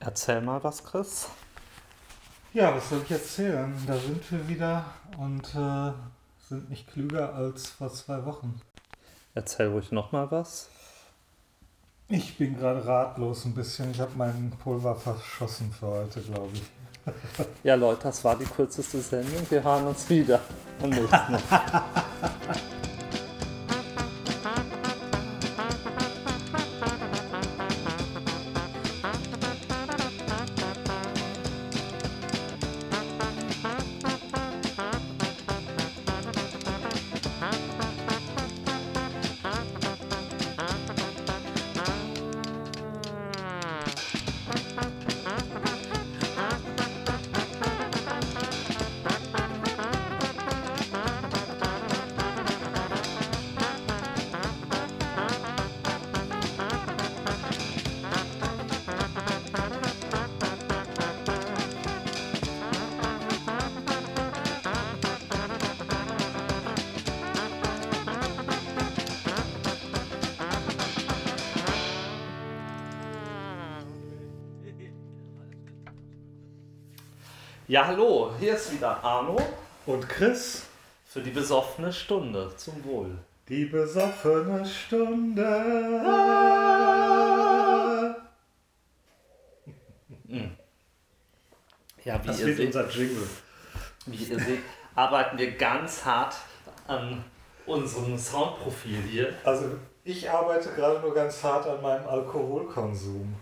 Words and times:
Erzähl 0.00 0.40
mal 0.40 0.64
was, 0.64 0.82
Chris. 0.82 1.28
Ja, 2.54 2.74
was 2.74 2.88
soll 2.88 3.02
ich 3.04 3.10
erzählen? 3.10 3.72
Da 3.86 3.96
sind 3.96 4.32
wir 4.32 4.48
wieder 4.48 4.86
und 5.18 5.44
äh, 5.54 5.92
sind 6.48 6.70
nicht 6.70 6.90
klüger 6.90 7.34
als 7.34 7.68
vor 7.68 7.92
zwei 7.92 8.24
Wochen. 8.24 8.60
Erzähl 9.34 9.68
ruhig 9.68 9.92
noch 9.92 10.10
mal 10.10 10.30
was. 10.30 10.68
Ich 12.08 12.38
bin 12.38 12.58
gerade 12.58 12.84
ratlos 12.84 13.44
ein 13.44 13.54
bisschen. 13.54 13.92
Ich 13.92 14.00
habe 14.00 14.16
meinen 14.16 14.50
Pulver 14.50 14.96
verschossen 14.96 15.70
für 15.70 15.86
heute, 15.86 16.20
glaube 16.22 16.50
ich. 16.54 16.62
Ja, 17.62 17.76
Leute, 17.76 18.04
das 18.04 18.24
war 18.24 18.36
die 18.36 18.44
kürzeste 18.44 19.00
Sendung. 19.00 19.48
Wir 19.48 19.62
hören 19.62 19.86
uns 19.86 20.08
wieder 20.08 20.40
am 20.82 20.90
nächsten 20.90 21.32
Mal. 21.32 21.40
Ja, 77.80 77.86
hallo, 77.86 78.30
hier 78.38 78.56
ist 78.56 78.72
wieder 78.72 79.02
Arno 79.02 79.38
Und 79.86 80.06
Chris, 80.06 80.66
für 81.06 81.22
die 81.22 81.30
besoffene 81.30 81.90
Stunde. 81.90 82.52
Zum 82.58 82.84
Wohl. 82.84 83.16
die 83.48 83.64
besoffene 83.64 84.66
Stunde. 84.66 85.42
Ja, 92.04 92.22
wie 92.22 92.26
Das 92.26 92.40
ihr, 92.40 92.54
seht, 92.54 92.66
unser 92.66 92.86
Jingle. 92.90 93.26
wie 94.04 94.24
ihr 94.24 94.38
seht, 94.38 94.60
arbeiten 94.94 95.38
wir 95.38 95.52
ganz 95.52 96.04
hart 96.04 96.34
an 96.86 97.24
unserem 97.64 98.18
Soundprofil 98.18 99.00
hier. 99.10 99.32
Also 99.42 99.70
ich 100.04 100.28
arbeite 100.30 100.68
gerade 100.74 101.00
nur 101.00 101.14
ganz 101.14 101.42
hart 101.42 101.66
an 101.66 101.80
meinem 101.80 102.06
Alkoholkonsum. 102.06 103.34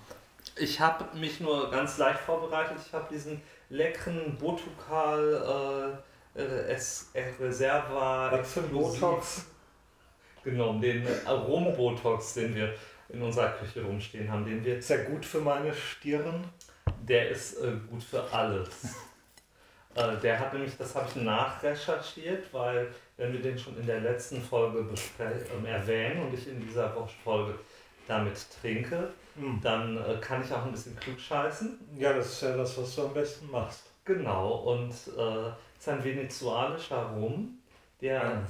Ich 0.54 0.78
habe 0.78 1.16
mich 1.18 1.40
nur 1.40 1.72
ganz 1.72 1.98
leicht 1.98 2.20
vorbereitet. 2.20 2.76
Ich 2.86 2.92
habe 2.94 3.06
diesen 3.12 3.42
leckeren 3.68 4.36
Botukal 4.36 6.00
äh, 6.34 6.40
äh, 6.40 6.72
es, 6.72 7.10
äh, 7.14 7.24
Reserva 7.40 8.30
Was 8.32 8.54
für 8.54 8.62
Botox? 8.62 9.46
genommen, 10.44 10.80
den 10.80 11.06
Arom-Botox, 11.26 12.34
den 12.34 12.54
wir 12.54 12.74
in 13.08 13.22
unserer 13.22 13.50
Küche 13.50 13.82
rumstehen 13.82 14.30
haben, 14.30 14.44
den 14.44 14.64
wir 14.64 14.78
Ist 14.78 14.90
ja 14.90 15.02
gut 15.04 15.24
für 15.24 15.40
meine 15.40 15.74
Stirn. 15.74 16.44
Der 17.02 17.30
ist 17.30 17.60
äh, 17.62 17.72
gut 17.90 18.02
für 18.02 18.22
alles. 18.32 18.96
äh, 19.94 20.16
der 20.22 20.38
hat 20.38 20.52
nämlich, 20.52 20.76
das 20.76 20.94
habe 20.94 21.06
ich 21.08 21.16
nachrecherchiert, 21.16 22.52
weil 22.52 22.88
wenn 23.16 23.32
wir 23.32 23.40
den 23.40 23.58
schon 23.58 23.78
in 23.78 23.86
der 23.86 24.00
letzten 24.00 24.40
Folge 24.40 24.86
ähm, 25.18 25.66
erwähnen 25.66 26.26
und 26.26 26.34
ich 26.34 26.48
in 26.48 26.60
dieser 26.60 26.94
Folge 27.24 27.58
damit 28.08 28.34
trinke, 28.60 29.10
Hm. 29.36 29.60
dann 29.62 29.96
äh, 29.96 30.16
kann 30.20 30.42
ich 30.42 30.52
auch 30.52 30.64
ein 30.64 30.72
bisschen 30.72 30.98
klug 30.98 31.20
scheißen. 31.20 31.78
Ja, 31.96 32.12
das 32.12 32.32
ist 32.32 32.42
ja 32.42 32.56
das, 32.56 32.76
was 32.76 32.96
du 32.96 33.02
am 33.02 33.14
besten 33.14 33.48
machst. 33.50 33.84
Genau, 34.04 34.56
und 34.72 34.90
äh, 34.90 34.92
es 35.76 35.80
ist 35.80 35.88
ein 35.88 36.02
venezuelischer 36.02 37.10
Rum, 37.10 37.58
der, 38.00 38.42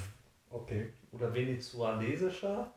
Okay. 0.51 0.89
oder 1.13 1.35
venezuelesischer, 1.35 2.71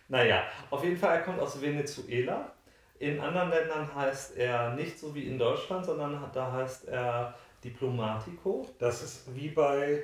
Naja, 0.09 0.43
auf 0.69 0.83
jeden 0.83 0.97
Fall, 0.97 1.17
er 1.17 1.23
kommt 1.23 1.39
aus 1.39 1.61
Venezuela. 1.61 2.51
In 2.99 3.19
anderen 3.19 3.49
Ländern 3.49 3.93
heißt 3.93 4.37
er 4.37 4.73
nicht 4.73 4.97
so 4.97 5.13
wie 5.13 5.27
in 5.27 5.37
Deutschland, 5.37 5.85
sondern 5.85 6.29
da 6.33 6.51
heißt 6.51 6.87
er 6.87 7.35
Diplomatico. 7.63 8.67
Das 8.79 9.03
ist 9.03 9.35
wie 9.35 9.49
bei. 9.49 10.03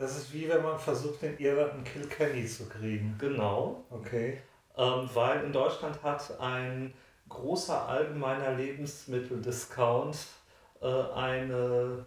Das 0.00 0.16
ist 0.16 0.32
wie 0.32 0.48
wenn 0.48 0.62
man 0.62 0.78
versucht, 0.78 1.22
in 1.22 1.38
Irland 1.38 1.72
einen 1.74 1.84
Kilkenny 1.84 2.46
zu 2.46 2.66
kriegen. 2.68 3.14
Genau, 3.18 3.84
Okay. 3.90 4.38
ähm, 4.76 5.08
weil 5.14 5.44
in 5.44 5.52
Deutschland 5.52 6.02
hat 6.02 6.40
ein 6.40 6.92
großer 7.28 7.86
allgemeiner 7.88 8.52
Lebensmitteldiscount 8.54 10.16
äh, 10.80 10.86
eine 11.14 12.04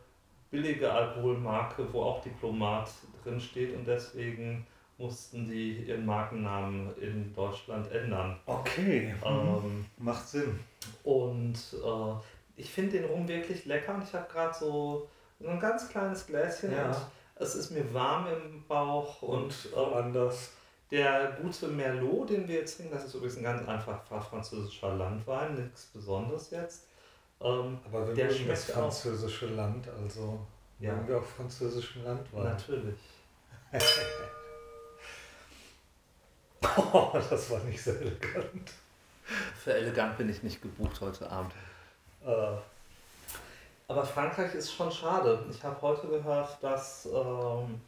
billige 0.51 0.91
Alkoholmarke, 0.91 1.91
wo 1.93 2.01
auch 2.03 2.21
Diplomat 2.21 2.89
drin 3.23 3.39
steht 3.39 3.75
und 3.75 3.85
deswegen 3.87 4.65
mussten 4.97 5.47
die 5.49 5.83
ihren 5.83 6.05
Markennamen 6.05 6.95
in 7.01 7.33
Deutschland 7.33 7.91
ändern. 7.91 8.39
Okay. 8.45 9.13
Ähm, 9.25 9.85
Macht 9.97 10.27
Sinn. 10.27 10.59
Und 11.03 11.55
äh, 11.73 12.13
ich 12.55 12.69
finde 12.71 12.99
den 12.99 13.05
Rum 13.05 13.27
wirklich 13.27 13.65
lecker 13.65 13.95
und 13.95 14.03
ich 14.03 14.13
habe 14.13 14.27
gerade 14.31 14.53
so 14.53 15.07
ein 15.45 15.59
ganz 15.59 15.89
kleines 15.89 16.25
Gläschen 16.27 16.71
Ja. 16.71 16.87
und 16.87 16.95
es 17.35 17.55
ist 17.55 17.71
mir 17.71 17.93
warm 17.93 18.27
im 18.27 18.63
Bauch 18.67 19.21
und, 19.21 19.53
ähm, 19.75 19.93
anders. 19.93 20.51
der 20.91 21.37
gute 21.41 21.67
Merlot, 21.67 22.29
den 22.29 22.47
wir 22.47 22.55
jetzt 22.55 22.77
trinken, 22.77 22.93
das 22.93 23.05
ist 23.05 23.15
übrigens 23.15 23.37
ein 23.37 23.43
ganz 23.43 23.67
einfacher 23.67 24.21
französischer 24.21 24.93
Landwein, 24.95 25.55
nichts 25.55 25.85
Besonderes 25.87 26.51
jetzt. 26.51 26.87
Ähm, 27.41 27.79
Aber 27.85 28.07
wir 28.07 28.13
der 28.15 28.25
mögen 28.31 28.47
das 28.47 28.63
schmeckt 28.65 28.77
auch. 28.77 28.81
französische 28.83 29.47
Land, 29.47 29.87
also 29.89 30.39
Ja. 30.79 30.93
mögen 30.93 31.07
wir 31.07 31.17
auch 31.17 31.23
französischen 31.25 32.03
Landwein. 32.03 32.43
natürlich. 32.43 32.95
Oh, 36.93 37.11
das 37.29 37.49
war 37.51 37.59
nicht 37.65 37.81
sehr 37.81 37.99
elegant. 37.99 38.71
Für 39.63 39.73
elegant 39.73 40.17
bin 40.17 40.29
ich 40.29 40.43
nicht 40.43 40.61
gebucht 40.61 41.01
heute 41.01 41.29
Abend. 41.29 41.53
Äh, 42.25 42.55
Aber 43.87 44.05
Frankreich 44.05 44.53
ist 44.55 44.73
schon 44.73 44.91
schade. 44.91 45.45
Ich 45.49 45.63
habe 45.63 45.81
heute 45.81 46.07
gehört, 46.07 46.57
dass 46.61 47.05
ähm, 47.05 47.81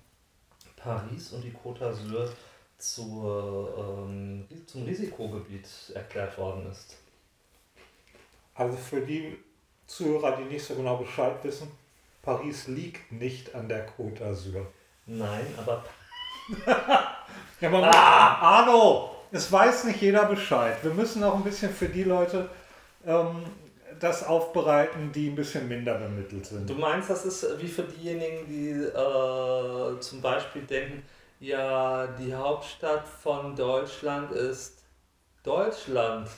Paris 0.75 1.31
und 1.33 1.41
die 1.41 1.53
Côte 1.53 1.79
d'Azur 1.79 2.29
zur, 2.77 4.05
ähm, 4.07 4.47
zum 4.65 4.83
Risikogebiet 4.83 5.67
erklärt 5.93 6.37
worden 6.37 6.69
ist. 6.71 6.97
also 8.53 8.77
für 8.77 9.01
die 9.01 9.37
Zuhörer, 9.87 10.37
die 10.37 10.43
nicht 10.43 10.65
so 10.65 10.75
genau 10.75 10.97
Bescheid 10.97 11.35
wissen, 11.43 11.71
Paris 12.21 12.67
liegt 12.67 13.11
nicht 13.11 13.53
an 13.55 13.69
der 13.69 13.87
Côte 13.87 14.19
d'Azur. 14.19 14.65
Nein, 15.05 15.47
aber 15.57 15.83
Ja, 17.61 17.69
man 17.69 17.83
ah! 17.85 18.37
Arno, 18.41 19.15
es 19.31 19.51
weiß 19.51 19.85
nicht 19.85 20.01
jeder 20.01 20.25
Bescheid. 20.25 20.77
Wir 20.83 20.93
müssen 20.93 21.23
auch 21.23 21.35
ein 21.35 21.43
bisschen 21.43 21.73
für 21.73 21.87
die 21.87 22.03
Leute 22.03 22.49
ähm, 23.05 23.43
das 23.99 24.25
aufbereiten, 24.25 25.11
die 25.11 25.29
ein 25.29 25.35
bisschen 25.35 25.67
minder 25.67 25.95
bemittelt 25.95 26.45
sind. 26.45 26.69
du 26.69 26.75
meinst, 26.75 27.09
das 27.09 27.25
ist 27.25 27.59
wie 27.59 27.67
für 27.67 27.83
diejenigen, 27.83 28.47
die 28.47 28.71
äh, 28.71 29.99
zum 29.99 30.21
Beispiel 30.21 30.63
denken, 30.63 31.03
ja, 31.39 32.07
die 32.07 32.33
Hauptstadt 32.33 33.07
von 33.07 33.55
Deutschland 33.55 34.31
ist 34.31 34.83
Deutschland 35.43 36.29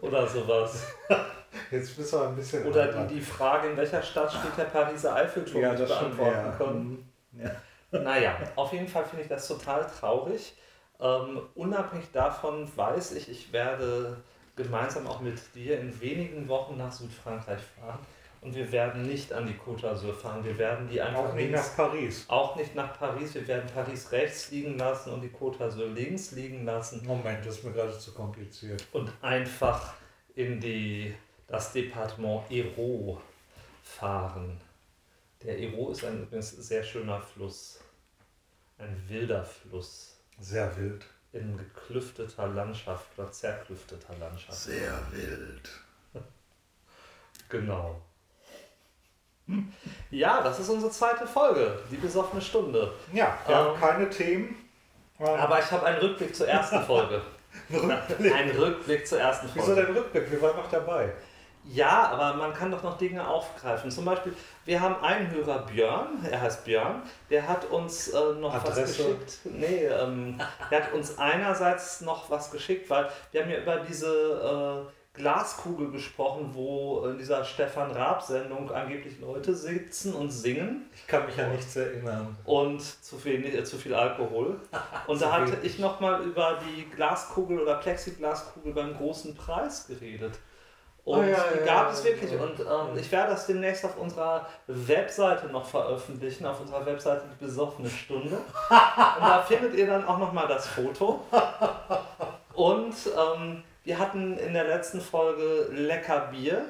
oder 0.00 0.26
sowas. 0.26 0.86
Jetzt 1.70 1.96
bist 1.96 2.12
du 2.12 2.18
ein 2.18 2.34
bisschen. 2.34 2.64
Oder 2.66 3.04
die 3.04 3.14
die 3.14 3.20
Frage, 3.20 3.68
in 3.68 3.76
welcher 3.76 4.02
Stadt 4.02 4.32
steht 4.32 4.56
der 4.56 4.64
Pariser 4.64 5.14
Eiffelturm, 5.14 5.60
ja, 5.60 5.72
nicht 5.72 5.88
schon 5.88 6.16
beantworten 6.16 6.46
eher. 6.46 6.54
können. 6.56 7.06
Mhm. 7.32 7.42
Ja. 7.42 8.00
Naja, 8.00 8.36
auf 8.56 8.72
jeden 8.72 8.88
Fall 8.88 9.04
finde 9.04 9.22
ich 9.22 9.28
das 9.28 9.46
total 9.46 9.86
traurig. 9.86 10.54
Ähm, 10.98 11.42
unabhängig 11.54 12.10
davon 12.12 12.70
weiß 12.74 13.12
ich, 13.12 13.28
ich 13.28 13.52
werde 13.52 14.16
gemeinsam 14.56 15.06
auch 15.06 15.20
mit 15.20 15.38
dir 15.54 15.80
in 15.80 16.00
wenigen 16.00 16.48
Wochen 16.48 16.76
nach 16.76 16.92
Südfrankreich 16.92 17.60
fahren. 17.78 17.98
Und 18.40 18.56
wir 18.56 18.72
werden 18.72 19.02
nicht 19.02 19.32
an 19.32 19.46
die 19.46 19.54
Côte 19.54 19.82
d'Azur 19.84 20.12
fahren. 20.12 20.42
Wir 20.44 20.58
werden 20.58 20.88
die 20.88 21.00
einfach 21.00 21.20
Auch 21.28 21.34
nicht 21.34 21.50
links, 21.52 21.68
nach 21.68 21.76
Paris. 21.76 22.24
auch 22.26 22.56
nicht 22.56 22.74
nach 22.74 22.98
Paris. 22.98 23.34
Wir 23.34 23.46
werden 23.46 23.70
Paris 23.72 24.10
rechts 24.10 24.50
liegen 24.50 24.76
lassen 24.76 25.12
und 25.12 25.20
die 25.20 25.28
Côte 25.30 25.58
d'Azur 25.58 25.86
links 25.92 26.32
liegen 26.32 26.64
lassen 26.64 27.06
Moment, 27.06 27.46
das 27.46 27.58
ist 27.58 27.64
mir 27.64 27.70
gerade 27.72 27.96
zu 27.96 28.12
kompliziert. 28.12 28.84
und 28.92 29.12
einfach 29.22 29.94
in 30.34 30.58
die, 30.58 31.14
das 31.46 31.72
Departement 31.72 32.42
Hérault 32.50 33.18
fahren. 33.84 34.60
Der 35.44 35.56
Hérault 35.58 35.92
ist 35.92 36.04
ein 36.04 36.22
übrigens 36.22 36.50
sehr 36.50 36.82
schöner 36.82 37.20
Fluss. 37.20 37.78
Ein 38.78 39.00
wilder 39.08 39.44
Fluss. 39.44 40.16
Sehr 40.40 40.76
wild. 40.76 41.04
In 41.32 41.56
geklüfteter 41.56 42.46
Landschaft 42.48 43.06
oder 43.16 43.30
zerklüfteter 43.32 44.14
Landschaft. 44.20 44.58
Sehr 44.58 44.98
wild. 45.10 45.70
Genau. 47.48 48.00
Ja, 50.10 50.40
das 50.42 50.58
ist 50.60 50.68
unsere 50.70 50.90
zweite 50.90 51.26
Folge, 51.26 51.78
die 51.90 51.96
besoffene 51.96 52.40
Stunde. 52.40 52.92
Ja, 53.12 53.36
wir 53.46 53.56
haben 53.56 53.74
Ähm, 53.74 53.80
keine 53.80 54.08
Themen. 54.10 54.56
Aber 55.18 55.58
ich 55.58 55.70
habe 55.70 55.84
einen 55.84 55.98
Rückblick 55.98 56.34
zur 56.34 56.48
ersten 56.48 56.80
Folge. 56.86 57.20
Rückblick. 57.70 58.32
Einen 58.34 58.56
Rückblick 58.56 59.06
zur 59.06 59.20
ersten 59.20 59.48
Wieso 59.52 59.66
Folge. 59.66 59.82
denn 59.84 59.96
Rückblick? 59.96 60.30
Wir 60.30 60.40
waren 60.40 60.56
noch 60.56 60.70
dabei. 60.70 61.12
Ja, 61.64 62.08
aber 62.10 62.34
man 62.36 62.52
kann 62.52 62.70
doch 62.72 62.82
noch 62.82 62.98
Dinge 62.98 63.26
aufgreifen. 63.26 63.90
Zum 63.90 64.04
Beispiel, 64.04 64.34
wir 64.64 64.80
haben 64.80 64.96
einen 65.02 65.30
Hörer, 65.30 65.60
Björn, 65.66 66.24
er 66.28 66.40
heißt 66.40 66.64
Björn, 66.64 67.02
der 67.30 67.46
hat 67.48 67.64
uns 67.66 68.08
äh, 68.08 68.18
noch 68.40 68.52
was 68.52 68.70
Adresse? 68.70 69.04
geschickt. 69.14 69.38
Nee, 69.44 69.84
ähm, 69.86 70.40
der 70.70 70.84
hat 70.84 70.92
uns 70.92 71.18
einerseits 71.18 72.00
noch 72.00 72.28
was 72.30 72.50
geschickt, 72.50 72.90
weil 72.90 73.08
wir 73.30 73.42
haben 73.42 73.50
ja 73.50 73.58
über 73.58 73.76
diese 73.76 74.86
äh, 74.88 74.92
Glaskugel 75.14 75.90
gesprochen, 75.90 76.50
wo 76.52 77.04
in 77.06 77.18
dieser 77.18 77.44
Stefan 77.44 77.90
Raab-Sendung 77.92 78.70
angeblich 78.72 79.20
Leute 79.20 79.54
sitzen 79.54 80.14
und 80.14 80.30
singen 80.30 80.86
Ich 80.94 81.06
kann 81.06 81.26
mich 81.26 81.38
an 81.38 81.52
nichts 81.52 81.76
erinnern. 81.76 82.34
und 82.44 82.80
zu 82.80 83.18
viel, 83.18 83.44
äh, 83.44 83.62
zu 83.62 83.76
viel 83.76 83.94
Alkohol. 83.94 84.58
Und 85.06 85.20
da 85.20 85.30
hatte 85.32 85.52
wenig. 85.52 85.64
ich 85.74 85.78
nochmal 85.78 86.22
über 86.22 86.58
die 86.66 86.88
Glaskugel 86.90 87.60
oder 87.60 87.76
Plexiglaskugel 87.76 88.72
beim 88.72 88.96
großen 88.96 89.34
Preis 89.36 89.86
geredet. 89.86 90.38
Und 91.04 91.18
Oh 91.18 91.22
ja, 91.22 91.30
ja, 91.30 91.64
gab 91.66 91.92
es 91.92 92.04
wirklich. 92.04 92.32
Und 92.32 92.60
ähm, 92.60 92.96
ich 92.96 93.10
werde 93.10 93.32
das 93.32 93.46
demnächst 93.46 93.84
auf 93.84 93.96
unserer 93.96 94.46
Webseite 94.68 95.46
noch 95.46 95.64
veröffentlichen, 95.66 96.46
auf 96.46 96.60
unserer 96.60 96.86
Webseite 96.86 97.24
die 97.32 97.44
besoffene 97.44 97.90
Stunde. 97.90 98.36
Und 98.70 99.20
da 99.20 99.42
findet 99.46 99.74
ihr 99.74 99.86
dann 99.88 100.06
auch 100.06 100.18
nochmal 100.18 100.46
das 100.46 100.68
Foto. 100.68 101.20
Und 102.54 102.94
ähm, 103.06 103.64
wir 103.82 103.98
hatten 103.98 104.38
in 104.38 104.54
der 104.54 104.64
letzten 104.64 105.00
Folge 105.00 105.68
lecker 105.72 106.28
Bier. 106.30 106.66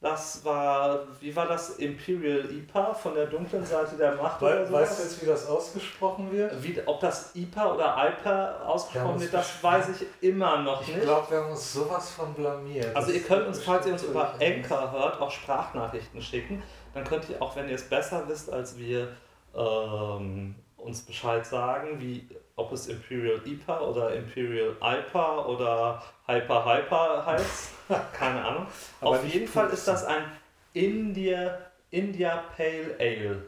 Das 0.00 0.44
war, 0.44 1.00
wie 1.20 1.34
war 1.34 1.46
das? 1.46 1.70
Imperial 1.70 2.48
IPA 2.52 2.94
von 2.94 3.14
der 3.14 3.26
dunklen 3.26 3.66
Seite 3.66 3.96
der 3.96 4.14
Macht 4.14 4.40
oder 4.40 4.60
We 4.62 4.66
sowas? 4.68 4.80
weißt 4.90 4.98
du 4.98 5.02
jetzt, 5.02 5.22
wie 5.22 5.26
das 5.26 5.46
ausgesprochen 5.48 6.30
wird? 6.30 6.62
Wie, 6.62 6.80
ob 6.86 7.00
das 7.00 7.34
IPA 7.34 7.74
oder 7.74 7.96
IPA 8.08 8.30
Wir 8.60 8.68
ausgesprochen 8.68 9.08
haben 9.08 9.20
wird, 9.20 9.34
das 9.34 9.60
weiß 9.60 9.88
ich 9.88 10.06
immer 10.28 10.62
noch 10.62 10.82
Ich 10.82 10.88
nicht. 10.94 11.02
glaube, 11.02 11.28
wir 11.30 11.38
haben 11.38 11.50
uns 11.50 11.72
sowas 11.72 12.10
von 12.10 12.32
blamiert. 12.32 12.94
Also 12.94 13.08
Das 13.08 13.16
ihr 13.16 13.22
könnt 13.24 13.48
uns, 13.48 13.60
falls 13.60 13.86
ihr 13.86 13.92
uns 13.94 14.04
über 14.04 14.34
Anchor 14.40 14.92
hört, 14.92 15.20
auch 15.20 15.32
Sprachnachrichten 15.32 16.22
schicken. 16.22 16.62
Dann 16.94 17.02
könnt 17.02 17.28
ihr 17.28 17.42
auch, 17.42 17.56
wenn 17.56 17.68
ihr 17.68 17.74
es 17.74 17.88
besser 17.88 18.22
wisst 18.28 18.52
als 18.52 18.78
wir, 18.78 19.08
ähm, 19.52 20.54
uns 20.76 21.02
Bescheid 21.02 21.44
sagen, 21.44 22.00
wie, 22.00 22.28
ob 22.58 22.72
es 22.72 22.88
Imperial 22.88 23.40
IPA 23.44 23.80
oder 23.80 24.14
Imperial 24.14 24.76
IPA 24.82 25.46
oder 25.46 26.02
Hyper 26.26 26.64
Hyper 26.64 27.24
heißt. 27.26 27.70
Keine 28.12 28.44
Ahnung. 28.44 28.66
Auf 29.00 29.24
jeden 29.24 29.48
Fall 29.48 29.68
ist 29.70 29.86
das 29.88 30.04
ein 30.04 30.24
India, 30.74 31.58
India 31.90 32.42
Pale 32.56 32.94
Ale. 32.98 33.42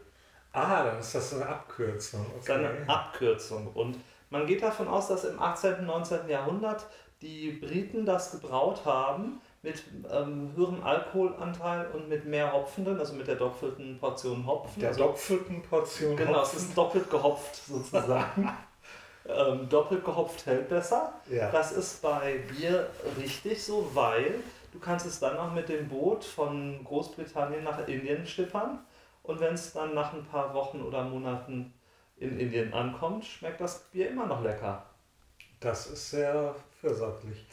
Ah, 0.52 0.84
dann 0.84 0.98
ist 0.98 1.14
das 1.14 1.34
eine 1.34 1.46
Abkürzung. 1.46 2.24
Das 2.34 2.44
ist 2.44 2.50
eine 2.50 2.68
Okay. 2.70 2.82
Abkürzung. 2.86 3.66
Und 3.74 3.96
man 4.30 4.46
geht 4.46 4.62
davon 4.62 4.88
aus, 4.88 5.08
dass 5.08 5.24
im 5.24 5.40
18. 5.40 5.74
und 5.80 5.86
19. 5.86 6.28
Jahrhundert 6.28 6.86
die 7.20 7.50
Briten 7.52 8.06
das 8.06 8.32
gebraut 8.32 8.80
haben 8.84 9.40
mit 9.62 9.82
ähm, 10.10 10.52
höherem 10.56 10.82
Alkoholanteil 10.82 11.88
und 11.92 12.08
mit 12.08 12.24
mehr 12.24 12.50
Hopfen 12.52 12.84
drin, 12.84 12.98
also 12.98 13.12
mit 13.12 13.26
der 13.26 13.34
doppelten 13.36 13.98
Portion 13.98 14.46
Hopfen. 14.46 14.80
Der 14.80 14.88
also, 14.88 15.04
doppelten 15.04 15.62
Portion 15.62 16.16
genau, 16.16 16.40
es 16.42 16.48
Hopfen. 16.54 16.58
ist 16.60 16.78
doppelt 16.78 17.10
gehopft 17.10 17.56
sozusagen. 17.66 18.50
ähm, 19.36 19.68
doppelt 19.68 20.04
gehopft 20.04 20.46
hält 20.46 20.68
besser. 20.68 21.12
Ja. 21.30 21.50
Das 21.50 21.72
ist 21.72 22.02
bei 22.02 22.38
Bier 22.48 22.88
richtig 23.18 23.62
so, 23.62 23.90
weil 23.94 24.34
du 24.72 24.78
kannst 24.78 25.06
es 25.06 25.20
dann 25.20 25.36
noch 25.36 25.52
mit 25.52 25.68
dem 25.68 25.88
Boot 25.88 26.24
von 26.24 26.82
Großbritannien 26.84 27.64
nach 27.64 27.86
Indien 27.88 28.26
schippern 28.26 28.78
und 29.22 29.40
wenn 29.40 29.54
es 29.54 29.72
dann 29.72 29.94
nach 29.94 30.12
ein 30.12 30.24
paar 30.24 30.54
Wochen 30.54 30.82
oder 30.82 31.04
Monaten 31.04 31.72
in 32.16 32.38
Indien 32.38 32.72
ankommt, 32.72 33.24
schmeckt 33.24 33.60
das 33.60 33.78
Bier 33.90 34.10
immer 34.10 34.26
noch 34.26 34.42
lecker. 34.42 34.84
Das 35.60 35.86
ist 35.88 36.10
sehr 36.10 36.54
fürsorglich. 36.80 37.46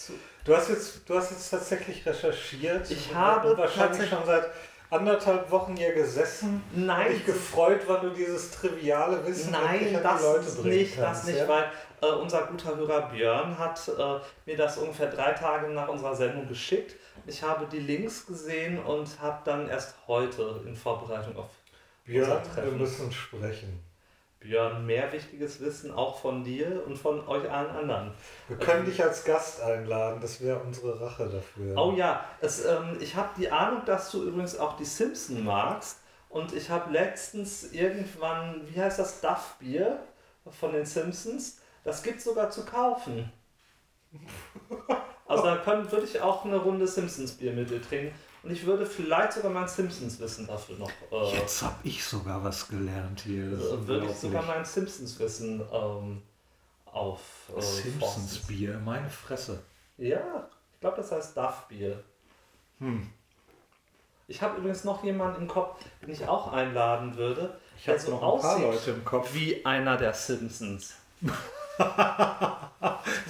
Du 0.45 0.55
hast 0.55 0.69
jetzt, 0.69 1.09
du 1.09 1.15
hast 1.15 1.31
jetzt 1.31 1.49
tatsächlich 1.49 2.05
recherchiert. 2.05 2.89
Ich 2.89 3.09
und 3.09 3.15
habe 3.15 3.57
wahrscheinlich 3.57 4.09
schon 4.09 4.25
seit 4.25 4.49
anderthalb 4.89 5.51
Wochen 5.51 5.75
hier 5.75 5.93
gesessen. 5.93 6.63
Nein, 6.73 7.11
dich 7.11 7.25
gefreut, 7.25 7.81
wann 7.87 8.01
du 8.01 8.09
dieses 8.11 8.51
triviale 8.51 9.25
Wissen 9.25 9.51
Nein, 9.51 9.95
an 9.95 10.03
das 10.03 10.19
die 10.21 10.25
Leute 10.25 10.51
bringen 10.61 10.77
nicht, 10.77 10.95
kannst, 10.95 11.21
das 11.21 11.27
nicht, 11.27 11.39
ja? 11.39 11.47
weil 11.47 11.71
äh, 12.01 12.05
unser 12.15 12.43
guter 12.43 12.75
Hörer 12.75 13.09
Björn 13.09 13.57
hat 13.57 13.87
äh, 13.87 14.19
mir 14.45 14.57
das 14.57 14.77
ungefähr 14.77 15.09
drei 15.09 15.31
Tage 15.33 15.67
nach 15.69 15.87
unserer 15.87 16.15
Sendung 16.15 16.47
geschickt. 16.47 16.95
Ich 17.25 17.43
habe 17.43 17.65
die 17.65 17.79
Links 17.79 18.25
gesehen 18.25 18.79
und 18.79 19.19
habe 19.19 19.41
dann 19.43 19.67
erst 19.69 19.95
heute 20.07 20.61
in 20.65 20.75
Vorbereitung 20.75 21.35
auf 21.37 21.49
Björn, 22.05 22.29
unser 22.31 22.43
wir 22.43 22.53
Treffen. 22.53 22.77
müssen 22.77 23.11
sprechen. 23.11 23.86
Björn 24.39 24.85
mehr 24.85 25.11
wichtiges 25.11 25.59
Wissen 25.61 25.91
auch 25.91 26.19
von 26.19 26.43
dir 26.43 26.83
und 26.85 26.97
von 26.97 27.27
euch 27.27 27.49
allen 27.49 27.71
anderen. 27.71 28.11
Wir 28.47 28.57
können 28.57 28.85
dich 28.85 29.03
als 29.03 29.23
Gast 29.23 29.61
einladen, 29.61 30.19
das 30.21 30.41
wäre 30.41 30.59
unsere 30.59 31.01
Rache 31.01 31.27
dafür. 31.27 31.75
Oh 31.77 31.93
ja, 31.97 32.23
es, 32.39 32.63
ähm, 32.63 32.97
ich 32.99 33.15
habe 33.15 33.29
die 33.37 33.49
Ahnung, 33.49 33.81
dass 33.85 34.11
du 34.11 34.23
übrigens 34.23 34.57
auch 34.57 34.77
die 34.77 34.85
Simpson 34.85 35.43
magst. 35.43 35.99
Und 36.29 36.53
ich 36.53 36.69
habe 36.69 36.91
letztens 36.91 37.71
irgendwann, 37.71 38.61
wie 38.67 38.81
heißt 38.81 38.99
das, 38.99 39.21
Duff 39.21 39.55
Bier 39.59 39.99
von 40.59 40.73
den 40.73 40.85
Simpsons. 40.85 41.59
Das 41.83 42.03
gibt 42.03 42.21
sogar 42.21 42.49
zu 42.49 42.65
kaufen. 42.65 43.31
Also 45.29 45.43
da 45.43 45.57
können, 45.57 45.91
würde 45.91 46.05
ich 46.05 46.21
auch 46.21 46.45
eine 46.45 46.55
Runde 46.55 46.87
Simpsons 46.87 47.33
Bier 47.33 47.51
mit 47.51 47.69
dir 47.69 47.81
trinken. 47.81 48.15
Und 48.43 48.51
ich 48.51 48.65
würde 48.65 48.85
vielleicht 48.85 49.33
sogar 49.33 49.51
mein 49.51 49.67
Simpsons 49.67 50.19
Wissen 50.19 50.47
dafür 50.47 50.77
noch. 50.77 50.91
Äh, 51.11 51.37
Jetzt 51.37 51.61
habe 51.63 51.75
ich 51.83 52.03
sogar 52.03 52.43
was 52.43 52.67
gelernt 52.67 53.21
hier. 53.21 53.51
Das 53.51 53.61
äh, 53.61 53.87
würde 53.87 54.05
ich 54.07 54.15
sogar 54.15 54.43
mein 54.43 54.63
Simpsons 54.63 55.19
Wissen 55.19 55.61
ähm, 55.71 56.21
auf. 56.85 57.19
Äh, 57.55 57.61
Simpsons 57.61 58.37
forsten. 58.37 58.47
Bier, 58.47 58.79
meine 58.79 59.09
Fresse. 59.09 59.61
Ja, 59.97 60.47
ich 60.73 60.79
glaube, 60.79 60.97
das 60.97 61.11
heißt 61.11 61.35
Duff 61.35 61.67
Bier. 61.67 62.03
Hm. 62.79 63.09
Ich 64.29 64.41
habe 64.41 64.57
übrigens 64.57 64.83
noch 64.83 65.03
jemanden 65.03 65.41
im 65.43 65.47
Kopf, 65.47 65.81
den 66.01 66.09
ich 66.09 66.27
auch 66.27 66.51
einladen 66.51 67.15
würde, 67.15 67.57
Ich 67.77 67.87
habe 67.87 67.97
so 67.99 68.11
noch 68.11 68.35
ein 68.35 68.41
paar 68.41 68.59
Leute 68.59 68.91
im 68.91 69.03
Kopf. 69.05 69.33
wie 69.33 69.65
einer 69.65 69.97
der 69.97 70.13
Simpsons. 70.13 70.95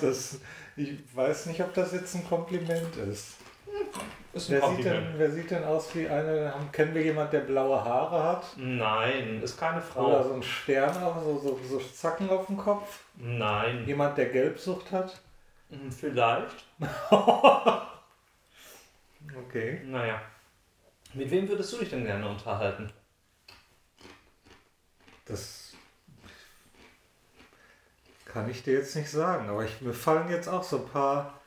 Das, 0.02 0.38
ich 0.78 0.98
weiß 1.16 1.48
nicht, 1.48 1.62
ob 1.62 1.74
das 1.74 1.92
jetzt 1.92 2.16
ein 2.16 2.28
Kompliment 2.28 2.96
ist. 2.96 3.36
Ist 4.38 4.50
Wer 4.52 4.62
sieht, 4.70 4.86
denn, 4.86 5.14
wer 5.18 5.32
sieht 5.32 5.50
denn 5.52 5.64
aus 5.64 5.94
wie 5.96 6.08
eine? 6.08 6.54
haben- 6.54 6.72
Kennen 6.72 6.94
wir 6.94 7.02
jemanden, 7.02 7.32
der 7.32 7.40
blaue 7.42 7.84
Haare 7.84 8.24
hat? 8.24 8.46
Nein, 8.56 9.42
ist 9.42 9.58
keine 9.60 9.78
Oder 9.78 9.84
Frau. 9.86 10.24
so 10.24 10.34
ein 10.36 10.44
Stern, 10.44 10.94
so, 10.94 11.40
so, 11.40 11.60
so 11.68 11.80
Zacken 11.80 12.30
auf 12.30 12.46
dem 12.46 12.58
Kopf? 12.58 13.00
Nein, 13.16 13.86
Jemand, 13.88 14.18
der 14.18 14.28
Gelbsucht 14.28 14.92
hat? 14.92 15.20
Hm, 15.70 15.92
vielleicht. 15.92 16.66
Okay. 19.48 19.82
Naja. 19.86 20.22
Mit 21.14 21.30
wem 21.32 21.48
würdest 21.50 21.74
du 21.74 21.78
dich 21.78 21.90
denn 21.90 22.06
gerne 22.06 22.28
unterhalten? 22.30 22.90
Das 25.26 25.74
kann 28.26 28.50
ich 28.50 28.64
dir 28.64 28.74
jetzt 28.74 28.96
nicht 28.96 29.10
sagen, 29.10 29.50
aber 29.50 29.66
ich, 29.66 29.82
mir 29.82 29.94
fallen 29.94 30.30
jetzt 30.30 30.48
auch 30.48 30.64
so 30.64 30.78
ein 30.78 30.88
paar 30.88 31.42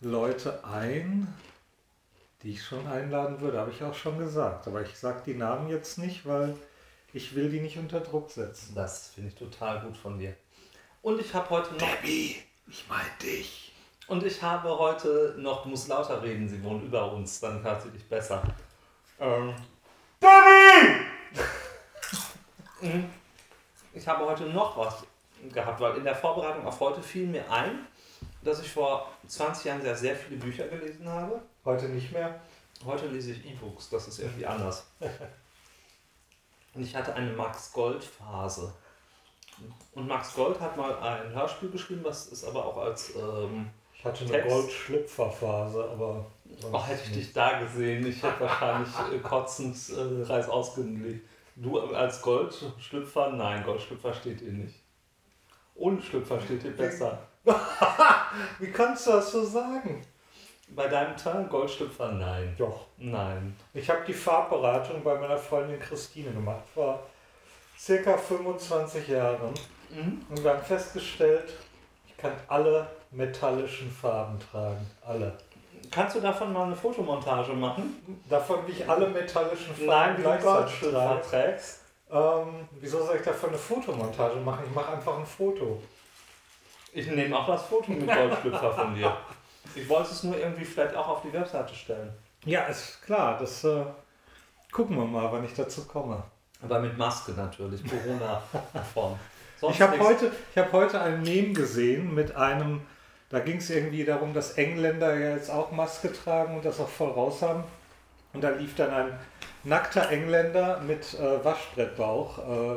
Leute 0.00 0.64
ein, 0.64 1.32
die 2.44 2.52
ich 2.52 2.62
schon 2.62 2.86
einladen 2.86 3.40
würde, 3.40 3.58
habe 3.58 3.70
ich 3.70 3.82
auch 3.82 3.94
schon 3.94 4.18
gesagt. 4.18 4.68
Aber 4.68 4.82
ich 4.82 4.96
sage 4.96 5.22
die 5.26 5.34
Namen 5.34 5.68
jetzt 5.68 5.98
nicht, 5.98 6.26
weil 6.26 6.54
ich 7.12 7.34
will 7.34 7.48
die 7.48 7.60
nicht 7.60 7.78
unter 7.78 8.00
Druck 8.00 8.30
setzen. 8.30 8.74
Das 8.74 9.08
finde 9.08 9.30
ich 9.30 9.34
total 9.34 9.80
gut 9.80 9.96
von 9.96 10.18
dir. 10.18 10.34
Und 11.02 11.20
ich 11.20 11.32
habe 11.34 11.50
heute 11.50 11.72
noch. 11.72 11.80
Debbie, 11.80 12.36
ich 12.68 12.84
meine 12.88 13.08
dich. 13.22 13.72
Und 14.06 14.22
ich 14.24 14.42
habe 14.42 14.78
heute 14.78 15.34
noch, 15.38 15.62
du 15.62 15.70
musst 15.70 15.88
lauter 15.88 16.22
reden, 16.22 16.46
sie 16.46 16.62
wohnt 16.62 16.84
über 16.84 17.10
uns, 17.10 17.40
dann 17.40 17.62
hört 17.62 17.82
sie 17.82 17.90
dich 17.90 18.06
besser. 18.06 18.42
Ähm, 19.18 19.54
Mhm. 22.80 23.08
Ich 23.94 24.06
habe 24.06 24.26
heute 24.26 24.44
noch 24.44 24.76
was 24.76 25.04
gehabt, 25.52 25.80
weil 25.80 25.96
in 25.96 26.04
der 26.04 26.14
Vorbereitung 26.14 26.66
auf 26.66 26.80
heute 26.80 27.02
fiel 27.02 27.26
mir 27.26 27.50
ein, 27.50 27.86
dass 28.44 28.60
ich 28.60 28.70
vor 28.70 29.08
20 29.26 29.64
Jahren 29.64 29.82
sehr, 29.82 29.96
sehr 29.96 30.14
viele 30.16 30.38
Bücher 30.38 30.68
gelesen 30.68 31.08
habe. 31.08 31.40
Heute 31.64 31.86
nicht 31.86 32.12
mehr? 32.12 32.40
Heute 32.84 33.06
lese 33.06 33.32
ich 33.32 33.44
E-Books, 33.46 33.88
das 33.90 34.08
ist 34.08 34.18
irgendwie 34.18 34.46
anders. 34.46 34.86
Und 36.74 36.82
ich 36.82 36.94
hatte 36.94 37.14
eine 37.14 37.32
Max 37.32 37.72
Gold-Phase. 37.72 38.72
Und 39.92 40.08
Max 40.08 40.34
Gold 40.34 40.60
hat 40.60 40.76
mal 40.76 40.98
ein 40.98 41.32
Hörspiel 41.32 41.70
geschrieben, 41.70 42.00
was 42.02 42.26
ist 42.26 42.44
aber 42.44 42.64
auch 42.66 42.76
als. 42.78 43.14
Ähm, 43.14 43.70
Ich 43.96 44.04
hatte 44.04 44.24
eine. 44.24 44.42
Goldschlüpferphase, 44.48 45.88
aber. 45.90 46.26
oh, 46.72 46.84
hätte 46.84 47.02
ich 47.04 47.08
nicht. 47.10 47.20
dich 47.28 47.32
da 47.32 47.60
gesehen, 47.60 48.04
ich 48.04 48.20
hätte 48.22 48.40
wahrscheinlich 48.40 48.90
äh, 49.12 49.18
kotzend 49.20 49.76
äh, 49.90 50.24
Reis 50.24 50.48
ausgelegt. 50.48 51.28
Du 51.56 51.78
als 51.78 52.20
Goldschlüpfer? 52.20 53.30
Nein, 53.30 53.62
Goldschlüpfer 53.62 54.12
steht 54.12 54.40
dir 54.40 54.50
nicht. 54.50 54.82
Ohne 55.76 56.02
Schlüpfer 56.02 56.40
steht 56.40 56.64
dir 56.64 56.72
besser. 56.76 57.28
Wie 58.58 58.70
kannst 58.70 59.06
du 59.06 59.12
das 59.12 59.30
so 59.30 59.44
sagen? 59.44 60.04
Bei 60.68 60.88
deinem 60.88 61.16
Teil 61.16 61.44
Goldschlüpfer? 61.44 62.12
Nein. 62.12 62.54
Doch. 62.58 62.86
Nein. 62.96 63.56
Ich 63.74 63.88
habe 63.88 64.00
die 64.06 64.14
Farbberatung 64.14 65.02
bei 65.02 65.14
meiner 65.14 65.36
Freundin 65.36 65.78
Christine 65.78 66.30
gemacht, 66.30 66.62
vor 66.72 67.00
circa 67.78 68.16
25 68.16 69.08
Jahren. 69.08 69.52
Mhm. 69.90 70.24
Und 70.28 70.42
wir 70.42 70.50
haben 70.50 70.62
festgestellt, 70.62 71.52
ich 72.08 72.16
kann 72.16 72.32
alle 72.48 72.86
metallischen 73.10 73.90
Farben 73.90 74.38
tragen. 74.40 74.86
Alle. 75.06 75.36
Kannst 75.90 76.16
du 76.16 76.20
davon 76.20 76.52
mal 76.52 76.64
eine 76.64 76.74
Fotomontage 76.74 77.52
machen? 77.52 78.22
Davon, 78.28 78.66
wie 78.66 78.72
ich 78.72 78.88
alle 78.88 79.06
metallischen 79.06 79.74
Farben 79.74 79.86
Nein, 79.86 80.16
gleichzeitig 80.20 80.90
trage. 80.90 81.20
trägst. 81.28 81.80
Ähm, 82.10 82.68
wieso 82.80 83.04
soll 83.04 83.16
ich 83.16 83.22
davon 83.22 83.50
eine 83.50 83.58
Fotomontage 83.58 84.36
machen? 84.36 84.64
Ich 84.66 84.74
mache 84.74 84.92
einfach 84.92 85.18
ein 85.18 85.26
Foto. 85.26 85.80
Ich 86.94 87.08
nehme 87.08 87.36
auch 87.36 87.46
das 87.46 87.62
Foto 87.64 87.90
mit 87.90 88.06
Goldschlüpfer 88.06 88.72
von 88.72 88.94
dir. 88.94 89.16
Ich 89.74 89.88
wollte 89.88 90.12
es 90.12 90.22
nur 90.22 90.38
irgendwie 90.38 90.64
vielleicht 90.64 90.94
auch 90.94 91.08
auf 91.08 91.22
die 91.22 91.32
Webseite 91.32 91.74
stellen. 91.74 92.12
Ja, 92.44 92.62
ist 92.66 93.02
klar. 93.02 93.36
Das 93.38 93.64
äh, 93.64 93.84
gucken 94.70 94.96
wir 94.96 95.04
mal, 95.04 95.30
wann 95.32 95.44
ich 95.44 95.54
dazu 95.54 95.84
komme. 95.86 96.22
Aber 96.62 96.78
mit 96.78 96.96
Maske 96.96 97.32
natürlich, 97.32 97.82
Corona-Form. 97.84 99.18
Ich 99.70 99.80
habe 99.80 99.98
heute, 99.98 100.30
ich 100.50 100.58
hab 100.58 100.72
heute 100.72 101.00
ein 101.00 101.22
Meme 101.22 101.54
gesehen 101.54 102.14
mit 102.14 102.36
einem, 102.36 102.82
da 103.30 103.38
ging 103.38 103.56
es 103.56 103.70
irgendwie 103.70 104.04
darum, 104.04 104.34
dass 104.34 104.58
Engländer 104.58 105.18
ja 105.18 105.30
jetzt 105.36 105.48
auch 105.48 105.72
Maske 105.72 106.12
tragen 106.12 106.56
und 106.56 106.66
das 106.66 106.80
auch 106.80 106.88
voll 106.88 107.10
raus 107.12 107.40
haben. 107.40 107.64
Und 108.34 108.44
da 108.44 108.50
lief 108.50 108.74
dann 108.76 108.90
ein 108.90 109.18
nackter 109.62 110.10
Engländer 110.10 110.80
mit 110.80 111.14
äh, 111.14 111.42
Waschbrettbauch 111.42 112.38
äh, 112.40 112.76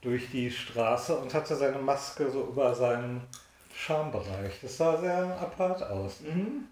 durch 0.00 0.30
die 0.30 0.50
Straße 0.50 1.16
und 1.16 1.32
hatte 1.34 1.56
seine 1.56 1.78
Maske 1.78 2.30
so 2.30 2.44
über 2.44 2.74
seinen 2.74 3.22
Schambereich. 3.74 4.60
Das 4.62 4.76
sah 4.76 4.96
sehr 4.96 5.38
apart 5.40 5.82
aus. 5.82 6.20
Mhm. 6.20 6.64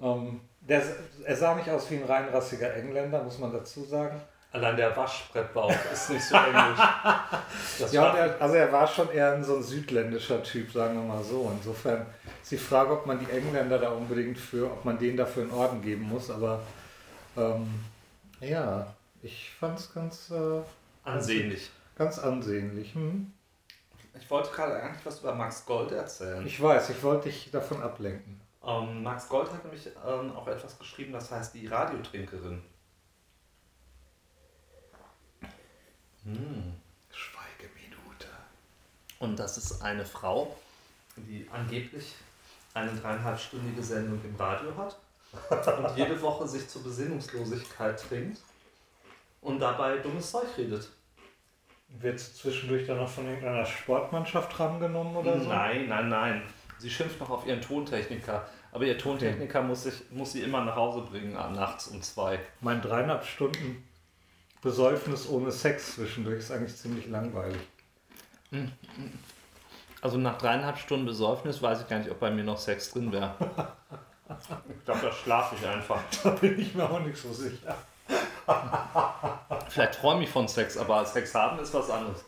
Ähm, 0.00 0.40
der, 0.60 0.82
er 1.24 1.36
sah 1.36 1.54
nicht 1.54 1.68
aus 1.68 1.90
wie 1.90 1.96
ein 1.96 2.04
reinrassiger 2.04 2.74
Engländer, 2.74 3.22
muss 3.22 3.38
man 3.38 3.52
dazu 3.52 3.84
sagen. 3.84 4.20
Allein 4.52 4.76
der 4.76 4.94
Waschbrettbauch 4.94 5.72
ist 5.92 6.10
nicht 6.10 6.24
so 6.24 6.36
englisch. 6.36 6.78
Ja, 7.90 8.14
er, 8.14 8.40
also 8.40 8.54
er 8.54 8.70
war 8.70 8.86
schon 8.86 9.10
eher 9.10 9.42
so 9.42 9.56
ein 9.56 9.62
südländischer 9.62 10.42
Typ, 10.42 10.70
sagen 10.70 10.94
wir 10.94 11.14
mal 11.14 11.22
so. 11.22 11.50
Insofern 11.56 12.06
ist 12.42 12.50
die 12.50 12.58
Frage, 12.58 12.92
ob 12.92 13.06
man 13.06 13.18
die 13.18 13.30
Engländer 13.30 13.78
da 13.78 13.90
unbedingt 13.90 14.38
für, 14.38 14.66
ob 14.66 14.84
man 14.84 14.98
denen 14.98 15.16
dafür 15.16 15.44
einen 15.44 15.52
Orden 15.52 15.80
geben 15.80 16.02
muss. 16.02 16.30
Aber 16.30 16.60
ähm, 17.36 17.66
ja, 18.40 18.94
ich 19.22 19.50
fand 19.58 19.78
es 19.78 19.92
ganz, 19.92 20.30
äh, 20.30 20.60
ansehnlich. 21.02 21.70
Ganz 22.02 22.18
ansehnlich. 22.18 22.94
Hm? 22.94 23.32
Ich 24.18 24.28
wollte 24.28 24.50
gerade 24.50 24.82
eigentlich 24.82 25.06
was 25.06 25.20
über 25.20 25.34
Max 25.34 25.64
Gold 25.64 25.92
erzählen. 25.92 26.44
Ich 26.46 26.60
weiß, 26.60 26.90
ich 26.90 27.02
wollte 27.02 27.28
dich 27.28 27.50
davon 27.50 27.80
ablenken. 27.80 28.40
Ähm, 28.64 29.02
Max 29.02 29.28
Gold 29.28 29.50
hat 29.52 29.64
nämlich 29.64 29.86
ähm, 29.86 30.34
auch 30.36 30.46
etwas 30.48 30.78
geschrieben, 30.78 31.12
das 31.12 31.30
heißt 31.30 31.54
die 31.54 31.66
Radiotrinkerin. 31.66 32.62
Hm. 36.24 36.74
Schweigeminute. 37.10 38.28
Und 39.20 39.38
das 39.38 39.56
ist 39.58 39.80
eine 39.82 40.04
Frau, 40.04 40.56
die 41.16 41.48
angeblich 41.52 42.16
eine 42.74 42.92
dreieinhalbstündige 42.92 43.82
Sendung 43.82 44.20
im 44.24 44.34
Radio 44.36 44.72
hat 44.76 44.98
und 45.78 45.96
jede 45.96 46.20
Woche 46.20 46.48
sich 46.48 46.68
zur 46.68 46.82
Besinnungslosigkeit 46.82 48.00
trinkt 48.08 48.40
und 49.40 49.60
dabei 49.60 49.98
dummes 49.98 50.30
Zeug 50.30 50.48
redet. 50.56 50.90
Wird 52.00 52.20
zwischendurch 52.20 52.86
dann 52.86 52.96
noch 52.98 53.08
von 53.08 53.26
irgendeiner 53.26 53.66
Sportmannschaft 53.66 54.58
rangenommen 54.58 55.16
oder 55.16 55.38
so? 55.38 55.48
Nein, 55.48 55.88
nein, 55.88 56.08
nein. 56.08 56.42
Sie 56.78 56.90
schimpft 56.90 57.20
noch 57.20 57.30
auf 57.30 57.46
ihren 57.46 57.60
Tontechniker. 57.60 58.46
Aber 58.72 58.84
ihr 58.84 58.98
Tontechniker 58.98 59.62
muss, 59.62 59.84
sich, 59.84 59.94
muss 60.10 60.32
sie 60.32 60.40
immer 60.40 60.64
nach 60.64 60.76
Hause 60.76 61.02
bringen, 61.02 61.36
äh, 61.36 61.50
nachts 61.50 61.88
um 61.88 62.00
zwei. 62.02 62.40
Mein 62.60 62.80
dreieinhalb 62.80 63.24
Stunden 63.24 63.86
Besäufnis 64.62 65.28
ohne 65.28 65.52
Sex 65.52 65.96
zwischendurch 65.96 66.38
ist 66.38 66.50
eigentlich 66.50 66.76
ziemlich 66.76 67.08
langweilig. 67.08 67.60
Also 70.00 70.18
nach 70.18 70.38
dreieinhalb 70.38 70.78
Stunden 70.78 71.06
Besäufnis 71.06 71.60
weiß 71.60 71.82
ich 71.82 71.88
gar 71.88 71.98
nicht, 71.98 72.10
ob 72.10 72.20
bei 72.20 72.30
mir 72.30 72.44
noch 72.44 72.58
Sex 72.58 72.92
drin 72.92 73.12
wäre. 73.12 73.34
Ich 74.78 74.84
glaube, 74.84 75.00
da 75.02 75.12
schlafe 75.12 75.56
ich 75.56 75.66
einfach. 75.66 76.00
Da 76.22 76.30
bin 76.30 76.58
ich 76.58 76.74
mir 76.74 76.88
auch 76.88 77.00
nicht 77.00 77.16
so 77.16 77.32
sicher. 77.32 77.76
Vielleicht 79.68 79.94
träume 80.00 80.24
ich 80.24 80.30
von 80.30 80.48
Sex, 80.48 80.76
aber 80.76 81.04
Sex 81.04 81.34
haben 81.34 81.58
ist 81.58 81.72
was 81.72 81.90
anderes. 81.90 82.24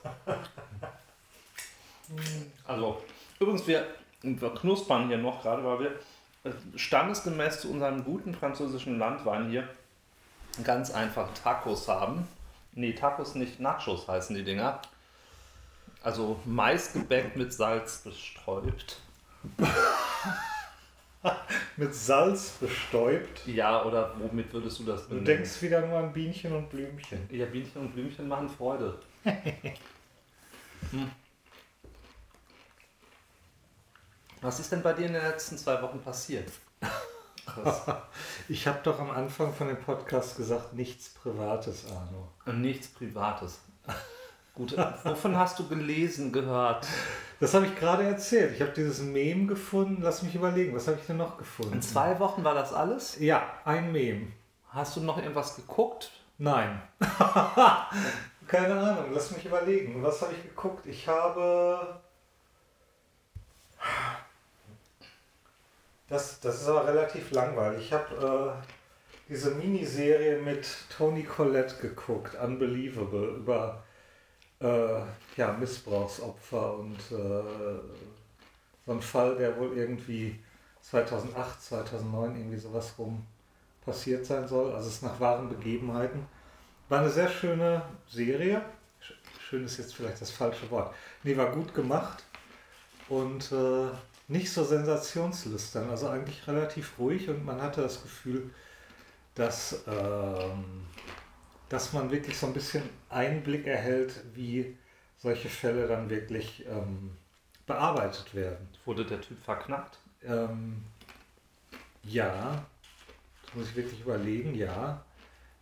Also, 2.67 3.03
übrigens, 3.41 3.67
wir, 3.67 3.87
wir 4.23 4.55
knuspern 4.55 5.09
hier 5.09 5.19
noch 5.19 5.43
gerade, 5.43 5.65
weil 5.65 5.81
wir 5.81 5.91
äh, 6.45 6.55
standesgemäß 6.77 7.61
zu 7.61 7.71
unserem 7.71 8.05
guten 8.05 8.35
französischen 8.35 8.99
Landwein 8.99 9.51
hier 9.51 9.69
ganz 10.63 10.91
einfach 10.91 11.29
Tacos 11.35 11.89
haben. 11.89 12.29
Nee, 12.73 12.93
Tacos 12.93 13.35
nicht, 13.35 13.61
Nachos 13.61 14.07
heißen 14.09 14.37
die 14.37 14.45
Dinger. 14.45 14.81
Also 16.03 16.39
Maisgebäck 16.45 17.37
mit 17.37 17.53
Salz 17.53 17.99
bestäubt. 17.99 19.01
Mit 21.77 21.95
Salz 21.95 22.51
bestäubt. 22.61 23.47
Ja, 23.47 23.85
oder 23.85 24.15
womit 24.19 24.53
würdest 24.53 24.79
du 24.79 24.85
das 24.85 25.03
Du 25.03 25.09
benennen? 25.09 25.25
denkst 25.25 25.63
wieder 25.63 25.87
nur 25.87 25.99
an 25.99 26.13
Bienchen 26.13 26.55
und 26.55 26.69
Blümchen. 26.71 27.29
Ja, 27.31 27.47
Bienchen 27.47 27.81
und 27.83 27.93
Blümchen 27.93 28.29
machen 28.29 28.49
Freude. 28.49 28.99
hm. 29.25 31.11
Was 34.41 34.61
ist 34.61 34.71
denn 34.73 34.83
bei 34.83 34.93
dir 34.93 35.07
in 35.07 35.15
den 35.15 35.23
letzten 35.23 35.57
zwei 35.57 35.81
Wochen 35.81 36.01
passiert? 36.01 36.51
Ich 38.49 38.67
habe 38.67 38.81
doch 38.83 38.99
am 38.99 39.11
Anfang 39.11 39.55
von 39.55 39.69
dem 39.69 39.81
Podcast 39.81 40.37
gesagt, 40.37 40.75
nichts 40.75 41.11
Privates, 41.11 41.87
Arno. 41.91 42.29
Nichts 42.59 42.89
Privates. 42.89 43.61
Gut, 44.55 44.77
wovon 45.05 45.37
hast 45.37 45.59
du 45.59 45.69
gelesen, 45.69 46.33
gehört? 46.33 46.87
Das 47.41 47.55
habe 47.55 47.67
ich 47.67 47.75
gerade 47.75 48.05
erzählt. 48.05 48.55
Ich 48.55 48.61
habe 48.61 48.71
dieses 48.71 49.01
Meme 49.01 49.47
gefunden. 49.47 50.01
Lass 50.01 50.23
mich 50.23 50.35
überlegen, 50.35 50.75
was 50.77 50.87
habe 50.87 50.99
ich 51.01 51.07
denn 51.07 51.17
noch 51.17 51.39
gefunden? 51.39 51.75
In 51.75 51.83
zwei 51.83 52.19
Wochen 52.21 52.45
war 52.45 52.55
das 52.55 52.73
alles? 52.73 53.19
Ja, 53.19 53.43
ein 53.65 53.91
Meme. 53.91 54.29
Hast 54.69 54.97
du 54.97 55.01
noch 55.01 55.19
irgendwas 55.19 55.57
geguckt? 55.57 56.13
Nein. 56.39 56.81
Keine 58.47 58.75
Ahnung, 58.75 59.07
lass 59.13 59.31
mich 59.31 59.45
überlegen. 59.45 60.03
Was 60.03 60.23
habe 60.23 60.35
ich 60.35 60.43
geguckt? 60.43 60.87
Ich 60.87 61.09
habe. 61.09 62.01
Das, 66.09 66.41
das 66.41 66.63
ist 66.63 66.69
aber 66.69 66.87
relativ 66.87 67.31
langweilig. 67.31 67.87
Ich 67.87 67.93
habe 67.93 68.57
äh, 68.61 69.29
diese 69.29 69.53
Miniserie 69.53 70.41
mit 70.43 70.67
Tony 70.97 71.23
Collette 71.23 71.77
geguckt, 71.81 72.37
Unbelievable, 72.37 73.37
über 73.37 73.84
äh, 74.65 75.03
ja, 75.39 75.53
Missbrauchsopfer 75.53 76.79
und 76.79 76.97
äh, 77.13 77.81
so 78.87 78.93
ein 78.93 79.01
Fall, 79.03 79.37
der 79.37 79.57
wohl 79.59 79.77
irgendwie 79.77 80.39
2008, 80.83 81.63
2009 81.63 82.37
irgendwie 82.37 82.59
sowas 82.59 82.95
rum 82.99 83.25
passiert 83.85 84.27
sein 84.27 84.47
soll. 84.49 84.73
Also 84.75 84.89
es 84.89 84.97
ist 84.97 85.03
nach 85.03 85.21
wahren 85.21 85.49
Begebenheiten. 85.49 86.27
War 86.89 87.01
eine 87.01 87.11
sehr 87.11 87.29
schöne 87.29 87.83
Serie. 88.09 88.63
Sch- 89.03 89.15
Schön 89.51 89.65
ist 89.65 89.79
jetzt 89.79 89.95
vielleicht 89.95 90.21
das 90.21 90.31
falsche 90.33 90.71
Wort. 90.71 90.95
Nee, 91.25 91.37
war 91.37 91.53
gut 91.53 91.75
gemacht 91.75 92.25
und 93.09 93.53
äh, 93.53 93.89
nicht 94.29 94.53
so 94.53 94.65
sensationslüstern. 94.65 95.91
Also 95.91 96.09
eigentlich 96.09 96.47
relativ 96.49 96.99
ruhig 96.99 97.29
und 97.31 97.45
man 97.45 97.63
hatte 97.63 97.83
das 97.83 98.03
Gefühl, 98.03 98.51
dass, 99.35 99.85
ähm, 99.89 100.85
dass 101.69 101.93
man 101.93 102.11
wirklich 102.11 102.39
so 102.39 102.47
ein 102.47 102.53
bisschen 102.53 102.83
Einblick 103.09 103.67
erhält, 103.67 104.23
wie 104.35 104.77
solche 105.19 105.49
Fälle 105.49 105.89
dann 105.89 106.11
wirklich 106.11 106.65
ähm, 106.67 107.17
bearbeitet 107.67 108.35
werden. 108.35 108.69
Wurde 108.85 109.05
der 109.05 109.21
Typ 109.21 109.43
verknackt? 109.43 109.99
Ähm, 110.23 110.85
ja, 112.03 112.65
das 113.45 113.55
muss 113.55 113.69
ich 113.71 113.77
wirklich 113.77 114.01
überlegen, 114.01 114.55
ja. 114.55 115.03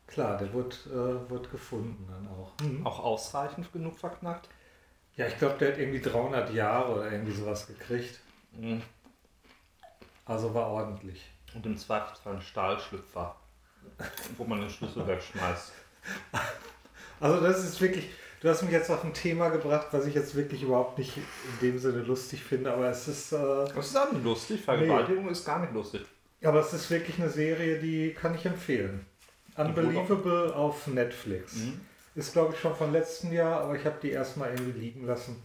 Klar, 0.06 0.36
der 0.36 0.52
wird, 0.52 0.86
äh, 0.86 1.30
wird 1.30 1.50
gefunden 1.50 2.06
dann 2.10 2.28
auch. 2.28 2.52
Hm. 2.60 2.86
Auch 2.86 2.98
ausreichend 2.98 3.72
genug 3.72 3.98
verknackt? 3.98 4.48
Ja, 5.16 5.26
ich 5.26 5.38
glaube, 5.38 5.58
der 5.58 5.72
hat 5.72 5.78
irgendwie 5.78 6.00
300 6.00 6.52
Jahre 6.52 6.92
oder 6.92 7.12
irgendwie 7.12 7.32
sowas 7.32 7.66
gekriegt. 7.66 8.20
Mhm. 8.52 8.82
Also 10.24 10.54
war 10.54 10.68
ordentlich. 10.68 11.30
Und 11.54 11.66
im 11.66 11.76
Zweifelsfall 11.76 12.36
ein 12.36 12.42
Stahlschlüpfer, 12.42 13.36
wo 14.36 14.44
man 14.44 14.60
den 14.60 14.70
Schlüssel 14.70 15.06
wegschmeißt. 15.06 15.72
Also 17.20 17.40
das 17.40 17.62
ist 17.64 17.80
wirklich, 17.80 18.10
du 18.40 18.48
hast 18.48 18.62
mich 18.62 18.72
jetzt 18.72 18.90
auf 18.90 19.04
ein 19.04 19.14
Thema 19.14 19.48
gebracht, 19.50 19.88
was 19.92 20.06
ich 20.06 20.14
jetzt 20.14 20.34
wirklich 20.34 20.62
überhaupt 20.62 20.98
nicht 20.98 21.16
in 21.16 21.24
dem 21.60 21.78
Sinne 21.78 22.02
lustig 22.02 22.42
finde, 22.42 22.72
aber 22.72 22.88
es 22.90 23.06
ist, 23.06 23.32
äh, 23.32 23.36
Das 23.74 23.86
ist 23.86 23.96
auch 23.96 24.10
nicht 24.10 24.24
lustig. 24.24 24.60
Vergewaltigung 24.62 25.28
ist 25.28 25.44
gar 25.44 25.60
nicht 25.60 25.72
lustig. 25.72 26.02
aber 26.42 26.60
es 26.60 26.72
ist 26.72 26.90
wirklich 26.90 27.20
eine 27.20 27.30
Serie, 27.30 27.78
die 27.78 28.12
kann 28.14 28.34
ich 28.34 28.44
empfehlen. 28.44 29.06
Unbelievable 29.56 30.54
auf 30.54 30.86
Netflix. 30.88 31.54
Mhm. 31.56 31.80
Ist 32.14 32.32
glaube 32.32 32.54
ich 32.54 32.60
schon 32.60 32.74
von 32.74 32.90
letztem 32.92 33.32
Jahr, 33.32 33.60
aber 33.62 33.76
ich 33.76 33.84
habe 33.84 33.96
die 34.02 34.10
erstmal 34.10 34.50
irgendwie 34.50 34.80
liegen 34.80 35.06
lassen. 35.06 35.36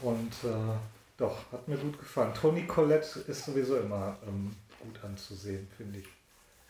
Und 0.00 0.32
äh, 0.44 0.76
doch, 1.18 1.36
hat 1.52 1.66
mir 1.68 1.76
gut 1.76 1.98
gefallen. 1.98 2.32
Toni 2.32 2.64
Collette 2.66 3.20
ist 3.26 3.44
sowieso 3.44 3.76
immer 3.76 4.16
ähm, 4.26 4.54
gut 4.80 4.98
anzusehen, 5.04 5.68
finde 5.76 5.98
ich. 5.98 6.06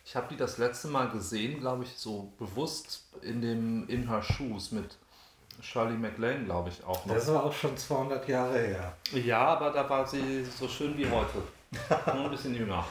Ich 0.08 0.16
habe 0.16 0.26
die 0.30 0.38
das 0.38 0.56
letzte 0.56 0.88
Mal 0.88 1.10
gesehen, 1.10 1.60
glaube 1.60 1.84
ich, 1.84 1.90
so 1.94 2.32
bewusst 2.38 3.02
in 3.20 3.42
dem 3.42 3.86
In 3.90 4.08
Her 4.08 4.22
Shoes 4.22 4.72
mit 4.72 4.96
Shirley 5.60 5.98
MacLaine, 5.98 6.46
glaube 6.46 6.70
ich, 6.70 6.82
auch 6.82 7.04
noch. 7.04 7.14
Das 7.14 7.26
war 7.28 7.44
auch 7.44 7.52
schon 7.52 7.76
200 7.76 8.26
Jahre 8.26 8.58
her. 8.58 8.96
Ja, 9.12 9.40
aber 9.40 9.70
da 9.70 9.86
war 9.90 10.06
sie 10.06 10.46
so 10.46 10.66
schön 10.66 10.96
wie 10.96 11.06
heute. 11.10 11.42
Nur 12.14 12.24
ein 12.24 12.30
bisschen 12.30 12.54
jünger. 12.54 12.86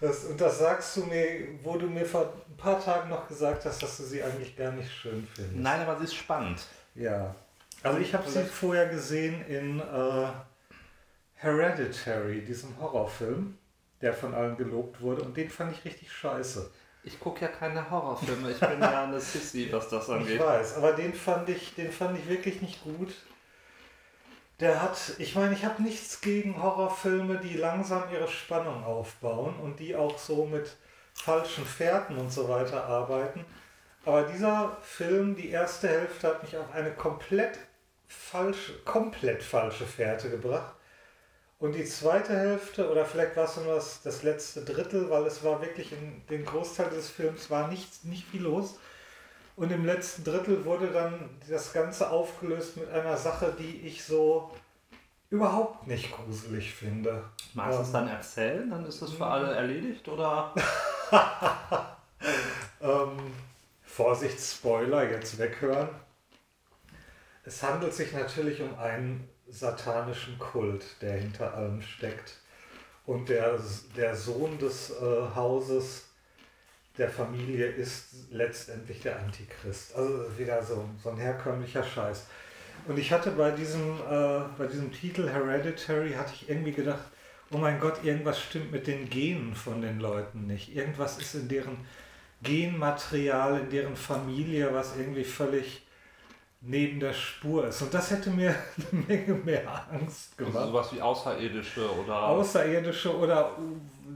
das, 0.00 0.24
und 0.24 0.40
das 0.40 0.60
sagst 0.60 0.96
du 0.96 1.04
mir, 1.04 1.48
wo 1.62 1.76
du 1.76 1.88
mir 1.88 2.06
vor 2.06 2.32
ein 2.48 2.56
paar 2.56 2.82
Tagen 2.82 3.10
noch 3.10 3.28
gesagt 3.28 3.66
hast, 3.66 3.82
dass 3.82 3.98
du 3.98 4.04
sie 4.04 4.22
eigentlich 4.22 4.56
gar 4.56 4.72
nicht 4.72 4.90
schön 4.90 5.28
findest. 5.34 5.58
Nein, 5.58 5.82
aber 5.82 5.98
sie 5.98 6.04
ist 6.04 6.14
spannend. 6.14 6.60
Ja. 6.94 7.34
Also 7.82 7.98
ich 7.98 8.14
habe 8.14 8.30
sie 8.30 8.44
vorher 8.44 8.88
gesehen 8.88 9.44
in 9.46 9.80
äh, 9.80 10.28
Hereditary, 11.34 12.46
diesem 12.46 12.80
Horrorfilm, 12.80 13.57
der 14.00 14.12
von 14.12 14.34
allen 14.34 14.56
gelobt 14.56 15.00
wurde 15.00 15.22
und 15.22 15.36
den 15.36 15.50
fand 15.50 15.72
ich 15.72 15.84
richtig 15.84 16.12
scheiße. 16.12 16.70
Ich 17.04 17.20
gucke 17.20 17.42
ja 17.42 17.48
keine 17.48 17.90
Horrorfilme, 17.90 18.50
ich 18.50 18.60
bin 18.60 18.80
ja 18.80 19.04
eine 19.04 19.20
Sissy, 19.20 19.68
was 19.72 19.88
das 19.88 20.10
angeht. 20.10 20.34
Ich 20.34 20.40
weiß, 20.40 20.76
aber 20.76 20.92
den 20.92 21.14
fand 21.14 21.48
ich, 21.48 21.74
den 21.74 21.90
fand 21.90 22.18
ich 22.18 22.28
wirklich 22.28 22.60
nicht 22.60 22.82
gut. 22.82 23.14
Der 24.60 24.82
hat, 24.82 25.14
ich 25.18 25.36
meine, 25.36 25.54
ich 25.54 25.64
habe 25.64 25.82
nichts 25.82 26.20
gegen 26.20 26.60
Horrorfilme, 26.60 27.38
die 27.38 27.56
langsam 27.56 28.02
ihre 28.12 28.28
Spannung 28.28 28.82
aufbauen 28.84 29.54
und 29.60 29.78
die 29.78 29.94
auch 29.94 30.18
so 30.18 30.46
mit 30.46 30.76
falschen 31.14 31.64
Fährten 31.64 32.18
und 32.18 32.32
so 32.32 32.48
weiter 32.48 32.84
arbeiten. 32.84 33.44
Aber 34.04 34.22
dieser 34.24 34.76
Film, 34.82 35.36
die 35.36 35.50
erste 35.50 35.88
Hälfte, 35.88 36.28
hat 36.28 36.42
mich 36.42 36.56
auf 36.56 36.72
eine 36.72 36.92
komplett 36.92 37.58
falsche, 38.08 38.72
komplett 38.84 39.42
falsche 39.42 39.84
Fährte 39.84 40.30
gebracht. 40.30 40.74
Und 41.58 41.74
die 41.74 41.84
zweite 41.84 42.36
Hälfte, 42.36 42.88
oder 42.88 43.04
vielleicht 43.04 43.36
war 43.36 43.44
es 43.44 43.56
nur 43.56 43.74
das, 43.74 44.02
das 44.02 44.22
letzte 44.22 44.64
Drittel, 44.64 45.10
weil 45.10 45.26
es 45.26 45.42
war 45.42 45.60
wirklich 45.60 45.92
in 45.92 46.22
dem 46.30 46.44
Großteil 46.44 46.90
des 46.90 47.10
Films 47.10 47.50
war 47.50 47.66
nichts, 47.66 48.04
nicht 48.04 48.26
viel 48.28 48.42
los. 48.42 48.78
Und 49.56 49.72
im 49.72 49.84
letzten 49.84 50.22
Drittel 50.22 50.64
wurde 50.64 50.86
dann 50.86 51.30
das 51.48 51.72
Ganze 51.72 52.10
aufgelöst 52.10 52.76
mit 52.76 52.88
einer 52.90 53.16
Sache, 53.16 53.56
die 53.58 53.80
ich 53.88 54.04
so 54.04 54.52
überhaupt 55.30 55.88
nicht 55.88 56.12
gruselig 56.12 56.72
finde. 56.72 57.24
Magst 57.54 57.72
du 57.72 57.80
ähm, 57.80 57.86
es 57.86 57.92
dann 57.92 58.08
erzählen? 58.08 58.70
Dann 58.70 58.86
ist 58.86 59.02
das 59.02 59.12
für 59.12 59.26
alle 59.26 59.52
erledigt, 59.52 60.06
oder? 60.06 60.54
ähm, 62.80 63.18
Vorsicht, 63.82 64.38
Spoiler, 64.38 65.10
jetzt 65.10 65.38
weghören. 65.38 65.88
Es 67.44 67.60
handelt 67.64 67.94
sich 67.94 68.12
natürlich 68.12 68.62
um 68.62 68.78
einen 68.78 69.28
satanischen 69.50 70.38
Kult, 70.38 70.84
der 71.00 71.14
hinter 71.14 71.54
allem 71.54 71.82
steckt. 71.82 72.36
Und 73.06 73.28
der, 73.28 73.58
der 73.96 74.14
Sohn 74.14 74.58
des 74.58 74.90
äh, 74.90 75.34
Hauses 75.34 76.04
der 76.98 77.08
Familie 77.08 77.66
ist 77.66 78.08
letztendlich 78.30 79.00
der 79.00 79.18
Antichrist. 79.18 79.94
Also 79.94 80.26
wieder 80.36 80.62
so, 80.62 80.84
so 81.02 81.10
ein 81.10 81.16
herkömmlicher 81.16 81.82
Scheiß. 81.82 82.26
Und 82.86 82.98
ich 82.98 83.12
hatte 83.12 83.30
bei 83.30 83.50
diesem, 83.52 83.98
äh, 84.10 84.40
bei 84.58 84.66
diesem 84.66 84.92
Titel 84.92 85.28
Hereditary, 85.28 86.12
hatte 86.12 86.32
ich 86.34 86.48
irgendwie 86.48 86.72
gedacht, 86.72 87.04
oh 87.50 87.58
mein 87.58 87.80
Gott, 87.80 88.04
irgendwas 88.04 88.40
stimmt 88.40 88.72
mit 88.72 88.86
den 88.86 89.08
Genen 89.08 89.54
von 89.54 89.80
den 89.80 90.00
Leuten 90.00 90.46
nicht. 90.46 90.74
Irgendwas 90.74 91.18
ist 91.18 91.34
in 91.34 91.48
deren 91.48 91.78
Genmaterial, 92.42 93.60
in 93.60 93.70
deren 93.70 93.96
Familie, 93.96 94.72
was 94.72 94.96
irgendwie 94.96 95.24
völlig 95.24 95.82
neben 96.60 97.00
der 97.00 97.12
Spur 97.12 97.66
ist. 97.68 97.82
Und 97.82 97.94
das 97.94 98.10
hätte 98.10 98.30
mir 98.30 98.54
eine 98.92 99.02
Menge 99.02 99.34
mehr 99.34 99.86
Angst 99.90 100.36
gemacht. 100.36 100.56
Also 100.56 100.70
sowas 100.70 100.92
wie 100.92 101.00
Außerirdische 101.00 101.94
oder. 101.98 102.22
Außerirdische 102.28 103.16
oder 103.16 103.52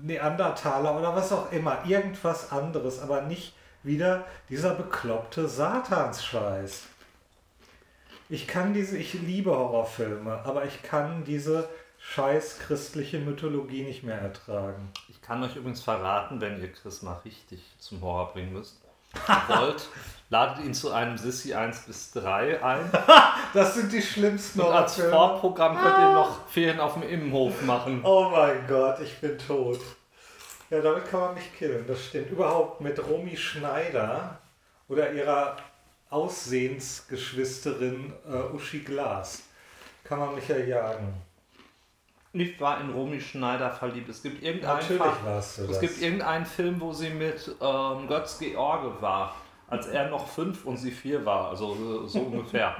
Neandertaler 0.02 0.98
oder 0.98 1.14
was 1.14 1.32
auch 1.32 1.52
immer. 1.52 1.84
Irgendwas 1.86 2.50
anderes, 2.50 3.00
aber 3.00 3.22
nicht 3.22 3.54
wieder 3.82 4.24
dieser 4.48 4.74
bekloppte 4.74 5.48
Satansscheiß. 5.48 6.88
Ich 8.28 8.46
kann 8.46 8.72
diese, 8.72 8.96
ich 8.96 9.14
liebe 9.14 9.50
Horrorfilme, 9.50 10.40
aber 10.44 10.64
ich 10.64 10.82
kann 10.82 11.24
diese 11.24 11.68
scheiß 11.98 12.60
christliche 12.60 13.18
Mythologie 13.18 13.84
nicht 13.84 14.02
mehr 14.02 14.18
ertragen. 14.18 14.90
Ich 15.08 15.20
kann 15.20 15.42
euch 15.42 15.56
übrigens 15.56 15.82
verraten, 15.82 16.40
wenn 16.40 16.60
ihr 16.60 16.72
Chris 16.72 17.02
mal 17.02 17.20
richtig 17.24 17.62
zum 17.78 18.00
Horror 18.00 18.32
bringen 18.32 18.52
müsst, 18.52 18.80
wollt, 19.48 19.88
ladet 20.30 20.64
ihn 20.64 20.72
zu 20.74 20.92
einem 20.92 21.18
Sissy 21.18 21.54
1 21.54 21.80
bis 21.82 22.12
3 22.12 22.62
ein. 22.62 22.90
das 23.54 23.74
sind 23.74 23.92
die 23.92 24.02
schlimmsten 24.02 24.60
Und 24.60 24.72
als 24.72 25.00
Vorprogramm 25.00 25.76
könnt 25.76 25.98
ihr 25.98 26.12
noch 26.12 26.48
Ferien 26.48 26.78
auf 26.80 26.94
dem 26.94 27.02
Innenhof 27.02 27.62
machen. 27.62 28.00
Oh 28.04 28.30
mein 28.30 28.66
Gott, 28.66 29.00
ich 29.00 29.20
bin 29.20 29.38
tot. 29.38 29.80
Ja, 30.70 30.80
damit 30.80 31.10
kann 31.10 31.20
man 31.20 31.34
mich 31.34 31.54
killen, 31.56 31.86
das 31.86 32.06
stimmt. 32.06 32.30
Überhaupt 32.30 32.80
mit 32.80 32.98
Romy 33.06 33.36
Schneider 33.36 34.38
oder 34.88 35.12
ihrer 35.12 35.56
Aussehensgeschwisterin 36.08 38.14
äh, 38.26 38.54
Uschi 38.54 38.78
Glas 38.80 39.42
kann 40.04 40.18
man 40.18 40.34
mich 40.34 40.48
ja 40.48 40.56
jagen. 40.58 41.21
Ich 42.34 42.60
war 42.60 42.80
in 42.80 42.90
Romy 42.90 43.20
Schneider 43.20 43.70
verliebt. 43.70 44.08
Es 44.08 44.22
gibt 44.22 44.42
irgendeinen, 44.42 44.78
Natürlich 44.80 45.24
warst 45.24 45.58
du 45.58 45.64
es 45.64 45.80
gibt 45.80 46.00
irgendeinen 46.00 46.46
Film, 46.46 46.80
wo 46.80 46.92
sie 46.92 47.10
mit 47.10 47.54
ähm, 47.60 48.08
Götz 48.08 48.38
George 48.38 48.92
war 49.00 49.34
als 49.72 49.86
er 49.86 50.10
noch 50.10 50.28
fünf 50.28 50.66
und 50.66 50.76
sie 50.76 50.90
vier 50.90 51.24
war, 51.24 51.48
also 51.48 52.06
so 52.06 52.20
ungefähr. 52.30 52.76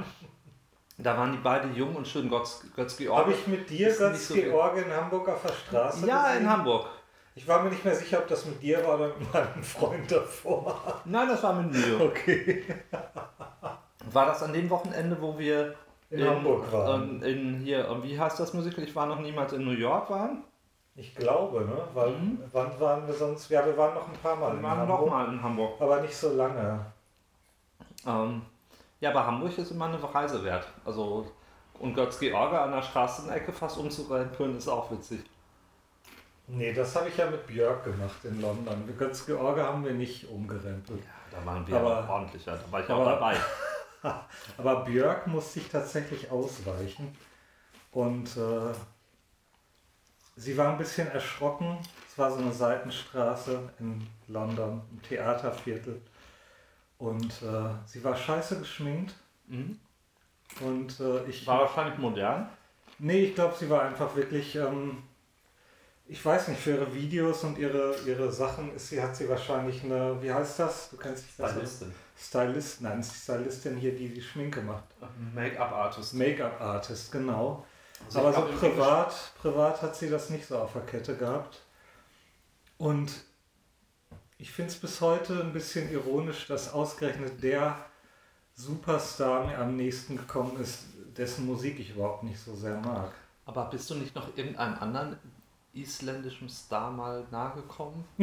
Da 0.99 1.17
waren 1.17 1.33
die 1.33 1.38
beide 1.38 1.69
jung 1.69 1.97
und 1.97 2.07
schön 2.07 2.29
Götz, 2.29 2.67
Götz 2.77 2.99
George. 2.99 3.23
Habe 3.23 3.33
ich 3.33 3.47
mit 3.47 3.69
dir 3.71 3.88
Götz 3.97 4.29
so 4.29 4.35
George 4.35 4.83
in 4.83 4.93
Hamburg 4.93 5.27
auf 5.31 5.41
der 5.43 5.53
Straße 5.53 6.07
Ja, 6.07 6.27
gesehen? 6.27 6.43
in 6.43 6.51
Hamburg. 6.51 6.87
Ich 7.35 7.49
war 7.49 7.62
mir 7.62 7.71
nicht 7.71 7.83
mehr 7.83 7.95
sicher, 7.95 8.19
ob 8.19 8.29
das 8.29 8.45
mit 8.45 8.62
dir 8.62 8.87
war 8.87 8.97
oder 8.97 9.09
mit 9.09 9.33
meinem 9.33 9.62
Freund 9.62 10.12
davor. 10.12 11.01
Nein, 11.07 11.29
das 11.29 11.43
war 11.43 11.55
mit 11.55 11.73
mir. 11.73 11.99
Okay. 11.99 12.62
War 14.12 14.27
das 14.27 14.43
an 14.43 14.53
dem 14.53 14.69
Wochenende, 14.69 15.17
wo 15.19 15.38
wir 15.38 15.75
in, 16.12 16.18
in 16.18 16.29
Hamburg 16.29 16.70
waren? 16.72 17.22
In, 17.22 17.61
hier, 17.61 17.88
wie 18.03 18.18
heißt 18.18 18.38
das 18.38 18.53
Musical? 18.53 18.85
Ich 18.85 18.94
war 18.94 19.07
noch 19.07 19.20
niemals 19.20 19.53
in 19.53 19.64
New 19.64 19.72
York 19.72 20.11
waren. 20.11 20.44
Ich 20.94 21.14
glaube, 21.14 21.64
ne? 21.64 21.88
Weil, 21.94 22.11
mhm. 22.11 22.38
Wann 22.53 22.79
waren 22.79 23.07
wir 23.07 23.14
sonst? 23.14 23.48
Ja, 23.48 23.64
wir 23.64 23.77
waren 23.79 23.94
noch 23.94 24.07
ein 24.07 24.18
paar 24.22 24.37
Mal 24.37 24.53
wir 24.53 24.59
in 24.59 24.62
waren 24.62 24.79
Hamburg. 24.81 25.01
noch 25.01 25.11
mal 25.11 25.29
in 25.33 25.42
Hamburg. 25.42 25.81
Aber 25.81 26.03
nicht 26.03 26.14
so 26.14 26.35
lange. 26.35 26.85
Ähm, 28.07 28.42
ja, 29.01 29.11
aber 29.11 29.27
Hamburg 29.27 29.57
ist 29.57 29.70
immer 29.70 29.87
eine 29.87 30.14
Reise 30.14 30.44
wert. 30.44 30.68
Also, 30.85 31.27
und 31.79 31.94
Götz-George 31.94 32.61
an 32.61 32.72
der 32.72 32.83
Straßenecke 32.83 33.53
fast 33.53 33.79
umzurempeln, 33.79 34.59
ist 34.59 34.68
auch 34.68 34.90
witzig. 34.90 35.20
Nee, 36.46 36.75
das 36.75 36.94
habe 36.94 37.09
ich 37.09 37.16
ja 37.16 37.31
mit 37.31 37.46
Björk 37.46 37.85
gemacht 37.85 38.22
in 38.25 38.42
London. 38.42 38.85
Götz-George 38.98 39.62
haben 39.62 39.83
wir 39.85 39.94
nicht 39.94 40.29
umgerempelt. 40.29 41.01
Ja, 41.01 41.38
da 41.38 41.46
waren 41.46 41.66
wir 41.66 41.77
aber, 41.77 41.96
aber 41.96 42.12
ordentlicher, 42.12 42.53
da 42.53 42.70
war 42.70 42.81
ich 42.81 42.90
aber, 42.90 43.01
auch 43.01 43.07
dabei. 43.07 43.37
aber 44.59 44.85
Björk 44.85 45.27
musste 45.27 45.61
ich 45.61 45.69
tatsächlich 45.69 46.31
ausweichen. 46.31 47.17
Und 47.93 48.37
äh, 48.37 48.75
Sie 50.37 50.57
war 50.57 50.73
ein 50.73 50.79
bisschen 50.79 51.09
erschrocken. 51.09 51.79
Es 52.09 52.17
war 52.19 52.31
so 52.31 52.38
eine 52.38 52.53
Seitenstraße 52.53 53.71
in 53.79 54.07
London, 54.29 54.83
im 54.91 55.03
Theaterviertel. 55.03 56.01
Und 56.99 57.43
äh, 57.43 57.75
sie 57.85 58.03
war 58.03 58.17
scheiße 58.17 58.61
geschminkt. 58.61 59.15
Mhm. 59.47 59.79
Und 60.61 61.01
äh, 61.01 61.25
ich. 61.25 61.47
War 61.47 61.61
wahrscheinlich 61.61 61.99
modern? 61.99 62.49
Nee, 62.99 63.25
ich 63.25 63.35
glaube, 63.35 63.55
sie 63.59 63.69
war 63.69 63.83
einfach 63.83 64.15
wirklich. 64.17 64.55
Ähm, 64.57 65.03
ich 66.12 66.22
weiß 66.22 66.48
nicht, 66.48 66.61
für 66.61 66.72
ihre 66.72 66.94
Videos 66.94 67.42
und 67.42 67.57
ihre, 67.57 67.96
ihre 68.07 68.31
Sachen 68.31 68.75
ist 68.77 68.90
sie, 68.90 69.03
hat 69.03 69.16
sie 69.16 69.31
wahrscheinlich 69.31 69.83
eine, 69.83 70.22
wie 70.22 70.31
heißt 70.31 70.59
das? 70.59 70.90
Du 70.90 70.98
kennst 70.98 71.25
dich 71.25 71.37
das. 71.38 71.53
Stylistin. 71.53 71.94
Stylist, 72.18 72.81
nein, 72.83 73.03
Stylistin 73.03 73.79
hier, 73.79 73.96
die 73.96 74.11
die 74.11 74.20
Schminke 74.20 74.61
macht. 74.61 74.85
Make-up-Artist. 75.35 76.12
Make-up-Artist, 76.12 77.12
genau. 77.12 77.64
Also 78.05 78.18
Aber 78.18 78.33
so 78.35 78.42
privat, 78.59 79.14
privat 79.40 79.81
hat 79.81 79.96
sie 79.96 80.11
das 80.11 80.29
nicht 80.29 80.46
so 80.46 80.59
auf 80.59 80.75
der 80.75 80.83
Kette 80.83 81.16
gehabt. 81.16 81.62
Und 82.77 83.11
ich 84.37 84.53
finde 84.53 84.70
es 84.70 84.79
bis 84.79 85.01
heute 85.01 85.40
ein 85.40 85.55
bisschen 85.55 85.90
ironisch, 85.90 86.46
dass 86.46 86.75
ausgerechnet 86.75 87.42
der 87.42 87.79
Superstar 88.55 89.46
mir 89.46 89.57
am 89.57 89.77
nächsten 89.77 90.18
gekommen 90.18 90.61
ist, 90.61 90.85
dessen 91.16 91.46
Musik 91.46 91.81
ich 91.81 91.92
überhaupt 91.92 92.22
nicht 92.22 92.38
so 92.38 92.55
sehr 92.55 92.79
mag. 92.81 93.14
Aber 93.46 93.64
bist 93.70 93.88
du 93.88 93.94
nicht 93.94 94.14
noch 94.14 94.37
irgendeinem 94.37 94.79
anderen 94.79 95.16
isländischen 95.74 96.48
Star 96.48 96.90
mal 96.90 97.24
nahegekommen? 97.30 98.04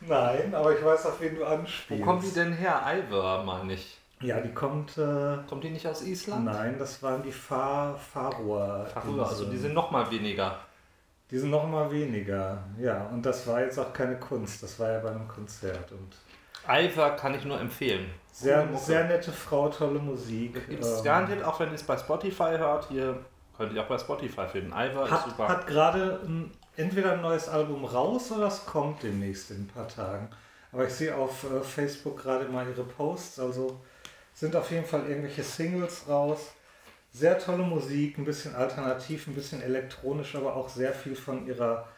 Nein, 0.00 0.54
aber 0.54 0.76
ich 0.76 0.84
weiß, 0.84 1.06
auf 1.06 1.20
wen 1.20 1.34
du 1.36 1.44
anspielst. 1.44 2.02
Wo 2.02 2.04
kommen 2.06 2.22
die 2.22 2.30
denn 2.32 2.52
her? 2.52 2.82
Ivor, 2.86 3.42
meine 3.44 3.74
ich. 3.74 3.98
Ja, 4.20 4.40
die 4.40 4.52
kommt. 4.52 4.96
Äh, 4.98 5.38
kommt 5.48 5.62
die 5.64 5.70
nicht 5.70 5.86
aus 5.86 6.02
Island? 6.02 6.44
Nein, 6.46 6.76
das 6.78 7.02
waren 7.02 7.22
die 7.22 7.32
Far 7.32 7.96
Faroer. 7.96 8.86
Faroer, 8.86 9.28
also 9.28 9.50
die 9.50 9.56
sind 9.58 9.74
noch 9.74 9.90
mal 9.90 10.10
weniger. 10.10 10.58
Die 11.30 11.38
sind 11.38 11.50
noch 11.50 11.68
mal 11.68 11.90
weniger, 11.90 12.64
ja. 12.78 13.06
Und 13.08 13.22
das 13.26 13.46
war 13.46 13.60
jetzt 13.60 13.78
auch 13.78 13.92
keine 13.92 14.18
Kunst, 14.18 14.62
das 14.62 14.78
war 14.80 14.90
ja 14.92 14.98
bei 15.00 15.10
einem 15.10 15.28
Konzert. 15.28 15.92
Und 15.92 16.16
Ivor 16.66 17.10
kann 17.10 17.34
ich 17.34 17.44
nur 17.44 17.60
empfehlen. 17.60 18.10
Sehr, 18.32 18.66
sehr 18.76 19.04
nette 19.04 19.30
Frau, 19.30 19.68
tolle 19.68 19.98
Musik. 19.98 20.66
Gibt 20.68 20.82
es 20.82 20.98
Ähm, 20.98 21.04
garantiert, 21.04 21.44
auch 21.44 21.60
wenn 21.60 21.68
ihr 21.68 21.74
es 21.74 21.82
bei 21.82 21.96
Spotify 21.98 22.56
hört, 22.56 22.88
hier 22.88 23.18
könnt 23.58 23.74
ihr 23.74 23.82
auch 23.82 23.88
bei 23.88 23.98
Spotify 23.98 24.46
finden. 24.46 24.68
Ist 24.72 25.10
Hat, 25.10 25.24
super. 25.24 25.48
hat 25.48 25.66
gerade 25.66 26.20
entweder 26.76 27.12
ein 27.12 27.20
neues 27.20 27.48
Album 27.48 27.84
raus 27.84 28.32
oder 28.32 28.46
es 28.46 28.64
kommt 28.64 29.02
demnächst 29.02 29.50
in 29.50 29.64
ein 29.64 29.66
paar 29.66 29.88
Tagen. 29.88 30.30
Aber 30.72 30.86
ich 30.86 30.94
sehe 30.94 31.14
auf 31.14 31.44
äh, 31.44 31.60
Facebook 31.60 32.22
gerade 32.22 32.46
mal 32.46 32.66
ihre 32.68 32.84
Posts, 32.84 33.40
also 33.40 33.80
sind 34.34 34.54
auf 34.54 34.70
jeden 34.70 34.86
Fall 34.86 35.06
irgendwelche 35.08 35.42
Singles 35.42 36.08
raus. 36.08 36.52
Sehr 37.10 37.38
tolle 37.38 37.64
Musik, 37.64 38.18
ein 38.18 38.24
bisschen 38.24 38.54
alternativ, 38.54 39.26
ein 39.26 39.34
bisschen 39.34 39.62
elektronisch, 39.62 40.34
aber 40.36 40.54
auch 40.54 40.68
sehr 40.68 40.92
viel 40.92 41.16
von 41.16 41.46
ihrer 41.46 41.88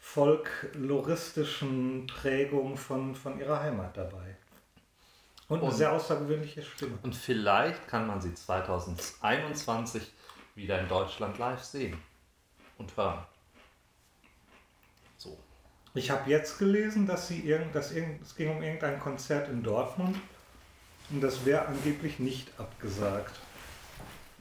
folkloristischen 0.00 2.06
Prägung 2.06 2.76
von, 2.76 3.14
von 3.14 3.38
ihrer 3.38 3.60
Heimat 3.60 3.96
dabei. 3.96 4.36
Und 5.48 5.58
eine 5.60 5.70
Und- 5.70 5.76
sehr 5.76 5.92
außergewöhnliche 5.92 6.62
Stimme. 6.62 6.98
Und 7.02 7.14
vielleicht 7.14 7.86
kann 7.88 8.06
man 8.06 8.20
sie 8.20 8.34
2021 8.34 10.12
wieder 10.54 10.80
in 10.80 10.88
Deutschland 10.88 11.38
live 11.38 11.62
sehen 11.62 11.98
und 12.78 12.96
hören. 12.96 13.24
So. 15.16 15.36
Ich 15.94 16.10
habe 16.10 16.28
jetzt 16.30 16.58
gelesen, 16.58 17.06
dass 17.06 17.28
sie 17.28 17.40
irgend, 17.40 17.74
dass 17.74 17.92
irgend, 17.92 18.22
es 18.22 18.34
ging 18.34 18.50
um 18.56 18.62
irgendein 18.62 18.98
Konzert 19.00 19.48
in 19.48 19.62
Dortmund 19.62 20.16
und 21.10 21.20
das 21.20 21.44
wäre 21.44 21.66
angeblich 21.66 22.18
nicht 22.18 22.48
abgesagt. 22.58 23.34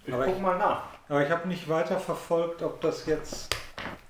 Ich 0.05 0.13
Aber 0.13 0.25
guck 0.25 0.35
ich- 0.35 0.41
mal 0.41 0.57
nach. 0.57 0.83
Aber 1.09 1.23
ich 1.25 1.29
habe 1.31 1.47
nicht 1.47 1.67
weiter 1.69 1.99
verfolgt, 1.99 2.61
ob 2.61 2.79
das 2.81 3.05
jetzt 3.05 3.55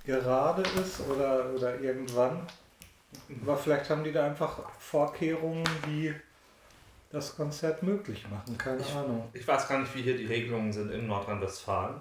gerade 0.05 0.61
ist 0.79 1.01
oder, 1.01 1.49
oder 1.53 1.79
irgendwann. 1.79 2.45
Aber 3.41 3.57
vielleicht 3.57 3.89
haben 3.89 4.03
die 4.03 4.11
da 4.11 4.25
einfach 4.25 4.69
Vorkehrungen, 4.79 5.63
die 5.87 6.13
das 7.13 7.35
Konzert 7.35 7.81
möglich 7.83 8.25
machen. 8.29 8.57
Keine 8.57 8.81
Ich- 8.81 8.93
Ahnung. 8.93 9.29
Ich 9.33 9.47
weiß 9.47 9.67
gar 9.69 9.79
nicht, 9.79 9.95
wie 9.95 10.01
hier 10.01 10.17
die 10.17 10.25
Regelungen 10.25 10.73
sind 10.73 10.91
in 10.91 11.07
Nordrhein-Westfalen. 11.07 11.95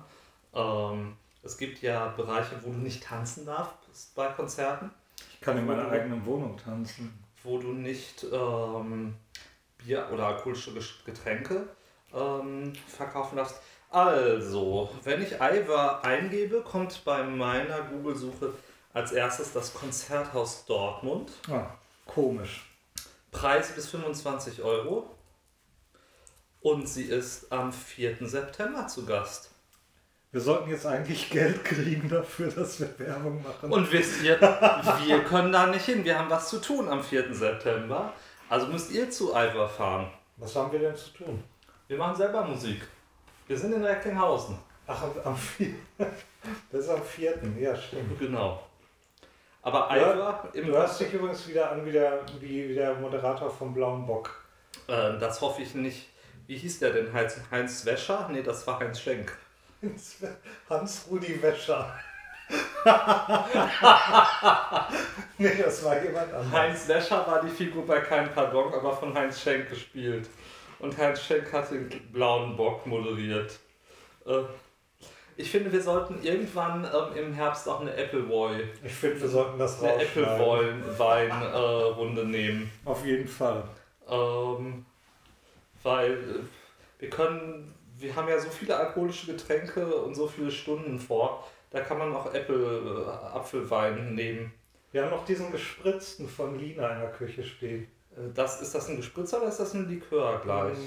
Ähm, 0.54 1.16
es 1.44 1.56
gibt 1.58 1.80
ja 1.82 2.08
Bereiche, 2.08 2.56
wo 2.62 2.70
du 2.72 2.78
nicht 2.78 3.04
tanzen 3.04 3.46
darfst 3.46 4.14
bei 4.14 4.26
Konzerten, 4.28 4.90
Ich 5.34 5.40
kann 5.40 5.56
in 5.58 5.66
meiner 5.66 5.88
eigenen 5.90 6.24
Wohnung 6.26 6.56
tanzen. 6.56 7.18
wo 7.44 7.58
du 7.58 7.72
nicht 7.72 8.24
ähm, 8.32 9.14
Bier 9.78 10.08
oder 10.12 10.28
alkoholische 10.28 10.72
Getränke 11.04 11.66
ähm, 12.14 12.72
verkaufen 12.86 13.36
darfst. 13.36 13.60
Also, 13.90 14.88
wenn 15.04 15.20
ich 15.22 15.32
Ivor 15.40 16.02
eingebe, 16.04 16.62
kommt 16.62 17.04
bei 17.04 17.22
meiner 17.24 17.82
Google-Suche 17.82 18.54
als 18.94 19.12
erstes 19.12 19.52
das 19.52 19.74
Konzerthaus 19.74 20.64
Dortmund. 20.66 21.32
Ah, 21.50 21.66
komisch. 22.06 22.70
Preis 23.32 23.72
bis 23.74 23.88
25 23.88 24.62
Euro. 24.62 25.10
Und 26.60 26.88
sie 26.88 27.04
ist 27.04 27.50
am 27.50 27.72
4. 27.72 28.18
September 28.20 28.86
zu 28.86 29.04
Gast. 29.04 29.50
Wir 30.30 30.40
sollten 30.40 30.70
jetzt 30.70 30.86
eigentlich 30.86 31.28
Geld 31.28 31.64
kriegen 31.64 32.08
dafür, 32.08 32.50
dass 32.50 32.78
wir 32.78 32.98
Werbung 32.98 33.42
machen. 33.42 33.72
Und 33.72 33.90
wisst 33.92 34.22
ihr, 34.22 34.40
wir 34.40 35.24
können 35.24 35.52
da 35.52 35.66
nicht 35.66 35.84
hin. 35.84 36.04
Wir 36.04 36.18
haben 36.18 36.30
was 36.30 36.48
zu 36.48 36.60
tun 36.60 36.88
am 36.88 37.02
4. 37.02 37.34
September. 37.34 38.12
Also 38.48 38.68
müsst 38.68 38.92
ihr 38.92 39.10
zu 39.10 39.32
Ivor 39.34 39.68
fahren. 39.68 40.10
Was 40.36 40.54
haben 40.54 40.70
wir 40.72 40.78
denn 40.78 40.96
zu 40.96 41.10
tun? 41.10 41.42
Wir 41.88 41.98
machen 41.98 42.16
selber 42.16 42.44
Musik. 42.44 42.86
Wir 43.48 43.58
sind 43.58 43.72
in 43.72 43.84
Recklinghausen. 43.84 44.56
Ach, 44.86 45.02
am 45.24 45.36
4. 45.36 45.74
Das 46.72 46.84
ist 46.84 46.90
am 46.90 47.02
4. 47.02 47.38
Ja, 47.60 47.76
stimmt. 47.76 48.18
Genau. 48.18 48.60
Aber 49.62 49.88
Ja, 49.96 50.12
Ivor 50.12 50.48
im 50.52 50.66
Du 50.66 50.72
hörst 50.72 51.00
dich 51.00 51.12
übrigens 51.12 51.46
wieder 51.48 51.70
an 51.70 51.86
wie 51.86 51.92
der, 51.92 52.20
wie, 52.40 52.68
wie 52.68 52.74
der 52.74 52.94
Moderator 52.94 53.48
vom 53.50 53.72
Blauen 53.72 54.04
Bock. 54.06 54.30
äh, 54.88 55.18
Das 55.18 55.40
hoffe 55.40 55.62
ich 55.62 55.74
nicht. 55.74 56.08
Wie 56.46 56.56
hieß 56.58 56.80
der 56.80 56.90
denn? 56.92 57.12
Heinz, 57.12 57.36
Heinz 57.50 57.84
Wäscher? 57.86 58.28
Nee, 58.30 58.42
das 58.42 58.66
war 58.66 58.80
Heinz 58.80 59.00
Schenk. 59.00 59.36
Hans-Rudi 60.68 61.40
Wäscher. 61.42 61.92
nee, 65.38 65.54
das 65.62 65.84
war 65.84 66.02
jemand 66.02 66.32
anderes. 66.32 66.52
Heinz 66.52 66.88
Wäscher 66.88 67.26
war 67.26 67.40
die 67.42 67.48
Figur 67.50 67.86
bei 67.86 68.00
Kein 68.00 68.32
Pardon, 68.34 68.74
aber 68.74 68.96
von 68.96 69.14
Heinz 69.14 69.40
Schenk 69.40 69.70
gespielt. 69.70 70.28
Und 70.80 70.96
Heinz 70.98 71.22
Schenk 71.22 71.52
hat 71.52 71.70
den 71.70 71.88
blauen 72.12 72.56
Bock 72.56 72.84
moderiert. 72.86 73.58
Äh, 74.26 74.42
ich 75.42 75.50
finde, 75.50 75.72
wir 75.72 75.82
sollten 75.82 76.22
irgendwann 76.22 76.84
ähm, 76.84 77.16
im 77.26 77.32
Herbst 77.32 77.68
auch 77.68 77.80
eine 77.80 77.90
Appleboy, 77.92 78.62
Ich 78.84 78.92
finde, 78.94 79.20
wir 79.20 79.28
sollten 79.28 79.58
das 79.58 79.82
eine 79.82 79.92
rausschneiden. 79.92 80.82
Appleboy-Wein-Runde 80.82 82.24
nehmen. 82.24 82.70
Auf 82.84 83.04
jeden 83.04 83.28
Fall. 83.28 83.64
Ähm, 84.08 84.84
weil 85.82 86.12
äh, 86.12 87.00
wir 87.00 87.10
können, 87.10 87.74
wir 87.98 88.14
haben 88.14 88.28
ja 88.28 88.38
so 88.38 88.48
viele 88.50 88.76
alkoholische 88.76 89.32
Getränke 89.32 89.84
und 89.96 90.14
so 90.14 90.26
viele 90.26 90.50
Stunden 90.50 90.98
vor, 90.98 91.46
da 91.70 91.80
kann 91.80 91.98
man 91.98 92.14
auch 92.14 92.32
Apple, 92.32 93.04
äh, 93.06 93.36
Apfelwein 93.36 94.14
nehmen. 94.14 94.52
Wir 94.92 95.02
haben 95.02 95.10
noch 95.10 95.24
diesen 95.24 95.50
gespritzten 95.50 96.28
von 96.28 96.58
Lina 96.58 96.88
in 96.94 97.00
der 97.00 97.10
Küche 97.10 97.42
stehen. 97.42 97.88
Äh, 98.16 98.32
Das, 98.34 98.60
ist 98.62 98.74
das 98.74 98.88
ein 98.88 98.96
Gespritzer 98.96 99.38
oder 99.38 99.48
ist 99.48 99.58
das 99.60 99.74
ein 99.74 99.88
Likör 99.88 100.40
gleich? 100.42 100.78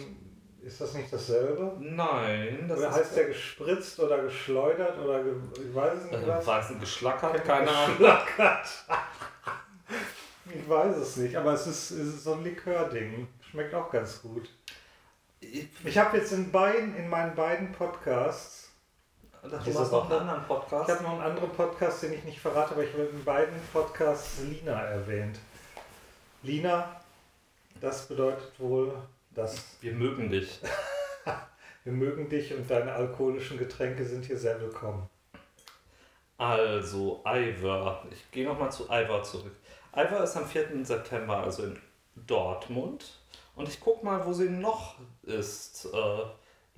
Ist 0.66 0.82
das 0.82 0.96
nicht 0.96 1.14
dasselbe? 1.14 1.74
Nein, 1.80 2.66
das 2.68 2.80
Oder 2.80 2.90
ist 2.90 2.96
heißt 2.96 3.18
der 3.18 3.26
gespritzt 3.26 4.00
oder 4.00 4.24
geschleudert 4.24 4.98
oder 4.98 5.24
ge 5.24 5.34
ich 5.64 5.76
weiß 5.76 5.94
es 6.00 6.12
nicht 6.12 6.24
äh, 6.24 6.28
was? 6.28 6.48
weiß 6.48 6.70
nicht, 6.72 6.80
geschlackert, 6.82 7.46
keine 7.46 7.70
Ahnung. 7.70 7.98
Geschlackert. 7.98 8.68
Ich 10.48 10.70
weiß 10.70 10.96
es 10.98 11.18
nicht, 11.18 11.36
aber 11.36 11.54
es 11.54 11.66
ist, 11.66 11.90
es 11.90 12.08
ist 12.16 12.24
so 12.24 12.34
ein 12.34 12.44
Likör-Ding. 12.44 13.28
Schmeckt 13.50 13.74
auch 13.74 13.90
ganz 13.90 14.22
gut. 14.22 14.48
Ich, 15.40 15.68
Ich 15.84 15.98
habe 15.98 16.18
jetzt 16.18 16.32
in 16.34 16.52
beiden, 16.52 16.96
in 16.96 17.10
meinen 17.10 17.34
beiden 17.36 17.72
Podcasts, 17.72 18.70
du 19.42 19.58
hast 19.58 19.92
noch 19.92 20.06
einen 20.10 20.20
anderen 20.20 20.42
ich 20.42 20.48
Podcast. 20.48 20.90
habe 20.90 21.04
noch 21.04 21.14
einen 21.14 21.22
anderen 21.22 21.50
Podcast, 21.52 22.04
den 22.04 22.14
ich 22.14 22.24
nicht 22.26 22.40
verrate, 22.40 22.74
aber 22.74 22.84
ich 22.84 22.94
habe 22.94 23.04
in 23.04 23.24
beiden 23.24 23.56
Podcasts 23.74 24.40
Lina 24.42 24.80
erwähnt. 24.84 25.40
Lina, 26.44 27.02
das 27.82 28.08
bedeutet 28.08 28.52
wohl, 28.60 28.94
dass 29.36 29.78
Wir 29.82 29.94
mögen 29.94 30.30
dich. 30.30 30.60
wir 31.84 31.94
mögen 31.94 32.30
dich 32.30 32.54
und 32.54 32.70
deine 32.70 32.94
alkoholischen 32.94 33.58
Getränke 33.58 34.06
sind 34.06 34.26
hier 34.26 34.38
sehr 34.38 34.60
willkommen. 34.62 35.08
Also, 36.38 37.22
Ivor. 37.26 38.06
Ich 38.12 38.32
gehe 38.32 38.46
nochmal 38.46 38.72
zu 38.72 38.86
Ivor 38.90 39.24
zurück. 39.24 39.56
Ivor 39.96 40.24
ist 40.24 40.36
am 40.36 40.46
4. 40.46 40.84
September, 40.84 41.38
also 41.38 41.64
in 41.64 41.80
Dortmund. 42.16 43.20
Und 43.56 43.70
ich 43.70 43.80
guck 43.80 44.04
mal, 44.04 44.26
wo 44.26 44.34
sie 44.34 44.50
noch 44.50 44.96
ist. 45.24 45.86
Äh, 45.94 46.24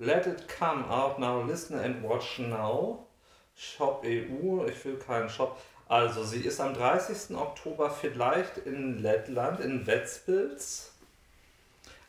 Let 0.00 0.28
it 0.28 0.46
come 0.46 0.88
out 0.88 1.18
now, 1.18 1.42
listen 1.42 1.76
and 1.76 2.04
watch 2.04 2.38
now. 2.38 3.08
Shop 3.56 4.04
EU, 4.04 4.64
ich 4.66 4.84
will 4.84 4.96
keinen 4.96 5.28
Shop. 5.28 5.58
Also, 5.88 6.22
sie 6.22 6.42
ist 6.42 6.60
am 6.60 6.72
30. 6.72 7.36
Oktober 7.36 7.90
vielleicht 7.90 8.58
in 8.58 9.02
Lettland, 9.02 9.58
in 9.58 9.84
Ventspils. 9.84 10.92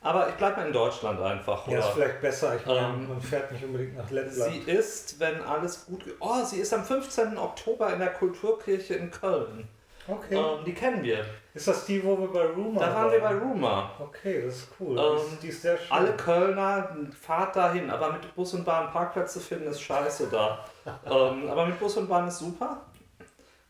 Aber 0.01 0.29
ich 0.29 0.35
bleibe 0.35 0.57
mal 0.57 0.67
in 0.67 0.73
Deutschland 0.73 1.19
einfach. 1.21 1.67
Ja, 1.67 1.79
ist 1.79 1.89
vielleicht 1.89 2.21
besser. 2.21 2.55
Ich 2.55 2.65
meine, 2.65 2.79
Ähm, 2.79 3.09
man 3.09 3.21
fährt 3.21 3.51
nicht 3.51 3.63
unbedingt 3.65 3.97
nach 3.97 4.07
Sie 4.07 4.15
Lettland. 4.15 4.67
ist, 4.67 5.19
wenn 5.19 5.41
alles 5.43 5.85
gut 5.85 6.05
geht. 6.05 6.15
Oh, 6.19 6.41
sie 6.45 6.59
ist 6.61 6.73
am 6.73 6.85
15. 6.85 7.37
Oktober 7.37 7.91
in 7.91 7.99
der 7.99 8.13
Kulturkirche 8.13 8.95
in 8.95 9.11
Köln. 9.11 9.67
Okay. 10.07 10.35
Ähm, 10.35 10.63
die 10.65 10.73
kennen 10.73 11.03
wir. 11.03 11.25
Ist 11.53 11.67
das 11.67 11.85
die, 11.85 12.03
wo 12.03 12.17
wir 12.17 12.27
bei 12.29 12.45
Rumor 12.45 12.81
Da 12.81 12.95
waren 12.95 13.11
wir 13.11 13.19
bei 13.19 13.35
Rumor. 13.35 13.91
Okay, 13.99 14.43
das 14.45 14.55
ist 14.55 14.67
cool. 14.79 14.97
Ähm, 14.97 15.37
die, 15.41 15.49
ist, 15.49 15.61
sehr 15.61 15.77
schön. 15.77 15.91
Alle 15.91 16.13
Kölner, 16.13 16.95
fahrt 17.19 17.55
dahin, 17.55 17.89
aber 17.89 18.13
mit 18.13 18.33
Bus 18.35 18.53
und 18.53 18.63
Bahn 18.63 18.91
Parkplätze 18.91 19.39
finden 19.39 19.67
ist 19.67 19.81
scheiße 19.81 20.27
da. 20.31 20.65
ähm, 21.05 21.49
aber 21.49 21.65
mit 21.65 21.79
Bus 21.79 21.97
und 21.97 22.07
Bahn 22.07 22.27
ist 22.27 22.39
super. 22.39 22.85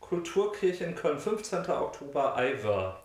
Kulturkirche 0.00 0.84
in 0.84 0.94
Köln, 0.94 1.18
15. 1.18 1.68
Oktober, 1.70 2.36
Ivor. 2.38 3.00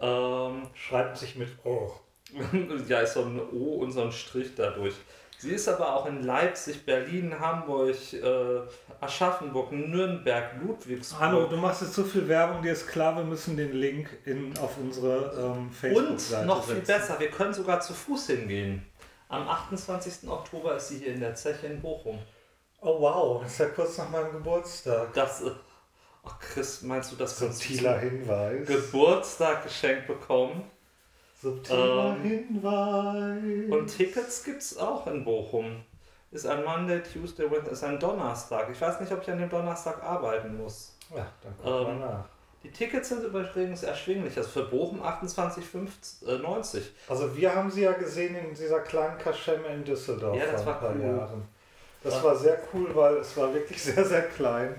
Ähm, 0.00 0.62
Schreibt 0.74 1.18
sich 1.18 1.36
mit 1.36 1.50
O. 1.64 1.92
ja, 2.88 3.00
ist 3.00 3.14
so 3.14 3.22
ein 3.22 3.40
O 3.52 3.76
und 3.76 3.92
so 3.92 4.02
ein 4.02 4.12
Strich 4.12 4.52
dadurch. 4.56 4.94
Sie 5.38 5.50
ist 5.50 5.68
aber 5.68 5.94
auch 5.94 6.06
in 6.06 6.22
Leipzig, 6.22 6.86
Berlin, 6.86 7.38
Hamburg, 7.38 7.96
äh, 8.12 8.60
Aschaffenburg, 9.00 9.72
Nürnberg, 9.72 10.52
Ludwigsburg. 10.62 11.20
Hallo, 11.20 11.46
du 11.46 11.56
machst 11.56 11.82
jetzt 11.82 11.94
so 11.94 12.04
viel 12.04 12.26
Werbung, 12.28 12.62
dir 12.62 12.72
ist 12.72 12.86
klar, 12.88 13.16
wir 13.16 13.24
müssen 13.24 13.56
den 13.56 13.72
Link 13.72 14.08
in, 14.24 14.56
auf 14.58 14.78
unsere 14.78 15.54
ähm, 15.56 15.70
Facebook-Seite 15.70 16.42
Und 16.42 16.46
noch 16.46 16.64
viel 16.64 16.76
setzen. 16.76 16.86
besser, 16.86 17.20
wir 17.20 17.30
können 17.30 17.52
sogar 17.52 17.80
zu 17.80 17.92
Fuß 17.92 18.28
hingehen. 18.28 18.86
Am 19.28 19.46
28. 19.48 20.28
Oktober 20.28 20.76
ist 20.76 20.88
sie 20.88 20.98
hier 20.98 21.12
in 21.14 21.20
der 21.20 21.34
Zeche 21.34 21.66
in 21.66 21.82
Bochum. 21.82 22.18
Oh 22.80 23.00
wow, 23.00 23.42
das 23.42 23.52
ist 23.52 23.58
ja 23.58 23.66
kurz 23.66 23.98
nach 23.98 24.08
meinem 24.10 24.32
Geburtstag. 24.32 25.12
Das, 25.14 25.42
äh, 25.42 25.50
ach 26.24 26.38
Chris, 26.38 26.82
meinst 26.82 27.12
du, 27.12 27.16
das 27.16 27.38
du 27.38 27.50
Subtiler 27.50 27.98
Hinweis. 27.98 28.66
Geburtstag 28.66 29.64
geschenkt 29.64 30.06
bekommen? 30.06 30.70
Subtiler 31.44 32.16
Ähm, 32.16 32.22
Hinweis. 32.22 33.70
Und 33.70 33.86
Tickets 33.86 34.42
gibt 34.44 34.62
es 34.62 34.78
auch 34.78 35.06
in 35.06 35.24
Bochum. 35.24 35.82
Ist 36.30 36.46
ein 36.46 36.64
Monday, 36.64 37.00
Tuesday, 37.02 37.50
Wednesday, 37.50 37.72
ist 37.72 37.84
ein 37.84 38.00
Donnerstag. 38.00 38.68
Ich 38.72 38.80
weiß 38.80 38.98
nicht, 39.00 39.12
ob 39.12 39.22
ich 39.22 39.30
an 39.30 39.38
dem 39.38 39.48
Donnerstag 39.50 40.02
arbeiten 40.02 40.56
muss. 40.56 40.96
Ja, 41.14 41.26
dann 41.42 41.54
guck 41.62 41.66
Ähm, 41.88 41.98
mal 42.00 42.06
nach. 42.08 42.24
Die 42.62 42.70
Tickets 42.70 43.10
sind 43.10 43.22
übrigens 43.24 43.82
erschwinglich. 43.82 44.34
Das 44.34 44.46
ist 44.46 44.52
für 44.52 44.64
Bochum 44.64 45.02
28,90. 45.02 46.80
Also 47.08 47.36
wir 47.36 47.54
haben 47.54 47.70
sie 47.70 47.82
ja 47.82 47.92
gesehen 47.92 48.34
in 48.34 48.54
dieser 48.54 48.80
kleinen 48.80 49.18
Kaschemme 49.18 49.66
in 49.68 49.84
Düsseldorf 49.84 50.36
Ja, 50.38 50.46
das 50.50 50.62
vor 50.62 50.72
war 50.72 50.74
ein 50.76 50.80
paar 50.80 50.96
cool. 50.96 51.16
Jahren. 51.18 51.48
Das 52.02 52.14
War- 52.16 52.24
war 52.24 52.36
sehr 52.36 52.58
cool, 52.72 52.88
weil 52.94 53.16
es 53.18 53.36
war 53.36 53.52
wirklich 53.52 53.82
sehr, 53.82 54.04
sehr 54.04 54.22
klein. 54.22 54.74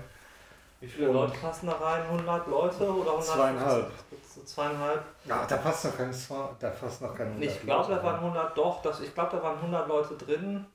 Wie 0.80 0.86
viele 0.86 1.08
Leute 1.08 1.32
passen 1.38 1.66
da 1.66 1.72
rein? 1.72 2.02
100 2.02 2.46
Leute 2.48 2.90
oder 2.90 3.10
100? 3.12 3.24
Zweieinhalb. 3.24 3.90
So 4.34 4.42
zweieinhalb. 4.42 5.02
Ja, 5.24 5.46
da 5.48 5.56
passt 5.56 5.86
noch 5.86 5.96
kein 5.96 6.14
da 6.60 6.68
passt 6.70 7.00
noch 7.02 7.14
kein 7.14 7.40
Ich 7.42 7.62
glaube, 7.62 7.94
da 7.94 8.02
waren 8.02 8.16
100, 8.16 8.56
doch, 8.56 8.82
das, 8.82 9.00
ich 9.00 9.14
glaube, 9.14 9.36
da 9.36 9.42
waren 9.42 9.56
100 9.56 9.88
Leute 9.88 10.14
drin. 10.16 10.66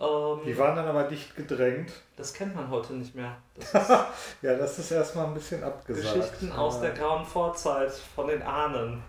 Ähm, 0.00 0.40
Die 0.44 0.58
waren 0.58 0.76
dann 0.76 0.88
aber 0.88 1.04
dicht 1.04 1.36
gedrängt. 1.36 1.92
das 2.16 2.32
kennt 2.32 2.56
man 2.56 2.68
heute 2.70 2.94
nicht 2.94 3.14
mehr. 3.14 3.36
Das 3.72 3.88
Ja, 4.42 4.56
das 4.56 4.78
ist 4.78 4.90
erstmal 4.90 5.26
ein 5.26 5.34
bisschen 5.34 5.62
abgesagt. 5.62 6.14
Geschichten 6.14 6.52
aus 6.52 6.80
der 6.80 6.90
grauen 6.90 7.24
Vorzeit 7.24 7.92
von 7.92 8.26
den 8.26 8.42
Ahnen. 8.42 9.02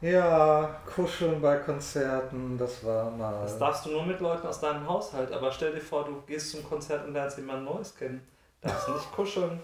Ja, 0.00 0.76
kuscheln 0.94 1.42
bei 1.42 1.56
Konzerten, 1.56 2.56
das 2.56 2.84
war 2.84 3.10
mal. 3.10 3.42
Das 3.42 3.58
darfst 3.58 3.86
du 3.86 3.90
nur 3.90 4.04
mit 4.04 4.20
Leuten 4.20 4.46
aus 4.46 4.60
deinem 4.60 4.86
Haushalt. 4.88 5.32
Aber 5.32 5.50
stell 5.50 5.72
dir 5.72 5.80
vor, 5.80 6.04
du 6.04 6.22
gehst 6.26 6.52
zum 6.52 6.62
Konzert 6.68 7.04
und 7.06 7.14
lernst 7.14 7.36
jemand 7.38 7.64
Neues 7.64 7.96
kennen. 7.96 8.24
Darfst 8.60 8.88
nicht 8.88 9.12
kuscheln. 9.12 9.60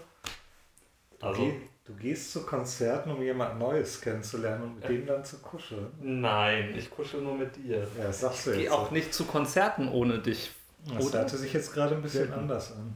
du, 1.19 1.25
Also, 1.27 1.41
geh, 1.41 1.61
du 1.85 1.93
gehst 1.95 2.31
zu 2.31 2.45
Konzerten, 2.45 3.11
um 3.11 3.21
jemand 3.21 3.59
Neues 3.59 3.99
kennenzulernen 4.01 4.63
und 4.63 4.75
mit 4.79 4.87
dem 4.89 5.05
dann 5.05 5.23
zu 5.25 5.37
kuscheln. 5.39 5.91
nein, 6.01 6.73
ich 6.77 6.89
kuschel 6.89 7.21
nur 7.21 7.35
mit 7.35 7.55
dir. 7.57 7.79
Ja, 7.97 8.05
das 8.05 8.21
sagst 8.21 8.47
du 8.47 8.51
Ich 8.51 8.57
jetzt. 8.57 8.69
gehe 8.69 8.73
auch 8.73 8.91
nicht 8.91 9.13
zu 9.13 9.25
Konzerten 9.25 9.89
ohne 9.89 10.19
dich. 10.19 10.51
Das 10.93 11.07
oder? 11.07 11.19
hörte 11.19 11.37
sich 11.37 11.51
jetzt 11.53 11.73
gerade 11.73 11.95
ein 11.95 12.01
bisschen 12.01 12.27
Selten. 12.27 12.33
anders 12.39 12.71
an. 12.73 12.95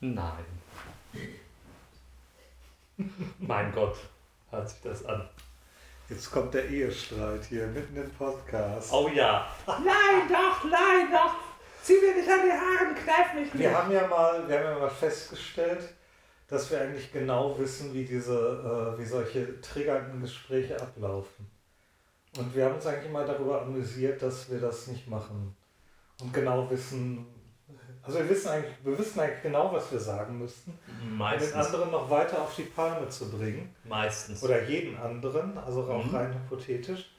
Nein. 0.00 0.44
mein 3.38 3.72
Gott, 3.72 3.96
hört 4.50 4.68
sich 4.68 4.80
das 4.82 5.04
an. 5.06 5.28
Jetzt 6.08 6.30
kommt 6.30 6.54
der 6.54 6.68
Ehestreit 6.68 7.44
hier 7.46 7.66
mitten 7.68 7.96
im 7.96 8.10
Podcast. 8.10 8.92
Oh 8.92 9.08
ja. 9.08 9.46
Nein, 9.66 10.28
doch, 10.28 10.64
nein, 10.64 11.08
doch. 11.10 11.34
Zieh 11.86 12.00
mir 12.00 12.14
nicht 12.16 12.28
an 12.28 12.40
die 12.44 12.50
Haare, 12.52 12.94
kneif 12.94 13.34
mich 13.34 13.44
nicht. 13.54 13.58
Wir 13.58 13.76
haben 13.78 13.90
ja 13.92 14.06
mal, 14.08 14.48
wir 14.48 14.58
haben 14.58 14.64
ja 14.64 14.78
mal 14.78 14.90
festgestellt, 14.90 15.82
dass 16.48 16.68
wir 16.70 16.80
eigentlich 16.80 17.12
genau 17.12 17.56
wissen, 17.58 17.94
wie 17.94 18.04
diese, 18.04 18.94
äh, 18.96 18.98
wie 18.98 19.04
solche 19.04 19.60
triggernden 19.60 20.20
Gespräche 20.20 20.80
ablaufen. 20.80 21.48
Und 22.36 22.54
wir 22.54 22.64
haben 22.64 22.74
uns 22.74 22.86
eigentlich 22.86 23.06
immer 23.08 23.24
darüber 23.24 23.62
amüsiert, 23.62 24.20
dass 24.20 24.50
wir 24.50 24.60
das 24.60 24.88
nicht 24.88 25.06
machen. 25.08 25.56
Und 26.20 26.34
genau 26.34 26.68
wissen, 26.70 27.24
also 28.02 28.18
wir 28.18 28.28
wissen 28.28 28.48
eigentlich, 28.48 28.74
wir 28.82 28.98
wissen 28.98 29.20
eigentlich 29.20 29.42
genau, 29.42 29.72
was 29.72 29.90
wir 29.92 29.98
sagen 30.00 30.38
müssten, 30.38 30.76
um 30.88 31.08
den 31.08 31.16
Meistens. 31.18 31.54
anderen 31.54 31.90
noch 31.92 32.10
weiter 32.10 32.42
auf 32.42 32.54
die 32.56 32.62
Palme 32.64 33.08
zu 33.08 33.30
bringen. 33.30 33.74
Meistens. 33.84 34.42
Oder 34.42 34.62
jeden 34.64 34.96
anderen, 34.96 35.56
also 35.58 35.84
auch 35.84 36.04
Mhm. 36.04 36.14
rein 36.16 36.34
hypothetisch. 36.34 37.10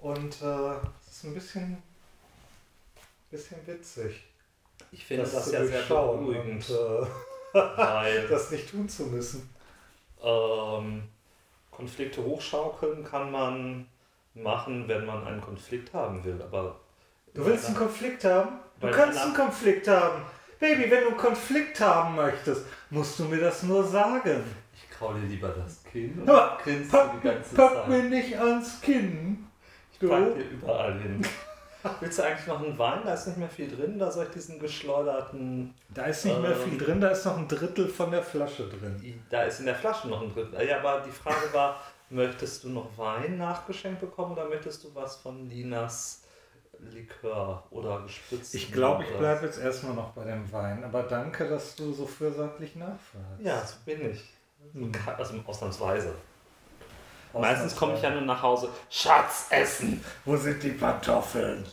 Und 0.00 0.40
äh, 0.42 0.70
es 1.00 1.16
ist 1.16 1.24
ein 1.24 1.34
bisschen, 1.34 1.82
bisschen 3.30 3.58
witzig, 3.66 4.24
ich 4.92 5.04
finde 5.04 5.24
das, 5.24 5.44
zu 5.46 5.52
ja 5.52 5.64
sehr 5.64 5.82
beruhigend, 5.82 6.68
und 6.70 6.76
äh, 6.76 7.06
weil 7.76 8.28
das 8.28 8.50
nicht 8.50 8.70
tun 8.70 8.88
zu 8.88 9.04
müssen. 9.04 9.48
ähm, 10.22 11.02
Konflikte 11.70 12.24
hochschaukeln 12.24 13.04
kann 13.04 13.30
man 13.30 13.86
machen, 14.34 14.88
wenn 14.88 15.04
man 15.06 15.26
einen 15.26 15.40
Konflikt 15.40 15.92
haben 15.94 16.22
will. 16.24 16.40
Aber 16.42 16.80
Du 17.34 17.44
willst 17.44 17.66
einen 17.66 17.76
Konflikt 17.76 18.24
haben? 18.24 18.58
Du 18.80 18.90
kannst 18.90 19.18
einen 19.20 19.34
Konflikt 19.34 19.86
haben. 19.86 20.22
Baby, 20.58 20.90
wenn 20.90 21.02
du 21.02 21.08
einen 21.10 21.16
Konflikt 21.16 21.80
haben 21.80 22.16
möchtest, 22.16 22.64
musst 22.90 23.18
du 23.18 23.24
mir 23.24 23.38
das 23.40 23.62
nur 23.62 23.84
sagen. 23.84 24.42
ich 24.74 24.90
kraule 24.90 25.20
lieber 25.20 25.48
das 25.50 25.84
Kinn 25.84 26.18
und 26.20 26.26
Ja, 26.26 26.58
grinst 26.62 26.90
Pack, 26.90 27.12
die 27.22 27.28
ganze 27.28 27.54
pack 27.54 27.74
Zeit. 27.74 27.88
mir 27.88 28.02
nicht 28.04 28.36
ans 28.36 28.80
Kinn. 28.80 29.46
Ich 29.92 30.08
pack 30.08 30.34
dir 30.34 30.42
überall 30.50 30.98
hin. 31.00 31.24
Willst 32.00 32.18
du 32.18 32.22
eigentlich 32.22 32.46
noch 32.46 32.62
einen 32.62 32.78
Wein? 32.78 33.00
Da 33.04 33.14
ist 33.14 33.26
nicht 33.26 33.38
mehr 33.38 33.48
viel 33.48 33.68
drin. 33.74 33.98
Da 33.98 34.10
soll 34.10 34.24
ich 34.26 34.30
diesen 34.30 34.58
geschleuderten. 34.58 35.74
Da 35.90 36.04
ist 36.04 36.24
nicht 36.24 36.40
mehr 36.40 36.52
Ähm. 36.52 36.62
viel 36.70 36.78
drin, 36.78 37.00
da 37.00 37.08
ist 37.10 37.24
noch 37.24 37.36
ein 37.36 37.48
Drittel 37.48 37.88
von 37.88 38.10
der 38.10 38.22
Flasche 38.22 38.68
drin. 38.68 39.22
Da 39.30 39.42
ist 39.42 39.60
in 39.60 39.66
der 39.66 39.74
Flasche 39.74 40.08
noch 40.08 40.22
ein 40.22 40.32
Drittel. 40.32 40.66
Ja, 40.66 40.78
aber 40.78 41.02
die 41.06 41.10
Frage 41.10 41.52
war: 41.52 41.80
Möchtest 42.10 42.64
du 42.64 42.70
noch 42.70 42.96
Wein 42.96 43.36
nachgeschenkt 43.38 44.00
bekommen 44.00 44.32
oder 44.32 44.48
möchtest 44.48 44.84
du 44.84 44.94
was 44.94 45.16
von 45.16 45.48
Linas 45.48 46.22
Likör 46.80 47.64
oder 47.70 48.00
gespritzt? 48.02 48.54
Ich 48.54 48.72
glaube, 48.72 49.04
ich 49.04 49.10
bleibe 49.16 49.46
jetzt 49.46 49.58
erstmal 49.58 49.94
noch 49.94 50.10
bei 50.12 50.24
dem 50.24 50.50
Wein. 50.52 50.84
Aber 50.84 51.02
danke, 51.02 51.48
dass 51.48 51.74
du 51.74 51.92
so 51.92 52.06
fürsorglich 52.06 52.76
nachfragst. 52.76 53.40
Ja, 53.40 53.60
so 53.64 53.74
bin 53.84 54.10
ich. 54.10 54.24
Hm. 54.72 54.92
Also 55.18 55.34
ausnahmsweise. 55.46 56.14
Meistens 57.34 57.76
komme 57.76 57.94
ich 57.94 58.02
ja 58.02 58.10
nur 58.10 58.22
nach 58.22 58.42
Hause. 58.42 58.68
Schatz, 58.90 59.46
essen! 59.50 60.02
Wo 60.24 60.36
sind 60.36 60.62
die 60.62 60.70
Pantoffeln? 60.70 61.64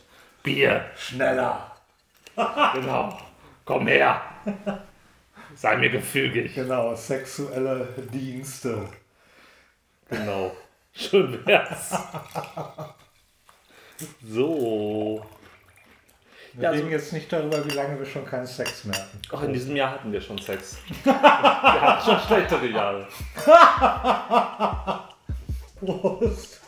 Bier! 0.46 0.86
Schneller! 0.96 1.72
Genau. 2.74 3.18
Komm 3.66 3.88
her! 3.88 4.22
Sei 5.56 5.78
mir 5.78 5.90
gefügig. 5.90 6.54
Genau, 6.54 6.94
sexuelle 6.96 7.88
Dienste. 8.14 8.88
Genau. 10.10 10.52
Schön 10.94 11.46
wär's. 11.46 11.98
So. 14.22 15.26
Wir 16.54 16.64
Ja, 16.64 16.70
reden 16.72 16.86
so- 16.86 16.92
jetzt 16.92 17.14
nicht 17.14 17.32
darüber, 17.32 17.66
wie 17.66 17.72
lange 17.72 17.98
wir 17.98 18.06
schon 18.06 18.26
keinen 18.26 18.46
Sex 18.48 18.84
mehr 18.86 18.98
hatten. 18.98 19.22
Ach, 19.34 19.42
in 19.44 19.54
diesem 19.54 19.76
Jahr 19.76 19.92
hatten 19.92 20.12
wir 20.12 20.22
schon 20.22 20.38
Sex. 20.38 20.78
wir 21.04 21.14
hatten 21.22 22.06
schon 22.06 22.20
schlechtere 22.20 22.68
Jahre. 22.68 23.08
Prost! 25.80 26.62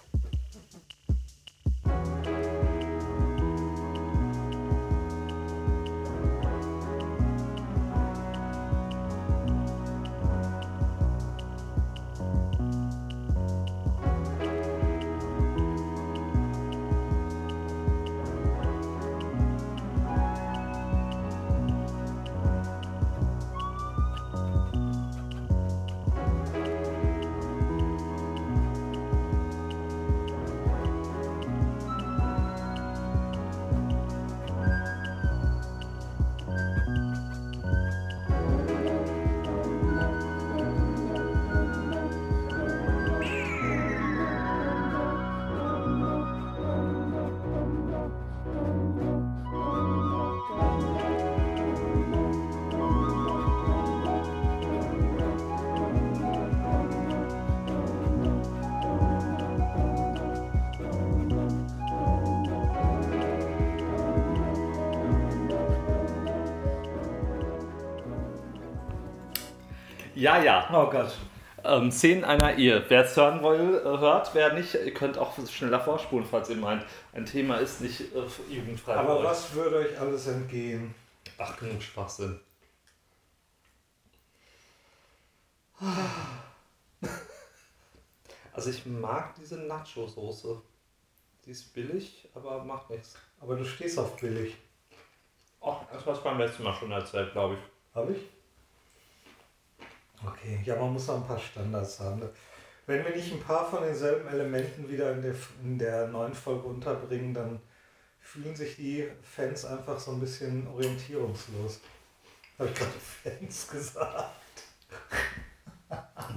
Ja, 70.27 70.43
ja. 70.43 70.67
Oh 70.73 70.89
Gott. 70.89 71.17
Ähm, 71.63 71.89
Szenen 71.89 72.25
einer 72.25 72.57
Ehe. 72.57 72.83
Wer 72.89 73.05
es 73.05 73.15
hören 73.15 73.41
will, 73.41 73.77
äh, 73.79 73.97
hört. 73.97 74.35
Wer 74.35 74.51
nicht, 74.51 74.73
ihr 74.73 74.93
könnt 74.93 75.17
auch 75.17 75.37
schneller 75.47 75.79
vorspulen, 75.79 76.27
falls 76.29 76.49
ihr 76.49 76.57
meint, 76.57 76.83
ein 77.13 77.25
Thema 77.25 77.55
ist 77.55 77.79
nicht 77.79 78.01
äh, 78.01 78.53
jugendfrei. 78.53 78.95
Aber 78.95 79.19
euch. 79.19 79.23
was 79.23 79.53
würde 79.53 79.77
euch 79.77 79.97
alles 79.97 80.27
entgehen? 80.27 80.93
Ach, 81.37 81.57
genug 81.57 81.81
Schwachsinn. 81.81 82.41
Also 88.51 88.69
ich 88.69 88.85
mag 88.85 89.33
diese 89.35 89.59
Nacho-Soße. 89.59 90.61
Die 91.45 91.51
ist 91.51 91.73
billig, 91.73 92.27
aber 92.33 92.65
macht 92.65 92.89
nichts. 92.89 93.15
Aber 93.39 93.55
du 93.55 93.63
stehst 93.63 93.97
auf 93.97 94.17
billig. 94.17 94.57
Ach, 95.61 95.83
das 95.93 96.03
du 96.03 96.21
beim 96.21 96.37
letzten 96.37 96.63
Mal 96.63 96.73
schon 96.73 96.91
erzählt, 96.91 97.31
glaube 97.31 97.53
ich. 97.53 97.95
Habe 97.95 98.11
ich? 98.11 98.36
Okay, 100.25 100.59
ja, 100.63 100.75
man 100.75 100.93
muss 100.93 101.09
auch 101.09 101.17
ein 101.17 101.27
paar 101.27 101.39
Standards 101.39 101.99
haben. 101.99 102.21
Wenn 102.85 103.03
wir 103.03 103.15
nicht 103.15 103.31
ein 103.33 103.39
paar 103.39 103.69
von 103.69 103.83
denselben 103.83 104.27
Elementen 104.27 104.87
wieder 104.89 105.11
in 105.11 105.21
der, 105.21 105.35
in 105.61 105.77
der 105.77 106.07
neuen 106.07 106.33
Folge 106.33 106.67
unterbringen, 106.67 107.33
dann 107.33 107.59
fühlen 108.19 108.55
sich 108.55 108.75
die 108.75 109.07
Fans 109.21 109.65
einfach 109.65 109.99
so 109.99 110.11
ein 110.11 110.19
bisschen 110.19 110.67
orientierungslos. 110.67 111.81
Habe 112.57 112.69
ich 112.69 112.75
gerade 112.75 112.91
Fans 113.39 113.67
gesagt? 113.67 114.31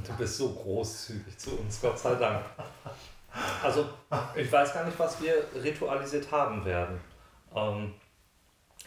Du 0.06 0.12
bist 0.18 0.36
so 0.36 0.52
großzügig 0.52 1.36
zu 1.38 1.58
uns, 1.58 1.80
Gott 1.80 1.98
sei 1.98 2.14
Dank. 2.14 2.44
Also, 3.62 3.88
ich 4.34 4.50
weiß 4.50 4.74
gar 4.74 4.84
nicht, 4.84 4.98
was 4.98 5.20
wir 5.20 5.44
ritualisiert 5.62 6.30
haben 6.30 6.64
werden. 6.64 7.00
Ähm, 7.54 7.94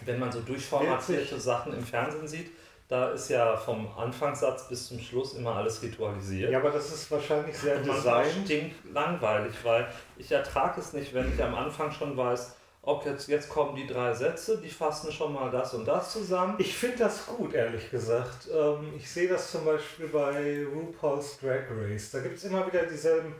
wenn 0.05 0.19
man 0.19 0.31
so 0.31 0.41
durchformatierte 0.41 1.39
Sachen 1.39 1.73
im 1.73 1.83
Fernsehen 1.83 2.27
sieht, 2.27 2.51
da 2.93 3.09
ist 3.09 3.29
ja 3.29 3.57
vom 3.57 3.87
Anfangssatz 3.97 4.69
bis 4.69 4.87
zum 4.87 4.99
Schluss 4.99 5.33
immer 5.33 5.55
alles 5.55 5.81
ritualisiert. 5.81 6.51
Ja, 6.51 6.59
aber 6.59 6.69
das 6.69 6.93
ist 6.93 7.09
wahrscheinlich 7.09 7.57
sehr 7.57 7.83
manchmal 7.83 8.23
stinkt 8.23 8.75
langweilig, 8.93 9.55
weil 9.63 9.87
ich 10.15 10.31
ertrage 10.31 10.79
es 10.79 10.93
nicht, 10.93 11.11
wenn 11.11 11.33
ich 11.33 11.43
am 11.43 11.55
Anfang 11.55 11.91
schon 11.91 12.15
weiß, 12.15 12.55
ob 12.83 13.03
jetzt, 13.07 13.27
jetzt 13.29 13.49
kommen 13.49 13.75
die 13.75 13.87
drei 13.87 14.13
Sätze, 14.13 14.59
die 14.59 14.69
fassen 14.69 15.11
schon 15.11 15.33
mal 15.33 15.49
das 15.49 15.73
und 15.73 15.85
das 15.85 16.11
zusammen. 16.11 16.53
Ich 16.59 16.77
finde 16.77 16.97
das 16.97 17.25
gut, 17.25 17.55
ehrlich 17.55 17.89
gesagt. 17.89 18.47
Ähm, 18.53 18.93
ich 18.95 19.09
sehe 19.09 19.27
das 19.27 19.49
zum 19.49 19.65
Beispiel 19.65 20.09
bei 20.09 20.63
RuPaul's 20.63 21.39
Drag 21.39 21.63
Race. 21.71 22.11
Da 22.11 22.19
gibt 22.19 22.37
es 22.37 22.43
immer 22.43 22.67
wieder 22.67 22.83
dieselben 22.85 23.33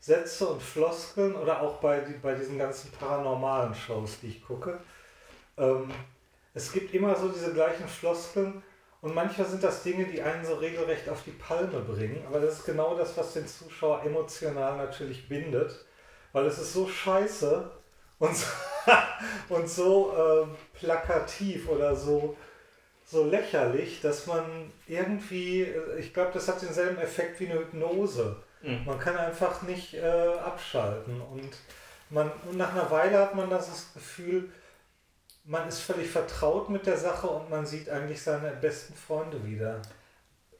Sätze 0.00 0.46
und 0.46 0.62
Floskeln 0.62 1.34
oder 1.34 1.60
auch 1.60 1.74
bei, 1.74 2.00
bei 2.22 2.34
diesen 2.34 2.56
ganzen 2.56 2.90
paranormalen 2.92 3.74
Shows, 3.74 4.20
die 4.22 4.28
ich 4.28 4.42
gucke. 4.42 4.78
Ähm, 5.58 5.90
es 6.54 6.72
gibt 6.72 6.94
immer 6.94 7.14
so 7.14 7.28
diese 7.28 7.52
gleichen 7.52 7.86
Floskeln 7.86 8.62
und 9.04 9.14
manchmal 9.14 9.46
sind 9.46 9.62
das 9.62 9.82
Dinge, 9.82 10.06
die 10.06 10.22
einen 10.22 10.46
so 10.46 10.54
regelrecht 10.54 11.10
auf 11.10 11.22
die 11.24 11.32
Palme 11.32 11.80
bringen. 11.80 12.24
Aber 12.26 12.40
das 12.40 12.60
ist 12.60 12.64
genau 12.64 12.96
das, 12.96 13.14
was 13.18 13.34
den 13.34 13.46
Zuschauer 13.46 14.02
emotional 14.02 14.78
natürlich 14.78 15.28
bindet. 15.28 15.84
Weil 16.32 16.46
es 16.46 16.58
ist 16.58 16.72
so 16.72 16.88
scheiße 16.88 17.70
und 18.18 18.34
so, 18.34 18.46
und 19.54 19.68
so 19.68 20.14
äh, 20.16 20.78
plakativ 20.78 21.68
oder 21.68 21.94
so, 21.94 22.34
so 23.04 23.26
lächerlich, 23.26 24.00
dass 24.00 24.26
man 24.26 24.72
irgendwie, 24.86 25.66
ich 25.98 26.14
glaube, 26.14 26.30
das 26.32 26.48
hat 26.48 26.62
denselben 26.62 26.96
Effekt 26.96 27.38
wie 27.40 27.50
eine 27.50 27.60
Hypnose. 27.60 28.36
Mhm. 28.62 28.86
Man 28.86 28.98
kann 28.98 29.18
einfach 29.18 29.60
nicht 29.60 29.92
äh, 29.92 30.00
abschalten. 30.00 31.20
Und, 31.20 31.50
man, 32.08 32.32
und 32.50 32.56
nach 32.56 32.72
einer 32.72 32.90
Weile 32.90 33.18
hat 33.18 33.34
man 33.34 33.50
das, 33.50 33.68
das 33.68 33.92
Gefühl, 33.92 34.48
man 35.44 35.68
ist 35.68 35.80
völlig 35.80 36.10
vertraut 36.10 36.70
mit 36.70 36.86
der 36.86 36.96
Sache 36.96 37.26
und 37.26 37.50
man 37.50 37.66
sieht 37.66 37.88
eigentlich 37.88 38.22
seine 38.22 38.50
besten 38.50 38.94
Freunde 38.94 39.44
wieder. 39.44 39.80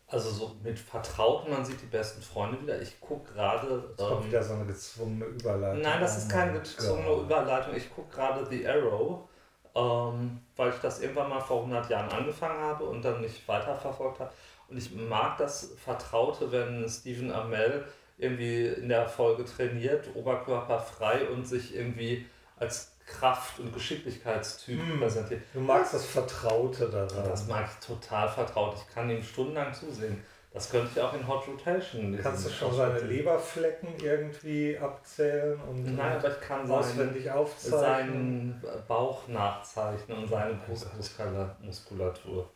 Also 0.06 0.30
so 0.30 0.56
mit 0.62 0.78
Vertrauten, 0.78 1.50
man 1.50 1.64
sieht 1.64 1.80
die 1.80 1.86
besten 1.86 2.22
Freunde 2.22 2.60
wieder. 2.60 2.80
Ich 2.80 3.00
gucke 3.00 3.32
gerade. 3.32 3.94
Das 3.96 4.06
kommt 4.06 4.22
ähm, 4.22 4.28
wieder 4.28 4.42
so 4.42 4.54
eine 4.54 4.66
gezwungene 4.66 5.24
Überleitung. 5.24 5.80
Nein, 5.82 6.00
das 6.00 6.18
ist 6.18 6.30
keine 6.30 6.52
gezwungene 6.52 7.08
ja. 7.08 7.22
Überleitung. 7.22 7.74
Ich 7.74 7.92
gucke 7.92 8.14
gerade 8.14 8.46
The 8.48 8.68
Arrow, 8.68 9.28
ähm, 9.74 10.40
weil 10.56 10.70
ich 10.70 10.76
das 10.80 11.00
irgendwann 11.00 11.30
mal 11.30 11.40
vor 11.40 11.60
100 11.60 11.88
Jahren 11.88 12.10
angefangen 12.10 12.60
habe 12.60 12.84
und 12.84 13.02
dann 13.02 13.22
nicht 13.22 13.48
weiterverfolgt 13.48 14.20
habe. 14.20 14.32
Und 14.68 14.76
ich 14.76 14.94
mag 14.94 15.38
das 15.38 15.72
Vertraute, 15.82 16.52
wenn 16.52 16.86
Stephen 16.88 17.32
Amell 17.32 17.84
irgendwie 18.18 18.66
in 18.66 18.88
der 18.88 19.08
Folge 19.08 19.44
trainiert, 19.44 20.08
oberkörperfrei 20.14 21.28
und 21.28 21.46
sich 21.46 21.74
irgendwie 21.74 22.26
als 22.56 22.93
Kraft- 23.06 23.60
und 23.60 23.72
Geschicklichkeitstyp 23.72 24.80
hm. 24.80 24.98
präsentiert. 24.98 25.42
Du 25.52 25.60
magst 25.60 25.94
das 25.94 26.06
Vertraute 26.06 26.88
daran. 26.88 27.24
Das 27.24 27.46
mag 27.46 27.68
ich 27.68 27.86
total 27.86 28.28
vertraut. 28.28 28.76
Ich 28.76 28.94
kann 28.94 29.10
ihm 29.10 29.22
stundenlang 29.22 29.72
zusehen. 29.74 30.24
Das 30.54 30.70
könnte 30.70 30.88
ich 30.94 31.00
auch 31.00 31.12
in 31.12 31.26
Hot 31.26 31.48
Rotation 31.48 32.12
lesen. 32.12 32.22
Kannst 32.22 32.46
du 32.46 32.50
schon 32.50 32.72
seine 32.72 33.00
Leberflecken 33.00 33.88
irgendwie 34.00 34.78
abzählen 34.78 35.60
und 35.62 35.96
Nein, 35.96 36.16
aber 36.16 36.30
ich 36.30 36.40
kann 36.40 36.70
auswendig 36.70 37.24
seinen, 37.24 37.36
aufzeichnen. 37.36 38.60
seinen 38.62 38.86
Bauch 38.86 39.26
nachzeichnen 39.26 40.18
und 40.18 40.28
seine 40.28 40.54
Brustmuskulatur. 40.54 42.48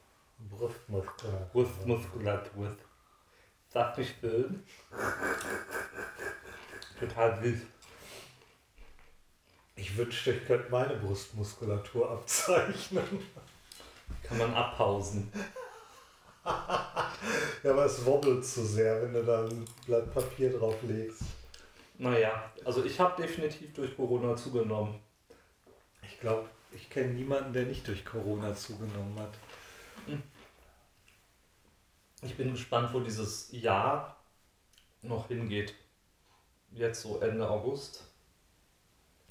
Brustmuskulatur. 0.49 1.49
Brustmuskulatur. 1.53 2.77
Sag 3.69 3.99
nicht 3.99 4.23
wild. 4.23 4.61
Total 7.01 7.43
wild. 7.43 7.63
Ich 9.79 9.97
wünschte, 9.97 10.33
ich 10.33 10.45
könnte 10.45 10.71
meine 10.71 10.97
Brustmuskulatur 10.97 12.11
abzeichnen. 12.11 13.05
Kann 14.25 14.39
man 14.39 14.53
abpausen. 14.53 15.33
ja, 16.45 17.71
aber 17.71 17.85
es 17.85 18.05
wobbelt 18.05 18.45
zu 18.45 18.67
sehr, 18.67 19.01
wenn 19.03 19.13
du 19.13 19.23
da 19.23 19.45
ein 19.45 19.65
Blatt 19.87 20.13
Papier 20.13 20.59
drauf 20.59 20.75
legst. 20.83 21.23
Naja, 21.97 22.51
also 22.65 22.85
ich 22.85 22.99
habe 22.99 23.23
definitiv 23.23 23.73
durch 23.73 23.95
Corona 23.95 24.35
zugenommen. 24.35 24.99
Ich 26.03 26.19
glaube, 26.19 26.49
ich 26.73 26.91
kenne 26.91 27.13
niemanden, 27.13 27.53
der 27.53 27.67
nicht 27.67 27.87
durch 27.87 28.05
Corona 28.05 28.57
zugenommen 28.57 29.17
hat. 29.21 29.35
Hm. 30.07 30.23
Ich 32.23 32.37
bin 32.37 32.51
gespannt, 32.51 32.93
wo 32.93 32.99
dieses 32.99 33.53
Jahr 33.53 34.17
noch 35.03 35.29
hingeht. 35.29 35.73
Jetzt 36.73 37.03
so 37.03 37.21
Ende 37.21 37.49
August. 37.49 38.08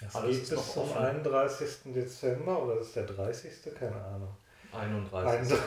Das 0.02 0.16
Alles 0.16 0.42
geht 0.42 0.50
bis 0.50 0.74
zum 0.74 0.84
offen. 0.84 0.98
31. 0.98 1.70
Dezember 1.86 2.64
oder 2.64 2.80
ist 2.80 2.96
der 2.96 3.06
30. 3.06 3.52
Keine 3.74 3.96
Ahnung. 3.96 4.36
31. 4.72 5.58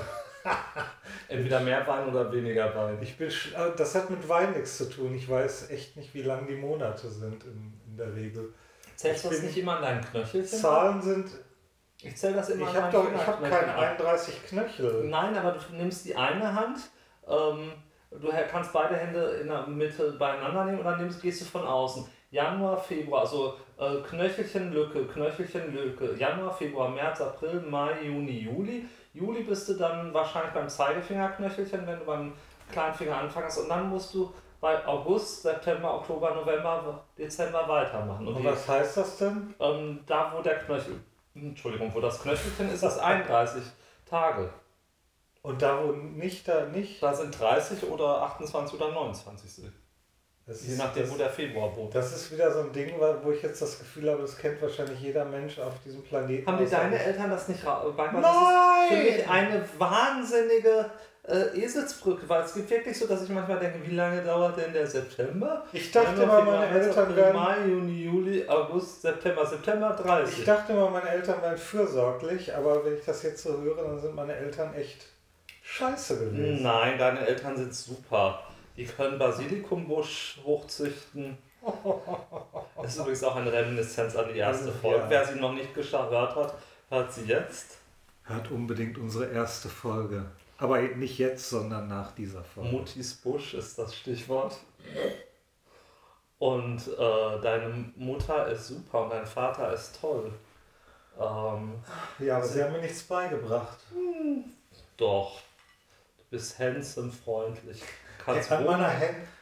Entweder 1.28 1.60
mehr 1.60 1.86
Wein 1.86 2.08
oder 2.08 2.32
weniger 2.32 2.74
Wein. 2.74 2.98
Ich 3.00 3.16
bin, 3.16 3.28
äh, 3.28 3.32
das 3.76 3.94
hat 3.94 4.08
mit 4.10 4.28
Wein 4.28 4.52
nichts 4.52 4.78
zu 4.78 4.88
tun. 4.88 5.14
Ich 5.14 5.28
weiß 5.28 5.70
echt 5.70 5.96
nicht, 5.96 6.14
wie 6.14 6.22
lang 6.22 6.46
die 6.46 6.56
Monate 6.56 7.08
sind 7.08 7.44
in, 7.44 7.80
in 7.86 7.96
der 7.96 8.14
Regel. 8.14 8.54
Zählst 8.96 9.24
du 9.24 9.30
das 9.30 9.42
nicht 9.42 9.56
immer 9.56 9.76
an 9.76 9.82
deinen 9.82 10.04
Knöchelchen? 10.04 10.58
Zahlen 10.58 11.02
sind. 11.02 11.30
Ich 12.02 12.16
zähle 12.16 12.34
das 12.34 12.50
immer 12.50 12.70
ich 12.70 12.76
an 12.76 12.90
deinen 12.92 13.14
Ich 13.14 13.26
habe 13.26 13.48
keine 13.48 13.76
31 13.76 14.46
Knöchel. 14.46 15.04
Nein, 15.08 15.36
aber 15.36 15.52
du 15.52 15.74
nimmst 15.74 16.04
die 16.04 16.16
eine 16.16 16.54
Hand, 16.54 16.78
ähm, 17.28 17.72
du 18.10 18.28
kannst 18.50 18.72
beide 18.72 18.96
Hände 18.96 19.22
in 19.42 19.48
der 19.48 19.66
Mitte 19.66 20.12
beieinander 20.12 20.64
nehmen 20.64 20.78
und 20.78 20.84
dann 20.84 20.98
nimmst, 20.98 21.20
gehst 21.20 21.42
du 21.42 21.44
von 21.44 21.66
außen. 21.66 22.06
Januar, 22.30 22.78
Februar, 22.78 23.22
also 23.22 23.56
äh, 23.80 24.02
Knöchelchen, 24.02 24.72
Lücke, 24.72 25.06
Knöchelchen, 25.06 25.72
Lücke. 25.72 26.14
Januar, 26.16 26.52
Februar, 26.52 26.90
März, 26.90 27.20
April, 27.20 27.60
Mai, 27.62 28.02
Juni, 28.02 28.40
Juli. 28.40 28.86
Juli 29.14 29.42
bist 29.42 29.68
du 29.68 29.74
dann 29.74 30.12
wahrscheinlich 30.12 30.52
beim 30.52 30.68
Zeigefingerknöchelchen, 30.68 31.86
wenn 31.86 31.98
du 31.98 32.04
beim 32.04 32.32
kleinen 32.70 32.94
Finger 32.94 33.16
anfängst. 33.16 33.58
Und 33.58 33.68
dann 33.70 33.88
musst 33.88 34.14
du 34.14 34.32
bei 34.60 34.86
August, 34.86 35.42
September, 35.42 35.94
Oktober, 35.94 36.34
November, 36.34 37.02
Dezember 37.16 37.66
weitermachen. 37.66 38.28
Und, 38.28 38.36
Und 38.36 38.44
was 38.44 38.66
die, 38.66 38.70
heißt 38.70 38.96
das 38.98 39.16
denn? 39.16 39.54
Ähm, 39.58 40.00
da, 40.06 40.32
wo 40.36 40.42
der 40.42 40.58
Knöchel, 40.58 41.00
Entschuldigung, 41.34 41.92
wo 41.94 42.00
das 42.00 42.22
Knöchelchen 42.22 42.70
ist, 42.70 42.82
ist 42.82 42.98
31 42.98 43.62
Tage. 44.04 44.50
Und 45.42 45.62
da, 45.62 45.82
wo 45.82 45.92
nicht, 45.92 46.46
da 46.46 46.66
nicht? 46.66 47.02
Da 47.02 47.14
sind 47.14 47.38
30 47.40 47.88
oder 47.90 48.20
28 48.22 48.78
oder 48.78 48.92
29. 48.92 49.64
Das 50.50 50.66
Je 50.66 50.76
nachdem, 50.76 51.04
das, 51.04 51.12
wo 51.12 51.16
der 51.16 51.30
Februar 51.30 51.76
wohnt. 51.76 51.94
Das 51.94 52.12
ist 52.12 52.32
wieder 52.32 52.52
so 52.52 52.62
ein 52.62 52.72
Ding, 52.72 52.92
wo 53.22 53.30
ich 53.30 53.40
jetzt 53.40 53.62
das 53.62 53.78
Gefühl 53.78 54.10
habe, 54.10 54.22
das 54.22 54.36
kennt 54.36 54.60
wahrscheinlich 54.60 54.98
jeder 54.98 55.24
Mensch 55.24 55.60
auf 55.60 55.74
diesem 55.84 56.02
Planeten. 56.02 56.44
Haben 56.44 56.64
die 56.64 56.68
deine 56.68 57.00
Eltern 57.00 57.30
das 57.30 57.46
nicht 57.46 57.64
beigebracht? 57.64 58.14
Nein! 58.14 58.22
Das 58.24 58.98
ist 58.98 59.04
für 59.06 59.12
mich 59.12 59.28
eine 59.30 59.64
wahnsinnige 59.78 60.90
äh, 61.28 61.56
Eselsbrücke, 61.56 62.28
weil 62.28 62.42
es 62.42 62.52
gibt 62.52 62.68
wirklich 62.68 62.98
so, 62.98 63.06
dass 63.06 63.22
ich 63.22 63.28
manchmal 63.28 63.60
denke, 63.60 63.78
wie 63.88 63.94
lange 63.94 64.24
dauert 64.24 64.56
denn 64.56 64.72
der 64.72 64.88
September? 64.88 65.64
Ich 65.72 65.92
dachte 65.92 66.26
mal, 66.26 66.42
meine 66.42 66.66
Eltern 66.66 67.14
wären... 67.14 67.36
Mai, 67.36 67.56
Juni, 67.68 68.02
Juli, 68.02 68.48
August, 68.48 69.02
September, 69.02 69.46
September 69.46 69.90
30. 69.90 70.40
Ich 70.40 70.44
dachte 70.44 70.72
mal, 70.72 70.90
meine 70.90 71.10
Eltern 71.10 71.40
wären 71.42 71.58
fürsorglich, 71.58 72.52
aber 72.52 72.84
wenn 72.84 72.94
ich 72.94 73.04
das 73.04 73.22
jetzt 73.22 73.44
so 73.44 73.56
höre, 73.60 73.84
dann 73.84 74.00
sind 74.00 74.16
meine 74.16 74.34
Eltern 74.34 74.74
echt 74.74 75.06
scheiße 75.62 76.18
gewesen. 76.18 76.64
Nein, 76.64 76.98
deine 76.98 77.24
Eltern 77.24 77.56
sind 77.56 77.72
super. 77.72 78.42
Die 78.80 78.86
können 78.86 79.18
Basilikumbusch 79.18 80.38
hochzüchten. 80.42 81.36
Das 82.76 82.94
ist 82.94 82.98
übrigens 82.98 83.22
auch 83.24 83.36
eine 83.36 83.52
Reminiszenz 83.52 84.16
an 84.16 84.32
die 84.32 84.38
erste 84.38 84.72
Folge. 84.72 85.00
Ja. 85.00 85.10
Wer 85.10 85.26
sie 85.26 85.38
noch 85.38 85.52
nicht 85.52 85.74
gehört 85.74 86.34
hat, 86.34 86.54
hört 86.88 87.12
sie 87.12 87.24
jetzt. 87.24 87.76
Hört 88.22 88.50
unbedingt 88.50 88.96
unsere 88.96 89.26
erste 89.26 89.68
Folge. 89.68 90.24
Aber 90.56 90.80
nicht 90.80 91.18
jetzt, 91.18 91.50
sondern 91.50 91.88
nach 91.88 92.12
dieser 92.12 92.42
Folge. 92.42 92.70
Muttis 92.70 93.12
Busch 93.16 93.52
ist 93.52 93.78
das 93.78 93.94
Stichwort. 93.94 94.56
Und 96.38 96.80
äh, 96.88 97.40
deine 97.42 97.92
Mutter 97.96 98.46
ist 98.46 98.68
super 98.68 99.02
und 99.02 99.10
dein 99.10 99.26
Vater 99.26 99.74
ist 99.74 100.00
toll. 100.00 100.32
Ähm, 101.20 101.74
ja, 102.18 102.38
aber 102.38 102.46
sie 102.46 102.64
haben 102.64 102.72
mir 102.72 102.80
nichts 102.80 103.02
beigebracht. 103.02 103.76
Hm, 103.92 104.44
doch. 104.96 105.38
Du 106.16 106.24
bist 106.30 106.58
handsome, 106.58 107.12
freundlich 107.12 107.82
kannst 108.24 108.52
An 108.52 108.64
meiner, 108.64 108.92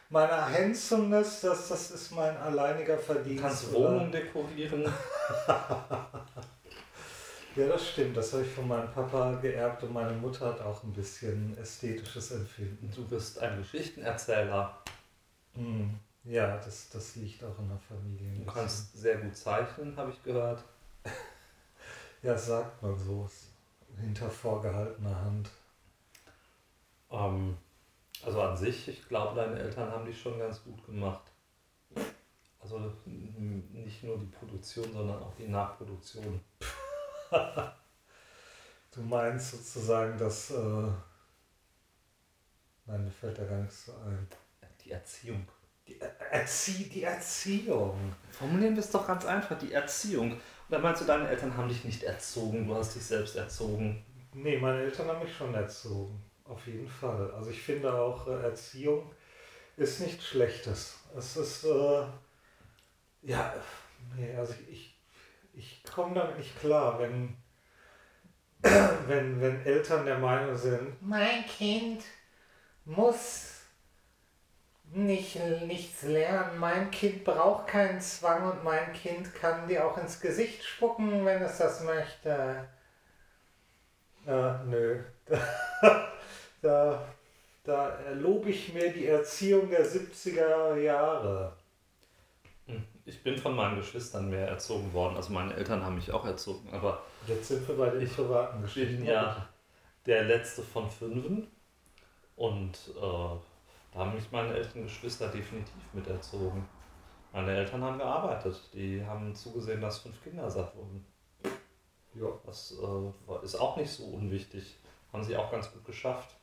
meiner 0.09 0.51
Handsomeness, 0.51 1.41
das, 1.41 1.69
das 1.69 1.91
ist 1.91 2.11
mein 2.11 2.35
alleiniger 2.37 2.97
Verdienst. 2.97 3.43
Kannst 3.43 3.73
Wohnung 3.73 4.11
dekorieren. 4.11 4.83
ja, 7.55 7.67
das 7.67 7.89
stimmt. 7.89 8.17
Das 8.17 8.33
habe 8.33 8.43
ich 8.43 8.49
von 8.51 8.67
meinem 8.67 8.91
Papa 8.91 9.35
geerbt 9.41 9.83
und 9.83 9.93
meine 9.93 10.13
Mutter 10.13 10.47
hat 10.47 10.61
auch 10.61 10.83
ein 10.83 10.93
bisschen 10.93 11.57
ästhetisches 11.57 12.31
Empfinden. 12.31 12.91
Du 12.95 13.05
bist 13.05 13.39
ein 13.39 13.57
Geschichtenerzähler. 13.57 14.77
Hm. 15.53 15.99
Ja, 16.25 16.57
das, 16.57 16.89
das 16.89 17.15
liegt 17.15 17.43
auch 17.43 17.57
in 17.59 17.69
der 17.69 17.79
Familie. 17.79 18.31
Du 18.39 18.51
kannst 18.51 18.95
sehr 18.97 19.17
gut 19.17 19.35
zeichnen, 19.35 19.95
habe 19.95 20.11
ich 20.11 20.23
gehört. 20.23 20.63
ja, 22.21 22.37
sagt 22.37 22.81
man 22.83 22.97
so. 22.97 23.29
Hinter 23.99 24.29
vorgehaltener 24.29 25.21
Hand. 25.23 25.49
Ähm, 27.11 27.57
Also 28.25 28.41
an 28.41 28.55
sich, 28.55 28.87
ich 28.87 29.07
glaube, 29.07 29.35
deine 29.35 29.59
Eltern 29.59 29.91
haben 29.91 30.05
dich 30.05 30.21
schon 30.21 30.37
ganz 30.37 30.63
gut 30.63 30.85
gemacht. 30.85 31.31
Also 32.59 32.91
nicht 33.05 34.03
nur 34.03 34.17
die 34.17 34.25
Produktion, 34.25 34.91
sondern 34.91 35.21
auch 35.23 35.33
die 35.35 35.47
Nachproduktion. 35.47 36.41
Du 38.91 39.01
meinst 39.01 39.51
sozusagen, 39.51 40.17
dass. 40.17 40.51
Äh, 40.51 40.87
nein, 42.85 43.05
mir 43.05 43.11
fällt 43.11 43.37
da 43.37 43.45
gar 43.45 43.59
nichts 43.59 43.85
so 43.85 43.93
ein. 43.93 44.27
Die 44.83 44.91
Erziehung. 44.91 45.47
Die, 45.87 45.99
Erzie 46.31 46.89
die 46.89 47.03
Erziehung. 47.03 48.15
Formulieren 48.31 48.75
wir 48.75 48.83
es 48.83 48.91
doch 48.91 49.05
ganz 49.05 49.25
einfach, 49.25 49.57
die 49.57 49.73
Erziehung. 49.73 50.31
Und 50.33 50.41
dann 50.69 50.81
meinst 50.81 51.01
du, 51.01 51.05
deine 51.05 51.27
Eltern 51.27 51.55
haben 51.55 51.69
dich 51.69 51.83
nicht 51.83 52.03
erzogen, 52.03 52.67
du 52.67 52.75
hast 52.75 52.95
dich 52.95 53.03
selbst 53.03 53.35
erzogen. 53.35 54.03
Nee, 54.33 54.57
meine 54.57 54.81
Eltern 54.81 55.07
haben 55.07 55.23
mich 55.23 55.35
schon 55.35 55.53
erzogen. 55.53 56.23
Auf 56.49 56.65
jeden 56.65 56.89
Fall. 56.89 57.31
Also 57.35 57.51
ich 57.51 57.61
finde 57.61 57.93
auch, 57.93 58.27
äh, 58.27 58.41
Erziehung 58.43 59.11
ist 59.77 59.99
nichts 60.01 60.25
Schlechtes. 60.25 60.97
Es 61.15 61.37
ist, 61.37 61.63
äh, 61.63 62.03
ja, 63.21 63.53
nee, 64.15 64.35
also 64.35 64.55
ich, 64.67 64.97
ich 65.53 65.83
komme 65.83 66.15
damit 66.15 66.37
nicht 66.37 66.59
klar, 66.59 66.99
wenn, 66.99 67.37
wenn, 69.07 69.39
wenn 69.39 69.63
Eltern 69.63 70.05
der 70.05 70.17
Meinung 70.17 70.57
sind, 70.57 70.99
mein 71.01 71.45
Kind 71.45 72.03
muss 72.83 73.59
nicht, 74.91 75.35
nichts 75.67 76.01
lernen, 76.01 76.57
mein 76.57 76.89
Kind 76.89 77.23
braucht 77.23 77.67
keinen 77.67 78.01
Zwang 78.01 78.51
und 78.51 78.63
mein 78.63 78.91
Kind 78.93 79.35
kann 79.35 79.67
dir 79.67 79.85
auch 79.85 79.99
ins 79.99 80.19
Gesicht 80.19 80.63
spucken, 80.63 81.23
wenn 81.25 81.43
es 81.43 81.59
das 81.59 81.83
möchte. 81.83 82.67
Äh, 84.25 84.53
nö. 84.65 85.03
Da, 86.61 87.01
da 87.63 87.97
lobe 88.13 88.49
ich 88.49 88.73
mir 88.73 88.91
die 88.91 89.05
Erziehung 89.07 89.69
der 89.69 89.85
70er 89.85 90.75
Jahre. 90.77 91.53
Hm, 92.65 92.83
Ich 93.05 93.23
bin 93.23 93.37
von 93.37 93.55
meinen 93.55 93.77
Geschwistern 93.77 94.29
mehr 94.29 94.47
erzogen 94.47 94.91
worden. 94.93 95.15
Also 95.15 95.31
meine 95.33 95.53
Eltern 95.55 95.83
haben 95.83 95.95
mich 95.95 96.11
auch 96.11 96.25
erzogen, 96.25 96.69
aber 96.73 97.01
Jetzt 97.27 97.47
sind 97.49 97.67
wir 97.67 97.75
bei 97.77 97.89
den 97.89 98.01
Ich 98.01 98.13
privaten 98.15 98.57
ich 98.59 98.63
Geschichten. 98.73 98.97
bin 98.97 99.05
ja 99.05 99.47
der 100.05 100.23
letzte 100.23 100.61
von 100.63 100.89
fünfen. 100.89 101.47
Und 102.35 102.77
äh, 102.95 103.01
da 103.01 103.99
haben 103.99 104.15
mich 104.15 104.31
meine 104.31 104.53
älteren 104.53 104.83
Geschwister 104.83 105.27
definitiv 105.27 105.73
mit 105.93 106.07
erzogen. 106.07 106.67
Meine 107.33 107.55
Eltern 107.55 107.83
haben 107.83 107.97
gearbeitet. 107.97 108.59
Die 108.73 109.05
haben 109.05 109.35
zugesehen, 109.35 109.81
dass 109.81 109.99
fünf 109.99 110.23
Kinder 110.23 110.49
satt 110.49 110.75
wurden. 110.75 111.05
Ja. 112.15 112.27
Das 112.45 112.73
äh, 112.81 113.45
ist 113.45 113.55
auch 113.55 113.77
nicht 113.77 113.91
so 113.91 114.05
unwichtig. 114.05 114.77
Haben 115.13 115.23
sie 115.23 115.35
auch 115.37 115.51
ganz 115.51 115.71
gut 115.71 115.85
geschafft. 115.85 116.35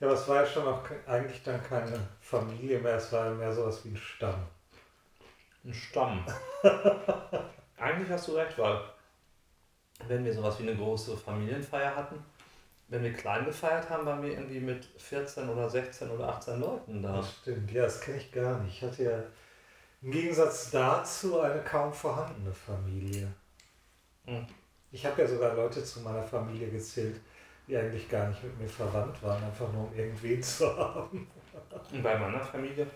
Ja, 0.00 0.06
aber 0.06 0.14
es 0.14 0.26
war 0.28 0.36
ja 0.36 0.46
schon 0.46 0.66
auch 0.66 0.82
eigentlich 1.06 1.42
dann 1.42 1.62
keine 1.62 1.98
Familie 2.20 2.78
mehr, 2.78 2.96
es 2.96 3.12
war 3.12 3.30
mehr 3.30 3.52
sowas 3.52 3.84
wie 3.84 3.90
ein 3.90 3.96
Stamm. 3.96 4.46
Ein 5.64 5.74
Stamm. 5.74 6.24
Eigentlich 7.76 8.10
hast 8.10 8.28
du 8.28 8.32
recht, 8.32 8.58
weil 8.58 8.80
wenn 10.08 10.24
wir 10.24 10.32
sowas 10.32 10.58
wie 10.58 10.62
eine 10.62 10.76
große 10.76 11.16
Familienfeier 11.16 11.94
hatten, 11.94 12.24
wenn 12.88 13.04
wir 13.04 13.12
klein 13.12 13.44
gefeiert 13.44 13.88
haben, 13.88 14.06
waren 14.06 14.22
wir 14.22 14.32
irgendwie 14.32 14.60
mit 14.60 14.84
14 14.84 15.48
oder 15.48 15.68
16 15.68 16.10
oder 16.10 16.28
18 16.28 16.60
Leuten 16.60 17.02
da. 17.02 17.16
Das 17.16 17.34
stimmt, 17.34 17.70
ja, 17.70 17.82
das 17.82 18.00
kenne 18.00 18.16
ich 18.16 18.32
gar 18.32 18.58
nicht. 18.58 18.76
Ich 18.76 18.82
hatte 18.82 19.04
ja 19.04 19.22
im 20.02 20.10
Gegensatz 20.10 20.70
dazu 20.70 21.40
eine 21.40 21.62
kaum 21.62 21.92
vorhandene 21.92 22.52
Familie. 22.52 23.32
Hm. 24.24 24.46
Ich 24.90 25.06
habe 25.06 25.22
ja 25.22 25.28
sogar 25.28 25.54
Leute 25.54 25.84
zu 25.84 26.00
meiner 26.00 26.22
Familie 26.22 26.68
gezählt, 26.68 27.20
die 27.70 27.76
eigentlich 27.76 28.08
gar 28.08 28.26
nicht 28.28 28.42
mit 28.42 28.58
mir 28.58 28.68
verwandt 28.68 29.22
waren, 29.22 29.42
einfach 29.44 29.72
nur 29.72 29.84
um 29.84 29.94
irgendwen 29.94 30.42
zu 30.42 30.76
haben. 30.76 31.30
Und 31.92 32.02
bei 32.02 32.18
meiner 32.18 32.40
Familie, 32.44 32.86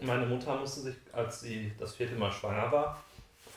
meine 0.00 0.24
Mutter 0.24 0.54
musste 0.56 0.80
sich, 0.82 0.96
als 1.12 1.40
sie 1.40 1.74
das 1.78 1.94
vierte 1.96 2.14
Mal 2.14 2.30
schwanger 2.30 2.70
war, 2.70 3.02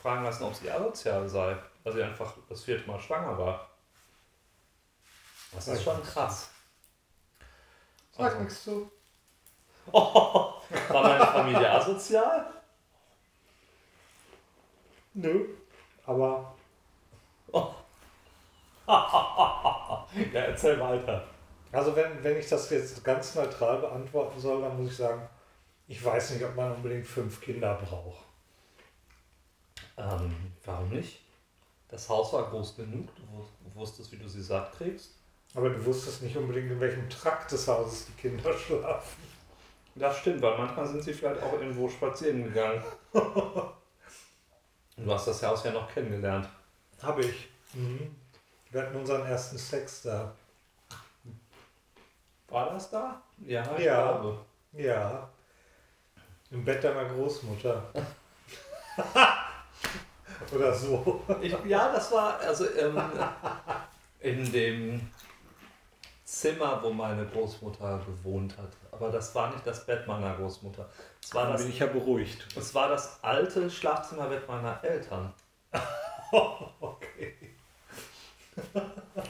fragen 0.02 0.24
lassen, 0.24 0.42
ob 0.44 0.54
sie 0.54 0.70
asozial 0.70 1.28
sei, 1.28 1.56
weil 1.84 1.92
sie 1.92 2.02
einfach 2.02 2.34
das 2.48 2.64
vierte 2.64 2.86
Mal 2.90 2.98
schwanger 2.98 3.38
war. 3.38 3.70
Das 5.52 5.68
ist 5.68 5.82
schon 5.84 6.02
krass. 6.02 6.50
Sag 8.12 8.26
Also- 8.26 8.38
nichts 8.40 8.64
zu. 8.64 8.90
War 9.92 10.62
meine 11.02 11.26
Familie 11.26 11.70
asozial? 11.70 12.46
Nö. 15.14 15.48
Aber 16.06 16.54
Ja, 20.32 20.40
erzähl 20.40 20.78
weiter. 20.80 21.24
Also 21.72 21.94
wenn, 21.94 22.22
wenn 22.24 22.36
ich 22.36 22.48
das 22.48 22.68
jetzt 22.70 23.04
ganz 23.04 23.34
neutral 23.36 23.78
beantworten 23.78 24.40
soll, 24.40 24.60
dann 24.62 24.76
muss 24.76 24.90
ich 24.90 24.96
sagen, 24.96 25.22
ich 25.86 26.04
weiß 26.04 26.30
nicht, 26.32 26.44
ob 26.44 26.56
man 26.56 26.72
unbedingt 26.72 27.06
fünf 27.06 27.40
Kinder 27.40 27.74
braucht. 27.74 28.24
Ähm, 29.96 30.34
warum 30.64 30.88
nicht? 30.88 31.20
Das 31.88 32.08
Haus 32.08 32.32
war 32.32 32.48
groß 32.50 32.76
genug, 32.76 33.08
du 33.16 33.22
wus- 33.22 33.74
wusstest, 33.74 34.10
wie 34.12 34.16
du 34.16 34.28
sie 34.28 34.42
satt 34.42 34.72
kriegst. 34.72 35.16
Aber 35.54 35.70
du 35.70 35.84
wusstest 35.84 36.22
nicht 36.22 36.36
unbedingt, 36.36 36.70
in 36.70 36.80
welchem 36.80 37.08
Trakt 37.10 37.50
des 37.52 37.66
Hauses 37.68 38.06
die 38.06 38.12
Kinder 38.20 38.52
schlafen. 38.56 39.22
Das 39.96 40.16
stimmt, 40.18 40.40
weil 40.42 40.56
manchmal 40.56 40.86
sind 40.86 41.02
sie 41.02 41.12
vielleicht 41.12 41.42
auch 41.42 41.52
irgendwo 41.52 41.88
spazieren 41.88 42.44
gegangen. 42.44 42.82
Du 44.96 45.10
hast 45.10 45.26
das 45.28 45.42
Haus 45.42 45.64
ja 45.64 45.70
noch 45.70 45.90
kennengelernt. 45.90 46.46
Habe 47.02 47.22
ich. 47.24 47.48
Mhm. 47.72 48.14
Wir 48.70 48.82
hatten 48.82 48.96
unseren 48.96 49.26
ersten 49.26 49.58
Sex 49.58 50.02
da. 50.02 50.32
War 52.48 52.70
das 52.70 52.90
da? 52.90 53.20
Ja, 53.38 53.64
ich 53.76 53.84
Ja. 53.84 54.12
glaube. 54.12 54.38
Ja. 54.72 55.28
Im 56.50 56.64
Bett 56.64 56.82
deiner 56.82 57.04
Großmutter. 57.06 57.82
Oder 60.52 60.72
so. 60.74 61.22
Ich, 61.40 61.54
ja, 61.64 61.92
das 61.92 62.10
war 62.12 62.38
also 62.40 62.68
ähm, 62.74 63.00
in 64.20 64.50
dem 64.50 65.10
Zimmer, 66.24 66.82
wo 66.82 66.90
meine 66.90 67.26
Großmutter 67.26 68.00
gewohnt 68.06 68.56
hat. 68.58 68.70
Aber 68.92 69.10
das 69.10 69.34
war 69.34 69.52
nicht 69.52 69.66
das 69.66 69.86
Bett 69.86 70.06
meiner 70.06 70.34
Großmutter. 70.36 70.88
Es 71.22 71.34
war 71.34 71.44
Dann 71.44 71.52
das 71.52 71.62
bin 71.62 71.70
ich 71.70 71.78
ja 71.78 71.86
beruhigt. 71.86 72.46
Es 72.56 72.74
war 72.74 72.88
das 72.88 73.22
alte 73.22 73.70
Schlafzimmerbett 73.70 74.46
meiner 74.48 74.82
Eltern. 74.84 75.32
Okay. 76.32 77.49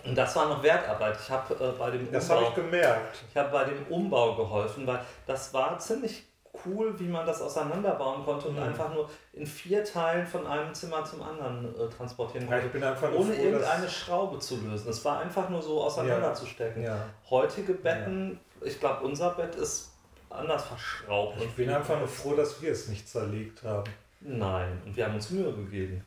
Und 0.05 0.15
das 0.17 0.35
war 0.37 0.49
noch 0.49 0.63
Wertarbeit. 0.63 1.17
Ich 1.23 1.31
habe 1.31 1.55
äh, 1.55 1.79
bei 1.79 1.91
dem 1.91 2.11
Das 2.11 2.29
habe 2.31 2.43
ich 2.43 2.49
Umbau, 2.49 2.63
gemerkt. 2.63 3.19
ich 3.31 3.37
habe 3.37 3.51
bei 3.51 3.65
dem 3.65 3.87
Umbau 3.89 4.35
geholfen, 4.35 4.87
weil 4.87 5.01
das 5.27 5.53
war 5.55 5.79
ziemlich 5.79 6.25
cool, 6.67 6.99
wie 6.99 7.07
man 7.09 7.25
das 7.25 7.41
auseinanderbauen 7.41 8.25
konnte 8.25 8.49
und 8.49 8.57
Mhm. 8.57 8.63
einfach 8.65 8.93
nur 8.93 9.09
in 9.33 9.47
vier 9.47 9.85
Teilen 9.85 10.27
von 10.27 10.47
einem 10.47 10.75
Zimmer 10.75 11.05
zum 11.05 11.23
anderen 11.23 11.75
äh, 11.79 11.89
transportieren 11.89 12.49
Ja, 12.51 12.59
konnte, 12.61 12.79
nur 12.79 13.21
ohne 13.21 13.33
froh, 13.35 13.43
irgendeine 13.43 13.89
Schraube 13.89 14.39
zu 14.41 14.57
lösen. 14.57 14.91
Es 14.91 15.05
war 15.05 15.21
einfach 15.21 15.49
nur 15.49 15.63
so 15.63 15.83
auseinanderzustecken. 15.83 16.83
ja. 16.83 17.07
Heutige 17.31 17.75
Betten, 17.75 18.41
ich 18.63 18.79
glaube, 18.81 19.05
unser 19.05 19.31
Bett 19.31 19.55
ist 19.55 19.93
anders 20.29 20.65
verschraubt. 20.67 21.41
Ich 21.41 21.51
bin 21.55 21.71
einfach 21.71 21.99
nur 21.99 22.09
froh, 22.09 22.35
dass 22.35 22.61
wir 22.61 22.73
es 22.73 22.89
nicht 22.89 23.09
zerlegt 23.09 23.63
haben. 23.63 23.91
Nein, 24.21 24.83
und 24.85 24.95
wir 24.97 25.07
haben 25.07 25.15
uns 25.15 25.31
Mühe 25.31 25.53
gegeben. 25.53 26.05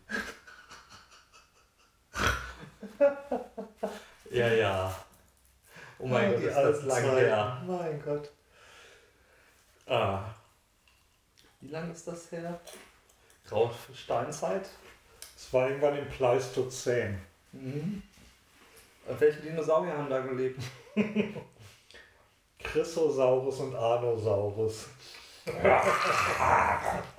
ja, 4.31 4.47
ja. 4.47 4.95
Oh 5.99 6.07
mein 6.07 6.31
Gott, 6.31 6.43
ist 6.43 6.55
das 6.55 6.83
lange 6.83 7.11
her. 7.19 7.61
Mein 7.65 8.01
Gott. 8.03 8.29
Ah. 9.87 10.23
Wie 11.61 11.69
lange 11.69 11.91
ist 11.91 12.07
das 12.07 12.31
her? 12.31 12.59
Graue 13.47 13.71
Steinzeit? 13.93 14.69
Es 15.35 15.53
war 15.53 15.69
irgendwann 15.69 15.97
im 15.97 16.09
Pleistozän. 16.09 17.21
Mhm. 17.51 18.01
Und 19.05 19.19
welche 19.19 19.41
Dinosaurier 19.41 19.97
haben 19.97 20.09
da 20.09 20.19
gelebt? 20.21 20.63
Chrysosaurus 22.59 23.59
und 23.59 23.75
Anosaurus. 23.75 24.87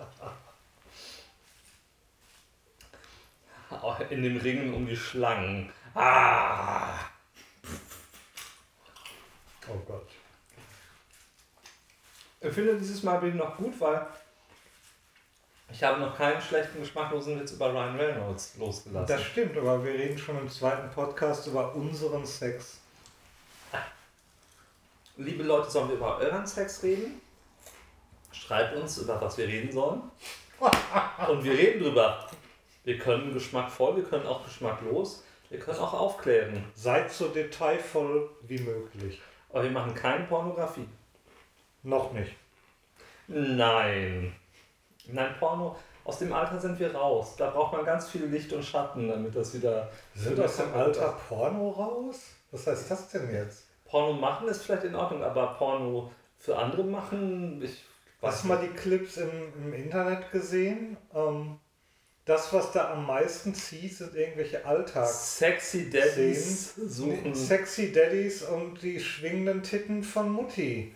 In 4.11 4.23
den 4.23 4.37
Ringen 4.37 4.75
um 4.75 4.87
die 4.87 4.97
Schlangen. 4.97 5.73
Ah! 5.95 6.99
Oh 9.69 9.79
Gott. 9.87 10.09
Ich 12.41 12.53
finde 12.53 12.77
dieses 12.77 13.03
Mal 13.03 13.19
bin 13.19 13.31
ich 13.31 13.35
noch 13.37 13.57
gut, 13.57 13.81
weil 13.81 14.07
ich 15.73 15.83
habe 15.83 15.99
noch 16.01 16.17
keinen 16.17 16.41
schlechten 16.41 16.81
geschmacklosen 16.81 17.41
Witz 17.41 17.53
über 17.53 17.73
Ryan 17.73 17.97
Reynolds 17.97 18.57
losgelassen. 18.59 19.07
Das 19.07 19.25
stimmt, 19.25 19.57
aber 19.57 19.83
wir 19.83 19.95
reden 19.95 20.19
schon 20.19 20.39
im 20.39 20.49
zweiten 20.49 20.91
Podcast 20.91 21.47
über 21.47 21.75
unseren 21.75 22.27
Sex. 22.27 22.81
Liebe 25.17 25.45
Leute, 25.45 25.71
sollen 25.71 25.89
wir 25.89 25.97
über 25.97 26.19
euren 26.19 26.47
Sex 26.47 26.83
reden? 26.83 27.21
Schreibt 28.33 28.77
uns, 28.77 28.99
über 28.99 29.21
was 29.21 29.39
wir 29.39 29.47
reden 29.47 29.73
sollen. 29.73 30.03
Und 31.29 31.45
wir 31.45 31.53
reden 31.53 31.83
drüber. 31.83 32.29
Wir 32.85 32.99
können 32.99 33.33
geschmackvoll, 33.33 33.97
wir 33.97 34.05
können 34.05 34.27
auch 34.27 34.45
geschmacklos, 34.45 35.25
wir 35.51 35.59
können 35.59 35.79
auch 35.79 35.95
aufklären. 35.95 36.65
Seid 36.75 37.11
so 37.11 37.29
detailvoll 37.29 38.31
wie 38.43 38.59
möglich. 38.59 39.21
Aber 39.51 39.65
wir 39.65 39.71
machen 39.71 39.95
keine 39.95 40.25
Pornografie. 40.25 40.89
Noch 41.83 42.13
nicht. 42.13 42.35
Nein. 43.27 44.35
Nein, 45.07 45.35
Porno, 45.39 45.77
aus 46.05 46.19
dem 46.19 46.33
Alter 46.33 46.61
sind 46.61 46.79
wir 46.79 46.95
raus. 46.95 47.37
Da 47.37 47.51
braucht 47.51 47.73
man 47.73 47.85
ganz 47.85 48.09
viel 48.09 48.27
Licht 48.27 48.53
und 48.53 48.65
Schatten, 48.65 49.09
damit 49.09 49.35
das 49.35 49.55
wieder. 49.55 49.91
Sind 50.15 50.39
aus 50.41 50.57
dem 50.57 50.73
Alter 50.75 51.19
Porno 51.29 51.71
raus? 51.71 52.33
Was 52.51 52.67
heißt 52.67 52.91
das 52.91 53.09
denn 53.11 53.33
jetzt? 53.33 53.69
Porno 53.85 54.13
machen 54.13 54.49
ist 54.49 54.63
vielleicht 54.63 54.85
in 54.85 54.95
Ordnung, 54.95 55.23
aber 55.23 55.55
Porno 55.55 56.11
für 56.39 56.57
andere 56.57 56.85
machen, 56.85 57.63
ich 57.63 57.85
Hast 58.25 58.45
du 58.45 58.49
mal 58.49 58.57
die 58.59 58.75
Clips 58.75 59.19
im, 59.19 59.31
im 59.63 59.75
Internet 59.75 60.33
gesehen? 60.33 60.97
Ähm, 61.15 61.59
das, 62.25 62.53
was 62.55 62.73
da 62.73 62.93
am 62.93 63.07
meisten 63.07 63.55
zieht, 63.55 63.97
sind 63.97 64.15
irgendwelche 64.15 64.65
Alltags. 64.65 65.39
Sexy 65.39 65.91
Daddies 65.91 66.71
Szenen. 66.71 66.89
suchen. 66.89 67.35
Sexy 67.35 67.93
Daddies 67.93 68.43
und 68.43 68.81
die 68.83 68.99
schwingenden 68.99 69.63
Titten 69.63 70.03
von 70.03 70.31
Mutti. 70.31 70.95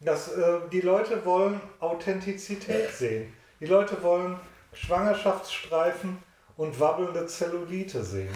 Das, 0.00 0.28
äh, 0.32 0.60
die 0.70 0.82
Leute 0.82 1.24
wollen 1.24 1.58
Authentizität 1.80 2.90
sehen. 2.90 3.32
Die 3.60 3.66
Leute 3.66 4.02
wollen 4.02 4.38
Schwangerschaftsstreifen 4.74 6.18
und 6.58 6.78
wabbelnde 6.78 7.26
Zellulite 7.26 8.04
sehen. 8.04 8.34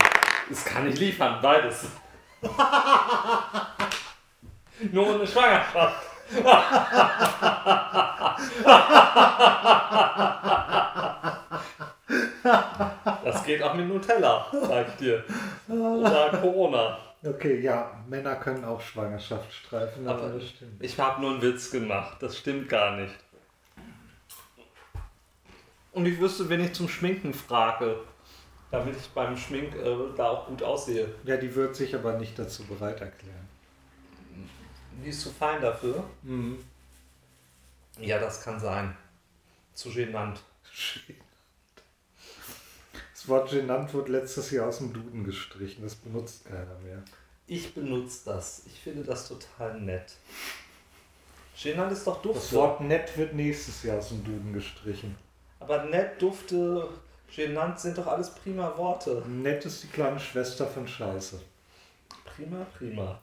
Das 0.48 0.64
kann 0.64 0.88
ich 0.88 0.98
liefern, 0.98 1.42
beides. 1.42 1.84
Nur 4.92 5.14
ohne 5.14 5.26
Schwangerschaft. 5.26 6.09
Das 13.24 13.44
geht 13.44 13.62
auch 13.62 13.74
mit 13.74 13.88
Nutella, 13.88 14.46
sag 14.52 14.88
ich 14.88 14.94
dir. 14.94 15.24
Oder 15.68 16.30
Corona. 16.40 16.98
Okay, 17.22 17.60
ja, 17.60 18.02
Männer 18.08 18.36
können 18.36 18.64
auch 18.64 18.80
Schwangerschaftsstreifen, 18.80 20.08
aber, 20.08 20.22
Aber 20.22 20.32
das 20.34 20.48
stimmt. 20.48 20.82
Ich 20.82 20.98
habe 20.98 21.20
nur 21.20 21.32
einen 21.32 21.42
Witz 21.42 21.70
gemacht, 21.70 22.16
das 22.20 22.38
stimmt 22.38 22.68
gar 22.68 22.96
nicht. 22.96 23.14
Und 25.92 26.06
ich 26.06 26.18
wüsste, 26.18 26.48
wenn 26.48 26.60
ich 26.60 26.72
zum 26.72 26.88
Schminken 26.88 27.34
frage, 27.34 27.96
damit 28.70 28.96
ich 28.96 29.08
beim 29.10 29.36
Schmink 29.36 29.74
äh, 29.74 29.96
da 30.16 30.30
auch 30.30 30.46
gut 30.46 30.62
aussehe. 30.62 31.08
Ja, 31.24 31.36
die 31.36 31.54
wird 31.54 31.74
sich 31.74 31.94
aber 31.94 32.14
nicht 32.14 32.38
dazu 32.38 32.64
bereit 32.64 33.00
erklären. 33.00 33.39
Die 35.02 35.08
ist 35.08 35.22
zu 35.22 35.30
fein 35.30 35.60
dafür. 35.60 36.04
Mhm. 36.22 36.64
Ja, 37.98 38.18
das 38.18 38.42
kann 38.42 38.58
sein. 38.60 38.96
Zu 39.74 39.90
genannt. 39.90 40.40
Das 43.12 43.28
Wort 43.28 43.50
genannt 43.50 43.92
wurde 43.92 44.12
letztes 44.12 44.50
Jahr 44.50 44.68
aus 44.68 44.78
dem 44.78 44.94
Duden 44.94 45.24
gestrichen. 45.24 45.82
Das 45.82 45.94
benutzt 45.94 46.46
keiner 46.46 46.78
mehr. 46.82 47.02
Ich 47.46 47.74
benutze 47.74 48.22
das. 48.24 48.62
Ich 48.64 48.80
finde 48.80 49.04
das 49.04 49.28
total 49.28 49.78
nett. 49.78 50.14
Genannt 51.62 51.92
ist 51.92 52.06
doch 52.06 52.22
Das 52.22 52.22
Dufte. 52.22 52.56
Wort 52.56 52.80
nett 52.80 53.14
wird 53.18 53.34
nächstes 53.34 53.82
Jahr 53.82 53.98
aus 53.98 54.08
dem 54.08 54.24
Duden 54.24 54.54
gestrichen. 54.54 55.14
Aber 55.58 55.84
nett, 55.84 56.22
Dufte, 56.22 56.88
genannt 57.34 57.78
sind 57.78 57.98
doch 57.98 58.06
alles 58.06 58.30
prima 58.30 58.74
Worte. 58.78 59.22
Nett 59.28 59.66
ist 59.66 59.82
die 59.82 59.88
kleine 59.88 60.18
Schwester 60.18 60.66
von 60.66 60.88
Scheiße. 60.88 61.42
Prima, 62.24 62.64
prima. 62.78 63.20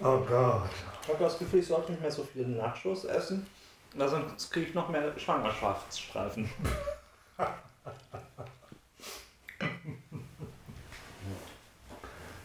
Oh 0.00 0.18
Gott. 0.18 0.70
Ich 1.02 1.08
habe 1.08 1.24
das 1.24 1.38
Gefühl, 1.38 1.60
ich 1.60 1.66
sollte 1.66 1.92
nicht 1.92 2.00
mehr 2.00 2.10
so 2.10 2.24
viele 2.24 2.48
Nachos 2.48 3.04
essen. 3.04 3.46
weil 3.94 4.08
Sonst 4.08 4.50
kriege 4.50 4.66
ich 4.66 4.74
noch 4.74 4.88
mehr 4.88 5.18
Schwangerschaftsstreifen. 5.18 6.50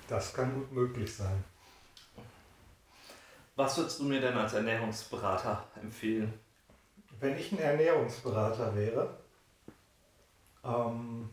Das 0.07 0.33
kann 0.33 0.53
gut 0.53 0.71
möglich 0.71 1.13
sein. 1.13 1.43
Was 3.55 3.77
würdest 3.77 3.99
du 3.99 4.03
mir 4.05 4.21
denn 4.21 4.37
als 4.37 4.53
Ernährungsberater 4.53 5.63
empfehlen? 5.81 6.33
Wenn 7.19 7.37
ich 7.37 7.51
ein 7.51 7.59
Ernährungsberater 7.59 8.75
wäre, 8.75 9.17
ähm, 10.63 11.29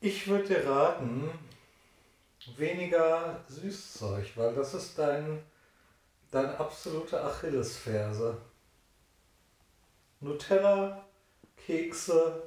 ich 0.00 0.26
würde 0.26 0.48
dir 0.48 0.68
raten, 0.68 1.30
weniger 2.56 3.40
Süßzeug, 3.48 4.36
weil 4.36 4.54
das 4.54 4.74
ist 4.74 4.98
dein, 4.98 5.42
deine 6.30 6.58
absolute 6.58 7.22
Achillesferse. 7.22 8.36
Nutella, 10.20 11.04
Kekse, 11.66 12.42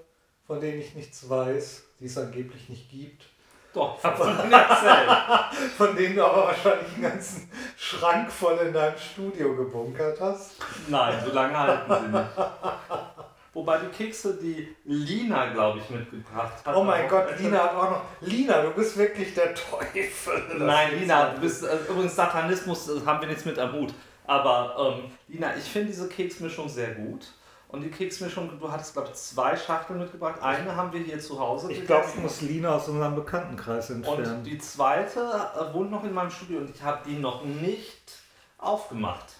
von 0.46 0.60
denen 0.60 0.82
ich 0.82 0.96
nichts 0.96 1.30
weiß, 1.30 1.84
die 2.00 2.06
es 2.06 2.18
angeblich 2.18 2.70
nicht 2.70 2.90
gibt, 2.90 3.26
Doch, 3.74 4.04
erzählt. 4.04 4.38
von 5.78 5.96
denen 5.96 6.16
du 6.16 6.26
aber 6.26 6.48
wahrscheinlich 6.48 6.94
einen 6.94 7.02
ganzen 7.04 7.52
Schrank 7.78 8.32
voll 8.32 8.58
in 8.58 8.74
deinem 8.74 8.98
Studio 8.98 9.56
gebunkert 9.56 10.20
hast. 10.20 10.56
Nein, 10.88 11.24
so 11.24 11.32
lange 11.32 11.58
halten 11.58 11.94
sie 11.94 12.18
nicht. 12.18 13.27
Wobei 13.58 13.80
die 13.80 13.88
Kekse, 13.88 14.36
die 14.40 14.76
Lina, 14.86 15.52
glaube 15.52 15.80
ich, 15.80 15.90
mitgebracht 15.90 16.64
hat. 16.64 16.76
Oh 16.76 16.84
mein 16.84 17.10
Gott, 17.10 17.40
Lina 17.40 17.58
hat 17.64 17.74
auch 17.76 17.90
noch. 17.90 18.02
Lina, 18.22 18.62
du 18.62 18.70
bist 18.70 18.96
wirklich 18.98 19.34
der 19.34 19.56
Teufel. 19.56 20.44
Nein, 20.60 21.00
Lina, 21.00 21.32
du 21.32 21.42
bist 21.42 21.64
äh, 21.64 21.76
übrigens 21.90 22.16
Satanismus 22.16 22.88
haben 23.04 23.20
wir 23.20 23.28
nichts 23.28 23.46
mit 23.46 23.58
am 23.58 23.74
Hut. 23.74 23.96
Aber 24.28 25.00
ähm, 25.02 25.12
Lina, 25.28 25.56
ich 25.58 25.64
finde 25.64 25.88
diese 25.88 26.08
Keksmischung 26.08 26.70
sehr 26.70 26.94
gut. 26.94 27.26
Und 27.70 27.82
die 27.82 27.90
Keksmischung, 27.90 28.60
du 28.60 28.72
hattest 28.72 28.94
glaube 28.94 29.08
ich 29.12 29.16
zwei 29.16 29.56
Schachteln 29.58 29.98
mitgebracht. 29.98 30.40
Eine 30.40 30.76
haben 30.76 30.94
wir 30.94 31.00
hier 31.02 31.20
zu 31.20 31.40
Hause. 31.40 31.72
Ich 31.72 31.84
glaube, 31.88 32.06
ich 32.14 32.22
muss 32.22 32.42
Lina 32.42 32.76
aus 32.76 32.88
unserem 32.88 33.16
Bekanntenkreis 33.16 33.90
Und 33.90 34.06
entfernen. 34.06 34.44
die 34.44 34.60
zweite 34.60 35.20
äh, 35.20 35.74
wohnt 35.74 35.90
noch 35.90 36.04
in 36.04 36.14
meinem 36.14 36.30
Studio 36.30 36.60
und 36.60 36.70
ich 36.70 36.84
habe 36.84 37.00
die 37.10 37.16
noch 37.18 37.44
nicht 37.44 38.12
aufgemacht. 38.60 39.34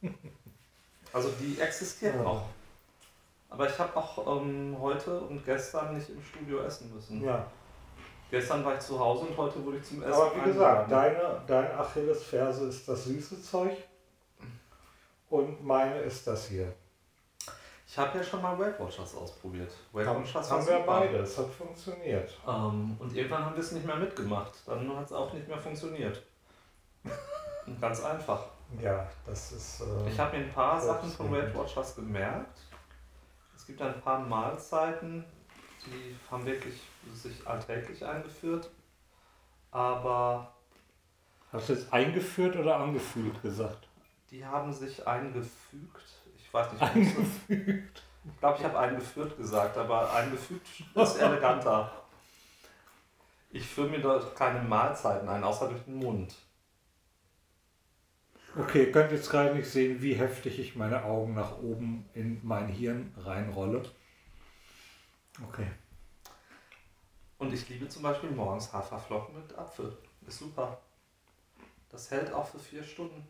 Also 1.12 1.30
die 1.40 1.58
existiert 1.60 2.14
Ja. 2.14 2.22
noch. 2.22 2.42
Aber 3.56 3.66
ich 3.70 3.78
habe 3.78 3.96
auch 3.96 4.42
ähm, 4.42 4.76
heute 4.78 5.18
und 5.18 5.42
gestern 5.42 5.96
nicht 5.96 6.10
im 6.10 6.22
Studio 6.22 6.60
essen 6.60 6.92
müssen. 6.94 7.24
Ja, 7.24 7.46
Gestern 8.30 8.62
war 8.64 8.74
ich 8.74 8.80
zu 8.80 8.98
Hause 8.98 9.26
und 9.26 9.36
heute 9.36 9.64
wurde 9.64 9.78
ich 9.78 9.84
zum 9.84 10.02
Essen 10.02 10.12
aber 10.12 10.34
wie 10.36 10.50
gesagt, 10.50 10.90
deine, 10.90 11.40
deine 11.46 11.74
Achillesferse 11.78 12.66
ist 12.66 12.86
das 12.86 13.04
süße 13.04 13.40
Zeug 13.40 13.72
und 15.30 15.64
meine 15.64 16.00
ist 16.00 16.26
das 16.26 16.48
hier. 16.48 16.70
Ich 17.86 17.96
habe 17.96 18.18
ja 18.18 18.24
schon 18.24 18.42
mal 18.42 18.58
Weight 18.58 18.78
Watchers 18.78 19.14
ausprobiert. 19.14 19.72
Weight 19.92 20.06
Haben, 20.06 20.22
Watchers 20.22 20.50
haben 20.50 20.66
wir 20.66 20.80
beide, 20.80 21.18
es 21.18 21.38
hat 21.38 21.48
funktioniert. 21.48 22.36
Ähm, 22.46 22.96
und 22.98 23.16
irgendwann 23.16 23.46
haben 23.46 23.54
wir 23.54 23.62
es 23.62 23.72
nicht 23.72 23.86
mehr 23.86 23.96
mitgemacht. 23.96 24.52
Dann 24.66 24.94
hat 24.94 25.06
es 25.06 25.12
auch 25.12 25.32
nicht 25.32 25.48
mehr 25.48 25.58
funktioniert. 25.58 26.22
Ganz 27.80 28.04
einfach. 28.04 28.44
Ja, 28.82 29.08
das 29.24 29.52
ist. 29.52 29.80
Äh, 29.80 30.10
Ich 30.10 30.18
habe 30.18 30.36
mir 30.36 30.44
ein 30.44 30.52
paar 30.52 30.80
Sachen 30.80 31.08
von. 31.08 31.30
Weight 31.30 31.54
Watchers 31.54 31.94
gemerkt. 31.94 32.58
Es 33.66 33.70
gibt 33.70 33.82
ein 33.82 34.00
paar 34.00 34.20
Mahlzeiten, 34.20 35.24
die 35.84 36.16
haben 36.30 36.46
wirklich 36.46 36.80
sich 37.12 37.44
alltäglich 37.44 38.04
eingeführt. 38.06 38.70
Aber 39.72 40.54
Hast 41.52 41.68
du 41.68 41.72
jetzt 41.72 41.92
eingeführt 41.92 42.54
oder 42.54 42.76
angefühlt 42.76 43.42
gesagt? 43.42 43.88
die 44.30 44.46
haben 44.46 44.72
sich 44.72 45.04
eingefügt. 45.04 46.04
Ich 46.36 46.54
weiß 46.54 46.74
nicht, 46.74 46.80
eingefügt. 46.80 48.02
Ich 48.24 48.38
glaube, 48.38 48.58
ich 48.60 48.64
habe 48.64 48.78
eingeführt 48.78 49.36
gesagt, 49.36 49.76
aber 49.76 50.14
eingefügt 50.14 50.68
ist 50.94 51.16
eleganter. 51.16 51.90
Ich 53.50 53.66
führe 53.66 53.88
mir 53.88 54.00
dort 54.00 54.36
keine 54.36 54.62
Mahlzeiten 54.62 55.28
ein, 55.28 55.42
außer 55.42 55.68
durch 55.70 55.82
den 55.82 55.96
Mund. 55.96 56.36
Okay, 58.58 58.84
ihr 58.84 58.92
könnt 58.92 59.12
jetzt 59.12 59.28
gerade 59.28 59.54
nicht 59.54 59.68
sehen, 59.68 60.00
wie 60.00 60.14
heftig 60.14 60.58
ich 60.58 60.76
meine 60.76 61.04
Augen 61.04 61.34
nach 61.34 61.58
oben 61.58 62.08
in 62.14 62.40
mein 62.42 62.68
Hirn 62.68 63.12
reinrolle. 63.18 63.82
Okay. 65.46 65.66
Und 67.36 67.52
ich 67.52 67.68
liebe 67.68 67.86
zum 67.88 68.02
Beispiel 68.02 68.30
morgens 68.30 68.72
Haferflocken 68.72 69.36
mit 69.36 69.58
Apfel. 69.58 69.94
Ist 70.26 70.38
super. 70.38 70.80
Das 71.90 72.10
hält 72.10 72.32
auch 72.32 72.48
für 72.48 72.58
vier 72.58 72.82
Stunden. 72.82 73.28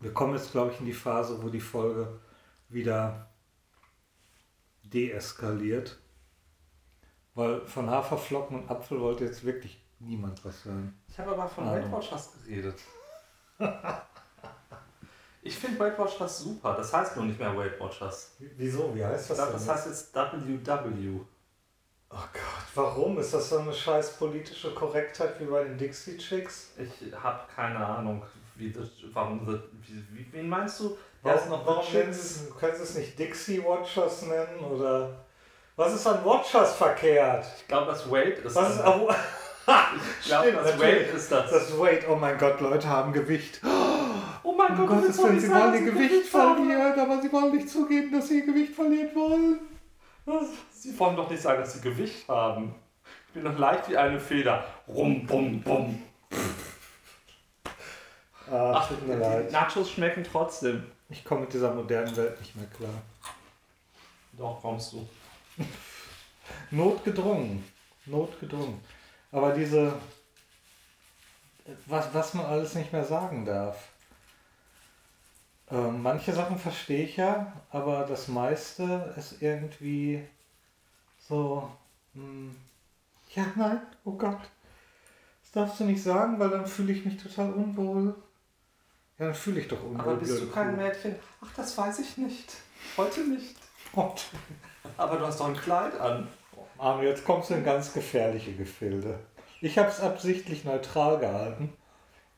Wir 0.00 0.12
kommen 0.12 0.34
jetzt, 0.34 0.52
glaube 0.52 0.72
ich, 0.72 0.80
in 0.80 0.86
die 0.86 0.92
Phase, 0.92 1.42
wo 1.42 1.48
die 1.48 1.60
Folge 1.60 2.20
wieder 2.68 3.30
deeskaliert. 4.82 5.98
Weil 7.34 7.66
von 7.66 7.88
Haferflocken 7.88 8.60
und 8.60 8.70
Apfel 8.70 9.00
wollte 9.00 9.24
jetzt 9.24 9.44
wirklich 9.44 9.82
niemand 9.98 10.44
was 10.44 10.66
hören. 10.66 11.00
Ich 11.08 11.18
habe 11.18 11.30
aber 11.32 11.48
von. 11.48 11.64
Weight 11.64 11.90
Watchers 11.90 12.32
geredet. 12.44 12.78
Ich 15.48 15.56
finde 15.56 15.80
Weight 15.80 15.98
Watchers 15.98 16.40
super. 16.40 16.74
Das 16.74 16.92
heißt 16.92 17.16
nur 17.16 17.24
nicht 17.24 17.38
mehr 17.38 17.56
Weight 17.56 17.80
Watchers. 17.80 18.32
Wieso? 18.38 18.94
Wie 18.94 19.02
heißt 19.02 19.30
Ich 19.30 19.36
glaube, 19.36 19.52
das 19.52 19.66
heißt 19.66 19.86
jetzt 19.86 20.14
WW. 20.14 21.20
Oh 22.10 22.16
Gott, 22.16 22.66
warum? 22.74 23.18
Ist 23.18 23.32
das 23.32 23.48
so 23.48 23.58
eine 23.58 23.72
scheiß 23.72 24.16
politische 24.18 24.74
Korrektheit 24.74 25.40
wie 25.40 25.44
bei 25.44 25.64
den 25.64 25.78
Dixie 25.78 26.18
Chicks? 26.18 26.72
Ich 26.76 27.14
habe 27.14 27.40
keine 27.54 27.78
Ahnung, 27.78 28.22
wie 28.56 28.72
das, 28.72 28.88
warum 29.12 29.46
das, 29.46 29.60
wie, 29.82 30.18
wie, 30.18 30.32
wen 30.32 30.48
meinst 30.48 30.80
du? 30.80 30.96
Warum, 31.22 31.48
noch 31.48 31.66
warum 31.66 31.84
es, 31.94 32.46
können 32.58 32.76
sie 32.76 32.82
es 32.82 32.94
nicht 32.94 33.18
Dixie 33.18 33.62
Watchers 33.62 34.22
nennen? 34.22 34.60
Oder 34.60 35.24
was 35.76 35.94
ist 35.94 36.06
an 36.06 36.24
Watchers 36.24 36.74
verkehrt? 36.74 37.46
Ich 37.58 37.68
glaube, 37.68 37.86
das 37.86 38.10
Weight 38.10 38.38
ist. 38.38 38.54
Was 38.54 38.76
ist, 38.76 38.80
ich 40.20 40.28
glaube, 40.28 40.48
Stimmt, 40.48 40.64
das. 40.64 40.80
Weight 40.80 41.14
ist 41.14 41.32
das. 41.32 41.50
Das 41.50 41.78
Weight, 41.78 42.08
oh 42.08 42.16
mein 42.16 42.38
Gott, 42.38 42.60
Leute 42.60 42.88
haben 42.88 43.12
Gewicht. 43.12 43.60
Oh 44.44 44.52
mein 44.52 44.80
Um 44.80 44.86
Gott, 44.86 45.12
soll 45.12 45.26
Willen, 45.26 45.36
ich 45.36 45.42
sie 45.44 45.50
wollen 45.50 45.74
ihr 45.74 45.92
Gewicht 45.92 46.26
verlieren, 46.26 46.98
aber 46.98 47.20
sie 47.20 47.30
wollen 47.30 47.54
nicht 47.54 47.68
zugeben, 47.68 48.12
dass 48.12 48.28
sie 48.28 48.38
ihr 48.38 48.46
Gewicht 48.46 48.74
verlieren 48.74 49.14
wollen. 49.14 49.58
Sie 50.70 50.98
wollen 50.98 51.16
doch 51.16 51.28
nicht 51.28 51.42
sagen, 51.42 51.60
dass 51.60 51.74
sie 51.74 51.80
Gewicht 51.82 52.26
haben. 52.28 52.74
Ich 53.26 53.34
bin 53.34 53.44
doch 53.44 53.58
leicht 53.58 53.90
wie 53.90 53.96
eine 53.96 54.18
Feder. 54.18 54.64
Rum, 54.86 55.26
bum, 55.26 55.60
bum. 55.60 56.02
Ah, 58.50 58.72
Ach, 58.76 58.88
tut 58.88 59.06
mir 59.06 59.16
die 59.16 59.20
leid. 59.20 59.52
Nachos 59.52 59.90
schmecken 59.90 60.24
trotzdem. 60.24 60.84
Ich 61.10 61.24
komme 61.24 61.42
mit 61.42 61.52
dieser 61.52 61.74
modernen 61.74 62.16
Welt 62.16 62.38
nicht 62.40 62.56
mehr 62.56 62.68
klar. 62.68 63.02
Doch, 64.32 64.62
kommst 64.62 64.94
du. 64.94 65.06
Notgedrungen. 66.70 67.64
Notgedrungen. 68.06 68.80
Aber 69.32 69.52
diese. 69.52 69.92
Was, 71.86 72.14
was 72.14 72.32
man 72.34 72.46
alles 72.46 72.74
nicht 72.74 72.92
mehr 72.92 73.04
sagen 73.04 73.44
darf. 73.44 73.88
Ähm, 75.70 76.02
manche 76.02 76.32
Sachen 76.32 76.58
verstehe 76.58 77.04
ich 77.04 77.16
ja, 77.18 77.52
aber 77.70 78.06
das 78.06 78.28
meiste 78.28 79.14
ist 79.18 79.42
irgendwie 79.42 80.26
so. 81.28 81.70
Hm, 82.14 82.56
ja, 83.34 83.44
nein, 83.54 83.82
oh 84.04 84.12
Gott. 84.12 84.40
Das 85.42 85.52
darfst 85.52 85.80
du 85.80 85.84
nicht 85.84 86.02
sagen, 86.02 86.38
weil 86.38 86.48
dann 86.48 86.66
fühle 86.66 86.92
ich 86.92 87.04
mich 87.04 87.22
total 87.22 87.52
unwohl. 87.52 88.14
Ja, 89.18 89.26
dann 89.26 89.34
fühle 89.34 89.60
ich 89.60 89.68
doch 89.68 89.82
unwohl. 89.82 90.00
Aber 90.00 90.16
bist 90.16 90.40
du 90.40 90.50
kein. 90.50 90.76
Mädchen? 90.76 91.16
Ach, 91.42 91.52
das 91.54 91.76
weiß 91.76 91.98
ich 91.98 92.16
nicht. 92.16 92.56
Heute 92.96 93.20
nicht. 93.20 93.56
Gott. 93.92 94.26
Aber 94.96 95.16
du 95.16 95.26
hast 95.26 95.40
doch 95.40 95.48
ein 95.48 95.56
Kleid 95.56 95.98
an. 96.00 96.28
Arno, 96.78 97.02
jetzt 97.02 97.24
kommst 97.24 97.50
du 97.50 97.54
in 97.54 97.64
ganz 97.64 97.92
gefährliche 97.92 98.52
Gefilde. 98.52 99.18
Ich 99.60 99.78
habe 99.78 99.88
es 99.88 100.00
absichtlich 100.00 100.64
neutral 100.64 101.18
gehalten 101.18 101.72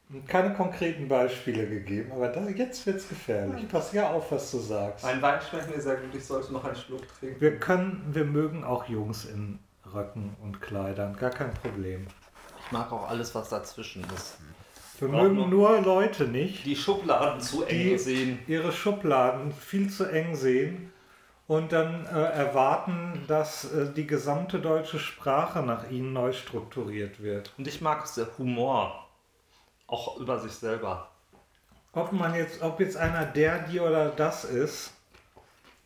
und 0.09 0.27
keine 0.27 0.55
konkreten 0.55 1.09
Beispiele 1.09 1.67
gegeben, 1.69 2.11
aber 2.13 2.29
da, 2.29 2.49
jetzt 2.49 2.87
wird 2.87 2.97
es 2.97 3.09
gefährlich. 3.09 3.69
Pass 3.69 3.93
ja 3.93 4.11
auf, 4.11 4.33
was 4.33 4.51
du 4.51 4.59
sagst. 4.59 5.05
Mein 5.05 5.21
Wein 5.23 5.39
schmeckt 5.49 5.75
mir 5.75 5.81
sehr 5.81 5.97
gut. 5.97 6.15
Ich 6.15 6.25
sollte 6.25 6.53
noch 6.53 6.65
einen 6.65 6.77
Schluck 6.77 7.03
trinken. 7.19 7.41
Wir 7.41 7.59
können, 7.59 8.03
wir 8.13 8.25
mögen 8.25 8.65
auch 8.65 8.89
Jungs 8.89 9.27
in 9.27 9.59
Röcken 9.95 10.35
und 10.43 10.61
Kleidern, 10.61 11.17
gar 11.17 11.31
kein 11.31 11.53
Problem. 11.53 12.07
Ich 12.65 12.73
mag 12.73 12.91
auch 12.93 13.09
alles, 13.09 13.35
was 13.35 13.49
dazwischen 13.51 14.05
ist. 14.15 14.39
Wir 14.99 15.09
mögen 15.09 15.49
nur 15.49 15.81
Leute 15.81 16.25
nicht, 16.25 16.65
Die 16.67 16.77
Schubladen 16.77 17.41
zu 17.41 17.65
eng 17.65 17.79
Die- 17.91 17.99
sehen. 17.99 18.39
ihre 18.47 18.71
Schubladen 18.73 19.51
viel 19.53 19.89
zu 19.91 20.05
eng 20.05 20.35
sehen 20.37 20.93
und 21.51 21.73
dann 21.73 22.07
äh, 22.07 22.11
erwarten, 22.11 23.25
dass 23.27 23.73
äh, 23.73 23.93
die 23.93 24.07
gesamte 24.07 24.61
deutsche 24.61 25.01
Sprache 25.01 25.65
nach 25.65 25.91
ihnen 25.91 26.13
neu 26.13 26.33
strukturiert 26.33 27.21
wird. 27.21 27.53
Und 27.59 27.67
ich 27.67 27.81
mag 27.81 28.05
es 28.05 28.15
der 28.15 28.29
Humor. 28.39 29.09
Auch 29.89 30.19
über 30.19 30.39
sich 30.39 30.53
selber. 30.53 31.11
Ob 31.93 32.13
man 32.13 32.37
jetzt, 32.37 32.63
ob 32.63 32.79
jetzt 32.79 32.97
einer 32.97 33.25
der, 33.25 33.67
die 33.67 33.81
oder 33.81 34.11
das 34.11 34.45
ist, 34.45 34.93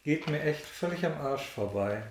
geht 0.03 0.29
mir 0.29 0.43
echt 0.43 0.67
völlig 0.67 1.03
am 1.07 1.19
Arsch 1.19 1.47
vorbei. 1.49 2.03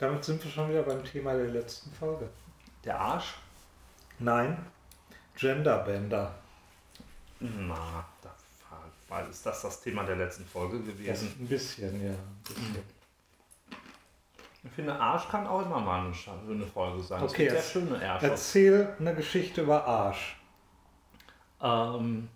Damit 0.00 0.24
sind 0.24 0.42
wir 0.42 0.50
schon 0.50 0.70
wieder 0.70 0.82
beim 0.82 1.04
Thema 1.04 1.34
der 1.34 1.50
letzten 1.50 1.92
Folge. 1.92 2.28
Der 2.84 2.98
Arsch? 2.98 3.36
Nein, 4.18 4.58
Genderbender. 5.36 6.34
Na, 7.38 8.04
war, 9.14 9.28
ist 9.28 9.46
das 9.46 9.62
das 9.62 9.80
Thema 9.80 10.04
der 10.04 10.16
letzten 10.16 10.44
Folge 10.44 10.78
Das 10.78 10.86
gewesen. 10.86 11.36
ein 11.38 11.46
bisschen, 11.46 12.04
ja. 12.04 12.12
Ein 12.12 12.42
bisschen. 12.44 12.82
Ich 14.64 14.70
finde, 14.72 14.98
Arsch 14.98 15.28
kann 15.28 15.46
auch 15.46 15.62
immer 15.62 15.78
mal 15.78 16.06
eine 16.06 16.14
schöne 16.14 16.66
Folge 16.66 17.02
sein. 17.02 17.22
Okay, 17.22 17.46
es 17.46 17.52
gibt 17.72 17.86
schöne 17.86 18.02
Ärsche. 18.02 18.26
Erzähl 18.28 18.96
eine 18.98 19.14
Geschichte 19.14 19.60
über 19.62 19.84
Arsch. 19.86 20.36
Ähm, 21.60 22.28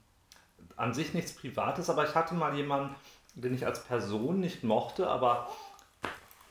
an 0.77 0.93
sich 0.95 1.15
nichts 1.15 1.33
Privates, 1.33 1.89
aber 1.89 2.07
ich 2.07 2.15
hatte 2.15 2.35
mal 2.35 2.55
jemanden, 2.55 2.95
den 3.35 3.55
ich 3.55 3.65
als 3.65 3.83
Person 3.83 4.41
nicht 4.41 4.63
mochte, 4.63 5.09
aber 5.09 5.49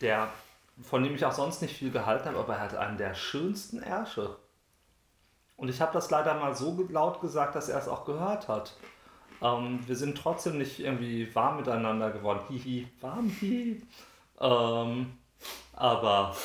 der, 0.01 0.29
von 0.81 1.03
dem 1.03 1.13
ich 1.15 1.25
auch 1.25 1.31
sonst 1.31 1.61
nicht 1.61 1.77
viel 1.77 1.91
gehalten 1.91 2.27
habe, 2.29 2.39
aber 2.39 2.55
er 2.55 2.61
hatte 2.61 2.79
einen 2.79 2.97
der 2.97 3.13
schönsten 3.13 3.81
Ärsche. 3.81 4.35
Und 5.57 5.69
ich 5.69 5.79
habe 5.79 5.93
das 5.93 6.09
leider 6.09 6.33
mal 6.35 6.55
so 6.55 6.87
laut 6.89 7.21
gesagt, 7.21 7.55
dass 7.55 7.69
er 7.69 7.79
es 7.79 7.87
auch 7.87 8.03
gehört 8.05 8.47
hat. 8.47 8.75
Ähm, 9.41 9.79
wir 9.87 9.95
sind 9.95 10.17
trotzdem 10.17 10.57
nicht 10.57 10.79
irgendwie 10.79 11.33
warm 11.35 11.57
miteinander 11.57 12.11
geworden. 12.11 12.41
Hihi, 12.49 12.87
warm, 13.01 13.29
hihi. 13.29 13.81
Ähm, 14.39 15.17
aber 15.73 16.35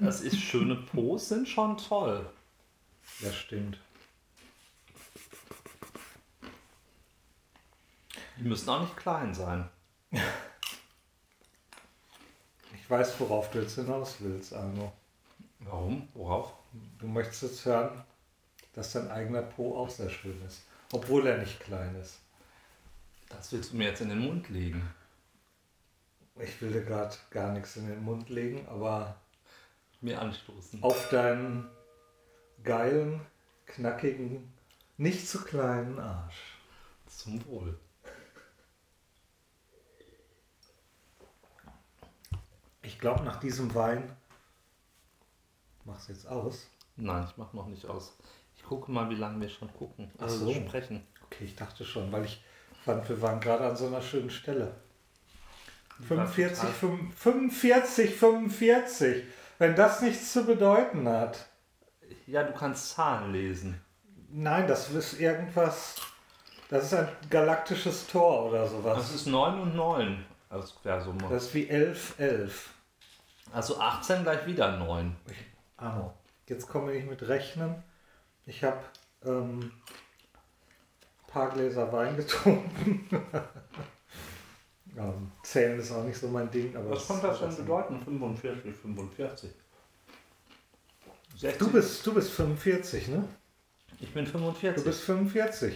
das 0.00 0.20
ist 0.20 0.38
schöne 0.38 0.76
Pos 0.76 1.28
sind 1.28 1.48
schon 1.48 1.76
toll. 1.76 2.28
Das 3.20 3.34
stimmt. 3.34 3.78
Die 8.38 8.42
müssen 8.42 8.68
auch 8.68 8.80
nicht 8.80 8.96
klein 8.96 9.34
sein. 9.34 9.68
Ich 12.74 12.90
weiß, 12.90 13.18
worauf 13.20 13.50
du 13.50 13.60
jetzt 13.60 13.76
hinaus 13.76 14.16
willst, 14.20 14.52
Arno. 14.52 14.92
Warum? 15.60 16.08
Worauf? 16.14 16.52
Du 16.98 17.06
möchtest 17.06 17.42
jetzt 17.42 17.64
hören, 17.64 18.04
dass 18.74 18.92
dein 18.92 19.10
eigener 19.10 19.42
Po 19.42 19.76
auch 19.76 19.88
sehr 19.88 20.10
schön 20.10 20.40
ist. 20.46 20.65
Obwohl 20.92 21.26
er 21.26 21.38
nicht 21.38 21.60
klein 21.60 21.94
ist. 21.96 22.20
Das 23.28 23.52
willst 23.52 23.72
du 23.72 23.76
mir 23.76 23.88
jetzt 23.88 24.00
in 24.00 24.08
den 24.08 24.20
Mund 24.20 24.48
legen. 24.48 24.88
Ich 26.38 26.60
will 26.60 26.72
dir 26.72 26.84
gerade 26.84 27.16
gar 27.30 27.52
nichts 27.52 27.76
in 27.76 27.88
den 27.88 28.04
Mund 28.04 28.28
legen, 28.28 28.66
aber 28.68 29.16
Mir 30.00 30.20
anstoßen. 30.20 30.82
auf 30.82 31.08
deinen 31.08 31.68
geilen, 32.62 33.20
knackigen, 33.66 34.52
nicht 34.96 35.28
zu 35.28 35.42
kleinen 35.42 35.98
Arsch. 35.98 36.58
Zum 37.06 37.44
Wohl. 37.46 37.78
Ich 42.82 42.98
glaube, 42.98 43.24
nach 43.24 43.40
diesem 43.40 43.74
Wein. 43.74 44.14
Mach's 45.84 46.08
jetzt 46.08 46.26
aus. 46.26 46.68
Nein, 46.96 47.26
ich 47.28 47.36
mach 47.36 47.52
noch 47.52 47.66
nicht 47.66 47.86
aus. 47.86 48.16
Ich 48.66 48.68
gucke 48.68 48.90
mal, 48.90 49.08
wie 49.10 49.14
lange 49.14 49.40
wir 49.40 49.48
schon 49.48 49.72
gucken. 49.72 50.10
Also 50.18 50.46
so. 50.46 50.52
sprechen. 50.52 51.06
Okay, 51.26 51.44
ich 51.44 51.54
dachte 51.54 51.84
schon, 51.84 52.10
weil 52.10 52.24
ich 52.24 52.42
fand, 52.84 53.08
wir 53.08 53.22
waren 53.22 53.38
gerade 53.38 53.64
an 53.64 53.76
so 53.76 53.86
einer 53.86 54.02
schönen 54.02 54.28
Stelle. 54.28 54.74
45, 56.08 56.58
total- 56.58 56.72
45, 57.16 58.14
45. 58.16 59.24
Wenn 59.58 59.76
das 59.76 60.02
nichts 60.02 60.32
zu 60.32 60.44
bedeuten 60.44 61.08
hat. 61.08 61.46
Ja, 62.26 62.42
du 62.42 62.52
kannst 62.54 62.90
Zahlen 62.90 63.32
lesen. 63.32 63.80
Nein, 64.30 64.66
das 64.66 64.90
ist 64.90 65.20
irgendwas. 65.20 65.94
Das 66.68 66.86
ist 66.86 66.94
ein 66.94 67.08
galaktisches 67.30 68.08
Tor 68.08 68.46
oder 68.46 68.62
Das 68.62 68.72
sowas. 68.72 69.14
ist 69.14 69.26
9 69.28 69.60
und 69.60 69.76
9 69.76 70.26
als 70.48 70.74
Quersumme. 70.82 71.22
Das 71.30 71.44
ist 71.44 71.54
wie 71.54 71.68
11, 71.68 72.18
11. 72.18 72.70
Also 73.52 73.78
18 73.78 74.24
gleich 74.24 74.44
wieder 74.44 74.76
9. 74.76 75.14
Arno, 75.76 76.12
jetzt 76.48 76.68
kommen 76.68 76.88
wir 76.88 76.94
nicht 76.96 77.08
mit 77.08 77.22
Rechnen. 77.28 77.84
Ich 78.46 78.62
habe 78.62 78.78
ähm, 79.24 79.60
ein 79.60 79.72
paar 81.26 81.50
Gläser 81.50 81.92
Wein 81.92 82.16
getrunken. 82.16 83.06
ähm, 84.96 85.32
Zählen 85.42 85.78
ist 85.80 85.90
auch 85.92 86.04
nicht 86.04 86.16
so 86.18 86.28
mein 86.28 86.50
Ding. 86.50 86.74
Aber 86.76 86.90
Was 86.90 87.06
kommt 87.06 87.24
das 87.24 87.40
denn 87.40 87.56
bedeuten? 87.56 88.00
45, 88.02 88.74
45. 88.74 89.50
60. 91.38 91.58
Du 91.58 91.70
bist, 91.70 92.06
du 92.06 92.14
bist 92.14 92.30
45, 92.30 93.08
ne? 93.08 93.24
Ich 94.00 94.12
bin 94.14 94.24
Du 94.24 94.30
45. 94.32 94.84
bist 94.84 95.00
45. 95.02 95.74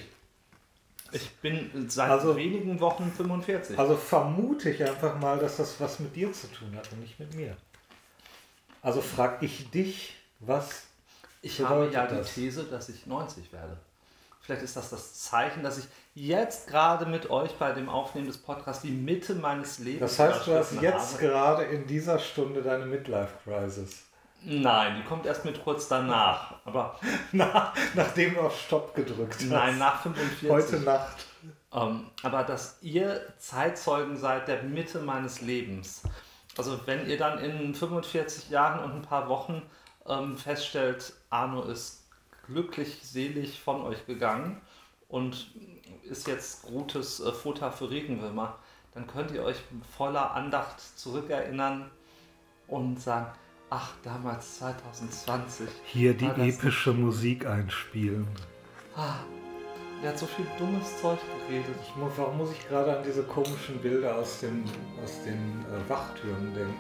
ich 1.12 1.30
bin 1.38 1.88
seit 1.90 2.08
Also- 2.10 2.36
wenigen 2.36 2.78
Wochen 2.80 3.10
45. 3.10 3.78
Also 3.78 3.96
vermute 3.96 4.70
ich 4.70 4.82
einfach 4.84 5.18
mal, 5.18 5.38
dass 5.38 5.56
das 5.56 5.80
was 5.80 5.98
mit 6.00 6.14
dir 6.14 6.32
zu 6.32 6.46
tun 6.52 6.74
hat 6.76 6.90
und 6.92 7.00
nicht 7.00 7.18
mit 7.18 7.34
mir. 7.34 7.56
Also 8.80 9.02
frag 9.02 9.42
ich 9.42 9.70
dich, 9.70 10.14
was 10.38 10.84
Ich 11.43 11.61
habe 11.61 11.88
ja 11.93 12.07
die 12.07 12.16
das? 12.16 12.34
These, 12.34 12.64
dass 12.64 12.88
ich 12.88 13.07
90 13.07 13.53
werde. 13.53 13.76
Vielleicht 14.43 14.62
ist 14.62 14.76
das 14.76 14.91
das 14.91 15.14
Zeichen, 15.14 15.62
dass 15.62 15.78
ich 15.78 15.84
jetzt 16.14 16.66
gerade 16.68 17.07
mit 17.07 17.30
euch 17.30 17.53
bei 17.57 17.72
dem 17.72 17.88
Aufnehmen 17.88 18.26
des 18.26 18.38
Podcasts 18.38 18.82
die 18.82 18.91
Mitte 18.91 19.34
meines 19.34 19.78
Lebens 19.78 20.16
Das 20.16 20.18
heißt, 20.18 20.47
du 20.47 20.55
hast 20.55 20.80
jetzt 20.80 21.14
habe. 21.14 21.22
gerade 21.26 21.62
in 21.64 21.86
dieser 21.86 22.18
Stunde 22.18 22.62
deine 22.62 22.86
Midlife-Crisis. 22.86 24.03
Nein, 24.43 24.97
die 24.97 25.05
kommt 25.07 25.26
erst 25.26 25.45
mit 25.45 25.62
kurz 25.62 25.88
danach. 25.88 26.55
Aber 26.64 26.99
Na, 27.32 27.72
nachdem 27.95 28.34
du 28.34 28.41
auf 28.41 28.59
Stopp 28.59 28.95
gedrückt 28.95 29.34
hast. 29.34 29.45
nein, 29.45 29.78
nach 29.78 30.03
45. 30.03 30.51
Heute 30.51 30.76
Nacht. 30.80 31.26
Ähm, 31.72 32.07
aber 32.22 32.43
dass 32.43 32.78
ihr 32.80 33.20
Zeitzeugen 33.38 34.16
seid 34.16 34.49
der 34.49 34.62
Mitte 34.62 35.01
meines 35.01 35.43
Lebens. 35.43 36.03
Also 36.57 36.80
wenn 36.86 37.07
ihr 37.09 37.18
dann 37.18 37.38
in 37.38 37.74
45 37.74 38.51
Jahren 38.51 38.82
und 38.82 38.93
ein 38.97 39.03
paar 39.03 39.28
Wochen 39.28 39.62
ähm, 40.07 40.36
feststellt, 40.36 41.12
Arno 41.30 41.62
ist 41.62 42.07
glücklich, 42.46 42.98
selig 43.03 43.61
von 43.61 43.82
euch 43.82 44.07
gegangen 44.07 44.61
und 45.09 45.53
ist 46.03 46.26
jetzt 46.26 46.62
gutes 46.62 47.20
äh, 47.20 47.32
Futter 47.32 47.72
für 47.72 47.90
Regenwürmer, 47.90 48.59
dann 48.94 49.07
könnt 49.07 49.30
ihr 49.30 49.44
euch 49.44 49.59
voller 49.96 50.32
Andacht 50.32 50.80
zurückerinnern 50.80 51.90
und 52.66 53.01
sagen, 53.01 53.32
Ach, 53.72 53.92
damals 54.03 54.59
2020. 54.59 55.68
Hier 55.84 56.12
die 56.12 56.26
epische 56.26 56.92
Musik 56.92 57.46
einspielen. 57.46 58.26
Ah, 58.96 59.18
der 60.03 60.11
hat 60.11 60.18
so 60.18 60.26
viel 60.26 60.46
dummes 60.59 61.01
Zeug 61.01 61.20
geredet. 61.46 61.76
Ich 61.80 61.94
muss, 61.94 62.11
warum 62.16 62.38
muss 62.38 62.51
ich 62.51 62.68
gerade 62.68 62.98
an 62.98 63.05
diese 63.05 63.22
komischen 63.22 63.78
Bilder 63.80 64.16
aus 64.16 64.40
den, 64.40 64.64
aus 65.05 65.22
den 65.22 65.64
äh, 65.66 65.88
Wachtürmen 65.88 66.53
denken? 66.53 66.74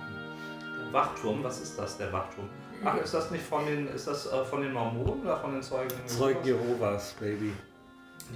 Der 0.84 0.92
Wachturm, 0.92 1.44
was 1.44 1.60
ist 1.60 1.78
das, 1.78 1.96
der 1.96 2.12
Wachturm? 2.12 2.48
Ach, 2.84 2.96
ist 2.96 3.12
das 3.12 3.30
nicht 3.30 3.44
von 3.44 3.66
den, 3.66 3.88
ist 3.88 4.06
das 4.06 4.26
äh, 4.26 4.44
von 4.44 4.62
den 4.62 4.72
Mormonen 4.72 5.22
oder 5.22 5.36
von 5.36 5.52
den 5.52 5.62
Zeugen? 5.62 5.90
Zeugen 6.06 6.44
Jehovas? 6.44 6.66
Jehovas, 6.68 7.12
Baby. 7.20 7.52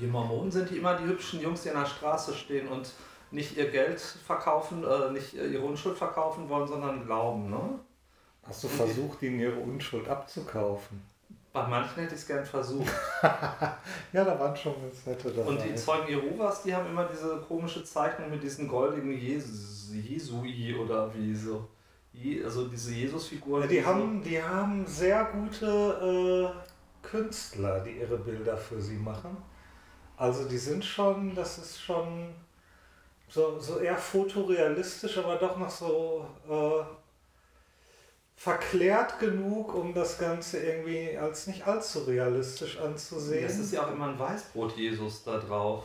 Die 0.01 0.07
Mormonen 0.07 0.51
sind 0.51 0.71
die 0.71 0.79
immer 0.79 0.97
die 0.97 1.05
hübschen 1.05 1.41
Jungs, 1.41 1.63
die 1.63 1.71
an 1.71 1.81
der 1.81 1.87
Straße 1.87 2.35
stehen 2.35 2.69
und 2.69 2.93
nicht 3.31 3.57
ihr 3.57 3.71
Geld 3.71 4.01
verkaufen, 4.01 4.85
äh, 4.85 5.11
nicht 5.13 5.35
ihre 5.35 5.65
Unschuld 5.65 5.97
verkaufen 5.97 6.49
wollen, 6.49 6.67
sondern 6.67 7.05
glauben, 7.07 7.51
ne? 7.51 7.79
Hast 8.43 8.65
du 8.65 8.69
versucht, 8.69 9.23
ihnen 9.23 9.41
ihre 9.41 9.57
Unschuld 9.57 10.07
abzukaufen? 10.09 11.03
Bei 11.55 11.67
manchen 11.67 12.03
hätte 12.03 12.15
ich 12.15 12.21
es 12.21 12.27
gern 12.27 12.45
versucht. 12.45 12.93
Ja, 14.13 14.25
da 14.25 14.39
waren 14.39 14.57
schon 14.57 14.75
ganz 14.81 15.07
nette 15.07 15.31
dabei. 15.31 15.49
Und 15.49 15.65
die 15.65 15.75
Zeugen 15.75 16.09
Jehovas, 16.09 16.63
die 16.63 16.75
haben 16.75 16.87
immer 16.87 17.05
diese 17.05 17.39
komische 17.49 17.83
Zeichnung 17.83 18.31
mit 18.31 18.43
diesen 18.43 18.69
goldigen 18.69 19.11
Jes 19.11 19.91
Jesui 19.93 20.77
oder 20.77 21.13
wie 21.15 21.35
so. 21.35 21.67
Also 22.45 22.69
diese 22.69 22.93
Jesusfiguren. 22.93 23.63
ja, 23.63 23.69
die, 23.69 23.85
haben, 23.85 24.23
die 24.23 24.43
haben 24.43 24.87
sehr 24.87 25.25
gute 25.25 26.53
äh, 26.55 27.07
Künstler, 27.07 27.81
die 27.81 27.99
ihre 27.99 28.17
Bilder 28.19 28.57
für 28.57 28.81
sie 28.81 28.97
machen. 28.97 29.37
Also 30.17 30.49
die 30.49 30.59
sind 30.59 30.85
schon, 30.85 31.35
das 31.35 31.59
ist 31.59 31.81
schon 31.81 32.29
so, 33.29 33.59
so 33.59 33.79
eher 33.79 33.97
fotorealistisch, 33.97 35.19
aber 35.19 35.37
doch 35.37 35.59
noch 35.59 35.71
so 35.71 36.27
äh, 36.49 36.85
verklärt 38.37 39.19
genug, 39.19 39.75
um 39.75 39.93
das 39.93 40.19
Ganze 40.19 40.59
irgendwie 40.59 41.17
als 41.17 41.47
nicht 41.47 41.67
allzu 41.67 42.01
realistisch 42.01 42.79
anzusehen. 42.79 43.45
Es 43.45 43.59
ist 43.59 43.73
ja 43.73 43.85
auch 43.85 43.93
immer 43.93 44.09
ein 44.09 44.19
Weißbrot-Jesus 44.19 45.25
da 45.25 45.39
drauf. 45.39 45.85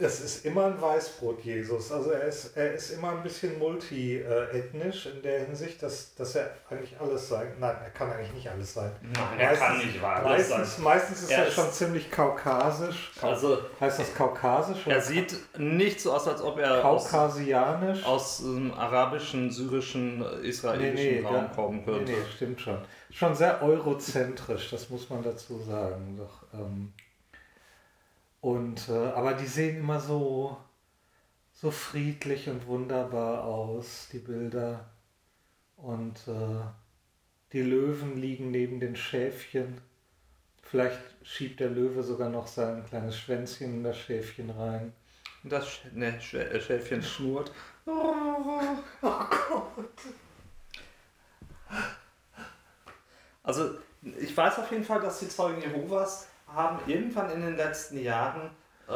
Es 0.00 0.20
ist 0.20 0.44
immer 0.44 0.66
ein 0.66 0.80
Weißbrot-Jesus. 0.80 1.90
Also 1.90 2.10
er 2.12 2.22
ist, 2.22 2.56
er 2.56 2.72
ist 2.72 2.90
immer 2.90 3.10
ein 3.10 3.22
bisschen 3.24 3.58
multi-ethnisch 3.58 5.06
in 5.06 5.22
der 5.22 5.40
Hinsicht, 5.46 5.82
dass, 5.82 6.14
dass 6.14 6.36
er 6.36 6.50
eigentlich 6.70 6.94
alles 7.00 7.28
sein 7.28 7.48
Nein, 7.58 7.74
er 7.82 7.90
kann 7.90 8.12
eigentlich 8.12 8.32
nicht 8.34 8.48
alles 8.48 8.74
sein. 8.74 8.92
Nein, 9.02 9.38
er 9.40 9.56
kann 9.56 9.78
nicht 9.78 10.00
Meistens, 10.00 10.78
meistens 10.78 11.22
ist 11.22 11.30
Er 11.32 11.38
er, 11.38 11.48
ist- 11.48 11.54
schon 11.54 11.72
ziemlich 11.72 12.10
kaukasisch. 12.12 13.10
Kau 13.20 13.30
Also 13.30 13.58
heißt 13.80 13.98
das 13.98 14.14
kaukasisch 14.14 14.86
er 14.86 15.00
sieht 15.00 15.34
nicht 15.58 16.00
so 16.00 16.12
aus, 16.12 16.28
als 16.28 16.42
ob 16.42 16.58
er 16.58 16.84
aus, 16.84 17.08
kaukasianisch? 17.10 18.04
aus 18.04 18.38
dem 18.38 18.72
arabischen, 18.74 19.50
syrischen, 19.50 20.22
äh, 20.24 20.46
israelischen 20.46 21.26
Raum 21.26 21.34
ja, 21.34 21.50
kommen 21.54 21.84
könnte. 21.84 22.12
Nee, 22.12 22.18
nee, 22.18 22.24
stimmt 22.36 22.60
schon. 22.60 22.78
Schon 23.10 23.34
sehr 23.34 23.60
eurozentrisch, 23.62 24.70
das 24.70 24.90
muss 24.90 25.10
man 25.10 25.24
dazu 25.24 25.58
sagen. 25.58 26.16
Doch, 26.18 26.42
ähm, 26.60 26.92
und, 28.40 28.88
äh, 28.88 28.92
aber 28.92 29.34
die 29.34 29.46
sehen 29.46 29.78
immer 29.78 30.00
so, 30.00 30.56
so 31.52 31.70
friedlich 31.70 32.48
und 32.48 32.66
wunderbar 32.66 33.44
aus, 33.44 34.08
die 34.12 34.20
Bilder. 34.20 34.88
Und 35.76 36.16
äh, 36.28 36.60
die 37.52 37.62
Löwen 37.62 38.16
liegen 38.16 38.50
neben 38.50 38.80
den 38.80 38.96
Schäfchen. 38.96 39.80
Vielleicht 40.62 41.00
schiebt 41.22 41.60
der 41.60 41.70
Löwe 41.70 42.02
sogar 42.02 42.28
noch 42.28 42.46
sein 42.46 42.84
kleines 42.86 43.16
Schwänzchen 43.18 43.78
in 43.78 43.84
das 43.84 43.98
Schäfchen 43.98 44.50
rein. 44.50 44.92
Und 45.42 45.52
das 45.52 45.68
Sch 45.68 45.84
ne, 45.92 46.20
Sch 46.20 46.34
äh, 46.34 46.60
Schäfchen 46.60 47.02
schnurrt. 47.02 47.52
Also 53.42 53.78
ich 54.02 54.36
weiß 54.36 54.58
auf 54.58 54.70
jeden 54.70 54.84
Fall, 54.84 55.00
dass 55.00 55.20
die 55.20 55.28
Zeugen 55.28 55.60
Jehovas 55.62 56.27
haben 56.54 56.78
irgendwann 56.86 57.30
in 57.30 57.40
den 57.42 57.56
letzten 57.56 57.98
Jahren 58.02 58.50
äh, 58.88 58.92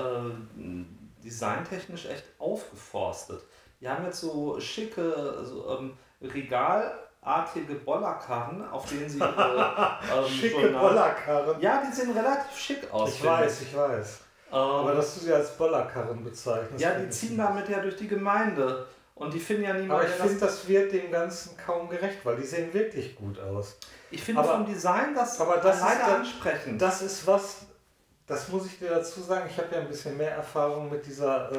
designtechnisch 1.25 2.07
echt 2.07 2.25
aufgeforstet. 2.39 3.43
Die 3.81 3.89
haben 3.89 4.05
jetzt 4.05 4.21
so 4.21 4.59
schicke 4.61 5.43
so, 5.45 5.79
ähm, 5.79 5.97
regalartige 6.21 7.75
Bollerkarren, 7.85 8.69
auf 8.71 8.89
denen 8.89 9.09
sie 9.09 9.19
ihre 9.19 9.99
ähm, 10.17 10.29
Schicke 10.29 10.61
Journal- 10.63 10.81
Bollerkarren. 10.89 11.61
Ja, 11.61 11.83
die 11.87 11.93
sehen 11.95 12.13
relativ 12.13 12.57
schick 12.57 12.93
aus. 12.93 13.15
ich 13.15 13.25
weiß, 13.25 13.63
ich 13.63 13.77
weiß. 13.77 14.21
Ähm, 14.53 14.59
Aber 14.59 14.95
dass 14.95 15.15
du 15.15 15.21
sie 15.21 15.33
als 15.33 15.57
Bollerkarren 15.57 16.23
bezeichnest. 16.25 16.81
ja, 16.83 16.95
die 16.95 17.05
ich 17.05 17.11
ziehen 17.11 17.37
damit 17.39 17.69
ja 17.69 17.81
durch 17.81 17.97
die 17.97 18.09
Gemeinde. 18.09 18.87
Und 19.23 19.35
die 19.35 19.39
finden 19.41 19.63
ja 19.65 19.73
niemanden. 19.73 19.93
Aber 19.93 20.05
ich 20.05 20.11
finde, 20.15 20.39
das 20.41 20.67
wird 20.69 20.93
dem 20.93 21.11
Ganzen 21.11 21.57
kaum 21.57 21.89
gerecht, 21.89 22.25
weil 22.25 22.37
die 22.37 22.47
sehen 22.47 22.73
wirklich 22.75 23.15
gut 23.17 23.39
aus. 23.41 23.79
Ich 24.11 24.23
finde 24.23 24.45
vom 24.45 24.67
Design 24.67 25.15
das, 25.15 25.41
aber 25.41 25.57
das 25.59 25.77
ist 25.77 25.83
leider 25.83 26.07
dann- 26.07 26.21
ansprechend. 26.21 26.83
Das 26.83 27.03
ist 27.03 27.27
was, 27.27 27.67
das 28.27 28.49
muss 28.49 28.67
ich 28.67 28.79
dir 28.79 28.91
dazu 28.91 29.21
sagen, 29.23 29.49
ich 29.51 29.57
habe 29.59 29.75
ja 29.75 29.81
ein 29.81 29.89
bisschen 29.89 30.17
mehr 30.17 30.33
Erfahrung 30.33 30.91
mit 30.91 31.07
dieser, 31.07 31.51
äh, 31.53 31.57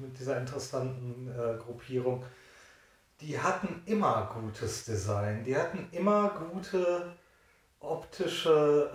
mit 0.00 0.18
dieser 0.18 0.38
interessanten 0.38 1.28
äh, 1.28 1.58
Gruppierung. 1.58 2.24
Die 3.20 3.38
hatten 3.38 3.82
immer 3.86 4.30
gutes 4.34 4.84
Design, 4.84 5.44
die 5.44 5.56
hatten 5.56 5.88
immer 5.92 6.30
gute 6.52 7.12
optische 7.80 8.90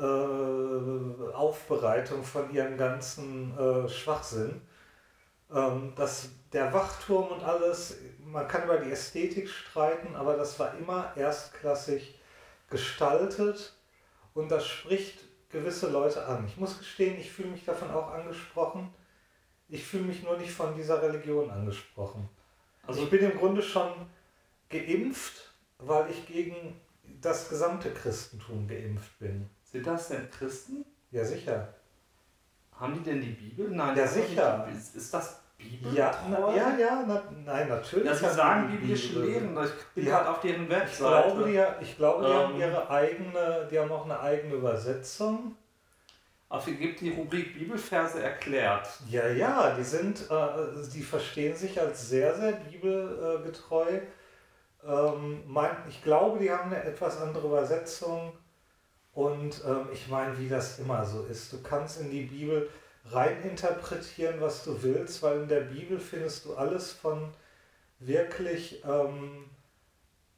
äh, 1.31 1.33
Aufbereitung 1.35 2.23
von 2.23 2.49
ihrem 2.53 2.77
ganzen 2.77 3.57
äh, 3.57 3.87
Schwachsinn. 3.89 4.61
Ähm, 5.53 5.93
das, 5.95 6.29
der 6.51 6.73
Wachturm 6.73 7.29
und 7.29 7.43
alles, 7.43 7.97
man 8.19 8.47
kann 8.47 8.63
über 8.63 8.77
die 8.77 8.91
Ästhetik 8.91 9.49
streiten, 9.49 10.15
aber 10.15 10.35
das 10.35 10.59
war 10.59 10.77
immer 10.77 11.15
erstklassig 11.15 12.19
gestaltet 12.69 13.73
und 14.33 14.49
das 14.49 14.65
spricht 14.67 15.19
gewisse 15.49 15.89
Leute 15.89 16.25
an. 16.25 16.45
Ich 16.45 16.57
muss 16.57 16.77
gestehen, 16.77 17.19
ich 17.19 17.31
fühle 17.31 17.49
mich 17.49 17.65
davon 17.65 17.91
auch 17.91 18.11
angesprochen. 18.11 18.93
Ich 19.69 19.85
fühle 19.85 20.03
mich 20.03 20.23
nur 20.23 20.37
nicht 20.37 20.51
von 20.51 20.75
dieser 20.75 21.01
Religion 21.01 21.49
angesprochen. 21.49 22.29
Also 22.85 23.03
ich 23.03 23.09
bin 23.09 23.19
im 23.19 23.37
Grunde 23.37 23.61
schon 23.61 23.91
geimpft, 24.69 25.51
weil 25.77 26.09
ich 26.09 26.25
gegen 26.25 26.79
das 27.21 27.49
gesamte 27.49 27.93
Christentum 27.93 28.67
geimpft 28.67 29.17
bin. 29.19 29.49
Sind 29.63 29.87
das 29.87 30.09
denn 30.09 30.29
Christen? 30.31 30.85
Ja, 31.11 31.25
sicher. 31.25 31.73
Haben 32.79 32.93
die 32.95 33.01
denn 33.09 33.21
die 33.21 33.31
Bibel? 33.31 33.69
Nein, 33.71 33.95
Ja, 33.95 34.03
das 34.03 34.13
sicher. 34.13 34.67
Ist, 34.71 34.95
ist 34.95 35.13
das 35.13 35.41
Bibel? 35.57 35.93
Ja, 35.93 36.11
na, 36.29 36.55
ja, 36.55 36.77
ja, 36.77 37.03
na, 37.07 37.23
nein, 37.45 37.67
natürlich. 37.69 38.21
Haben 38.21 38.35
sagen 38.35 38.67
biblische 38.71 39.13
Bibel. 39.13 39.25
Lehren. 39.29 39.49
Ich 39.65 39.85
bin 39.95 40.03
Die 40.03 40.09
gerade 40.09 40.25
hat- 40.25 40.31
auf 40.35 40.39
deren 40.41 40.63
Ich 40.65 40.69
Webseite. 40.69 41.27
glaube, 41.29 41.43
die, 41.49 41.83
ich 41.83 41.97
glaube, 41.97 42.25
die 42.25 42.33
haben 42.33 42.53
Ähm. 42.53 42.59
ihre 42.61 42.89
eigene, 42.89 43.67
die 43.71 43.79
haben 43.79 43.91
auch 43.91 44.05
eine 44.05 44.19
eigene 44.19 44.53
Übersetzung. 44.55 45.55
Auf 46.49 46.63
hier 46.65 46.75
gibt 46.75 47.01
die 47.01 47.09
Rubrik 47.09 47.55
Bibelverse 47.55 48.23
erklärt. 48.23 48.87
Ja, 49.09 49.27
ja, 49.27 49.75
die 49.75 49.83
sind, 49.83 50.29
äh, 50.29 50.87
die 50.93 51.01
verstehen 51.01 51.53
sich 51.55 51.77
als 51.81 52.07
sehr, 52.07 52.33
sehr 52.35 52.53
bibelgetreu. 52.53 53.99
Ähm, 54.87 55.43
mein, 55.47 55.71
ich 55.89 56.01
glaube, 56.03 56.39
die 56.39 56.49
haben 56.49 56.71
eine 56.71 56.83
etwas 56.83 57.19
andere 57.19 57.47
Übersetzung. 57.47 58.31
Und 59.17 59.63
ähm, 59.65 59.87
ich 59.91 60.09
meine, 60.09 60.37
wie 60.37 60.47
das 60.47 60.77
immer 60.77 61.03
so 61.03 61.23
ist. 61.23 61.51
Du 61.51 61.63
kannst 61.63 61.99
in 61.99 62.11
die 62.11 62.25
Bibel 62.25 62.69
rein 63.05 63.41
interpretieren, 63.41 64.39
was 64.39 64.63
du 64.63 64.83
willst, 64.83 65.23
weil 65.23 65.41
in 65.41 65.47
der 65.47 65.61
Bibel 65.61 65.99
findest 65.99 66.45
du 66.45 66.53
alles 66.53 66.91
von 66.91 67.33
wirklich 67.97 68.83
ähm, 68.85 69.45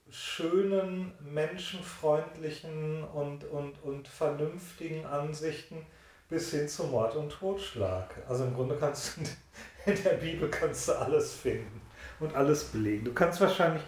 schönen, 0.10 1.12
menschenfreundlichen 1.20 3.04
und, 3.04 3.44
und, 3.44 3.84
und 3.84 4.08
vernünftigen 4.08 5.06
Ansichten 5.06 5.86
bis 6.30 6.52
hin 6.52 6.70
zu 6.70 6.86
Mord 6.86 7.18
und 7.18 7.34
Totschlag. 7.34 8.16
Also 8.30 8.46
im 8.46 8.54
Grunde 8.54 8.78
kannst 8.80 9.18
du 9.18 9.22
in 9.92 10.02
der 10.02 10.12
Bibel 10.12 10.50
kannst 10.50 10.88
du 10.88 10.94
alles 10.94 11.34
finden 11.34 11.82
und 12.22 12.34
alles 12.34 12.64
belegen. 12.64 13.04
Du 13.04 13.14
kannst 13.14 13.42
wahrscheinlich 13.42 13.84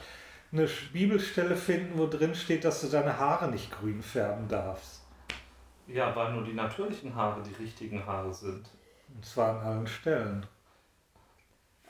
eine 0.52 0.68
Bibelstelle 0.92 1.56
finden, 1.56 1.98
wo 1.98 2.08
drin 2.08 2.36
steht, 2.36 2.66
dass 2.66 2.82
du 2.82 2.88
deine 2.88 3.18
Haare 3.18 3.50
nicht 3.50 3.72
grün 3.72 4.02
färben 4.02 4.48
darfst. 4.48 5.02
Ja, 5.88 6.16
weil 6.16 6.34
nur 6.34 6.44
die 6.44 6.54
natürlichen 6.54 7.16
Haare 7.16 7.42
die 7.42 7.56
richtigen 7.62 8.06
Haare 8.06 8.34
sind. 8.34 8.70
Und 9.14 9.26
zwar 9.26 9.60
an 9.60 9.66
allen 9.66 9.88
Stellen. 9.88 10.46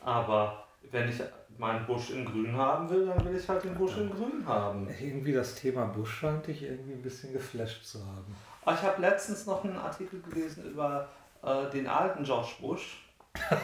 Aber 0.02 0.66
wenn 0.92 1.10
ich 1.10 1.22
meinen 1.58 1.86
Busch 1.86 2.10
in 2.10 2.26
grün 2.26 2.56
haben 2.56 2.90
will, 2.90 3.06
dann 3.06 3.24
will 3.26 3.36
ich 3.36 3.48
halt 3.48 3.64
den 3.64 3.76
Busch 3.76 3.98
in 3.98 4.10
grün 4.10 4.44
haben. 4.46 4.88
Irgendwie 5.00 5.34
das 5.34 5.56
Thema 5.56 5.86
Busch 5.86 6.12
scheint 6.12 6.48
dich 6.48 6.64
irgendwie 6.64 6.94
ein 6.94 7.02
bisschen 7.04 7.34
geflasht 7.34 7.86
zu 7.86 8.00
haben. 8.00 8.36
Aber 8.64 8.76
Ich 8.76 8.82
habe 8.82 9.02
letztens 9.02 9.46
noch 9.46 9.64
einen 9.64 9.78
Artikel 9.78 10.22
gelesen 10.22 10.72
über 10.72 11.08
äh, 11.44 11.70
den 11.70 11.88
alten 11.88 12.24
George 12.24 12.54
Bush. 12.60 13.06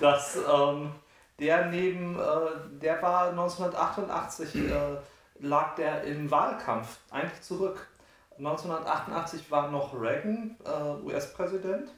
dass 0.00 0.36
ähm, 0.36 0.92
der 1.40 1.66
neben, 1.66 2.18
äh, 2.18 2.78
der 2.80 3.02
war 3.02 3.30
1988, 3.30 4.54
äh, 4.54 4.70
lag 5.40 5.74
der 5.74 6.04
im 6.04 6.30
Wahlkampf 6.30 6.98
eigentlich 7.10 7.40
zurück. 7.42 7.88
1988 8.38 9.50
war 9.50 9.70
noch 9.70 9.98
Reagan 9.98 10.56
äh, 10.64 11.04
US-Präsident, 11.04 11.90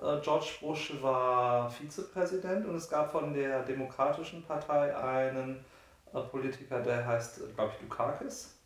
äh, 0.00 0.20
George 0.20 0.50
Bush 0.60 0.94
war 1.02 1.70
Vizepräsident 1.70 2.66
und 2.66 2.74
es 2.74 2.88
gab 2.88 3.12
von 3.12 3.32
der 3.32 3.62
Demokratischen 3.62 4.44
Partei 4.44 4.96
einen 4.96 5.64
äh, 6.12 6.20
Politiker, 6.20 6.80
der 6.80 7.06
heißt, 7.06 7.54
glaube 7.54 7.72
ich, 7.74 7.80
Dukakis. 7.80 8.56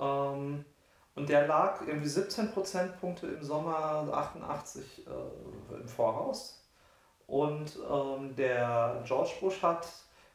Ähm, 0.00 0.64
und 1.14 1.28
der 1.28 1.48
lag 1.48 1.80
irgendwie 1.86 2.08
17 2.08 2.52
Prozentpunkte 2.52 3.26
im 3.26 3.42
Sommer 3.42 4.08
88 4.12 5.06
äh, 5.06 5.74
im 5.74 5.88
Voraus. 5.88 6.57
Und 7.28 7.78
ähm, 7.88 8.34
der 8.36 9.02
George 9.04 9.32
Bush 9.38 9.62
hat 9.62 9.86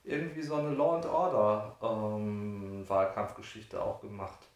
irgendwie 0.03 0.43
so 0.43 0.55
eine 0.55 0.69
Law 0.69 0.95
and 0.95 1.05
Order 1.07 1.75
ähm, 1.81 2.87
Wahlkampfgeschichte 2.87 3.81
auch 3.81 3.99
gemacht. 3.99 4.47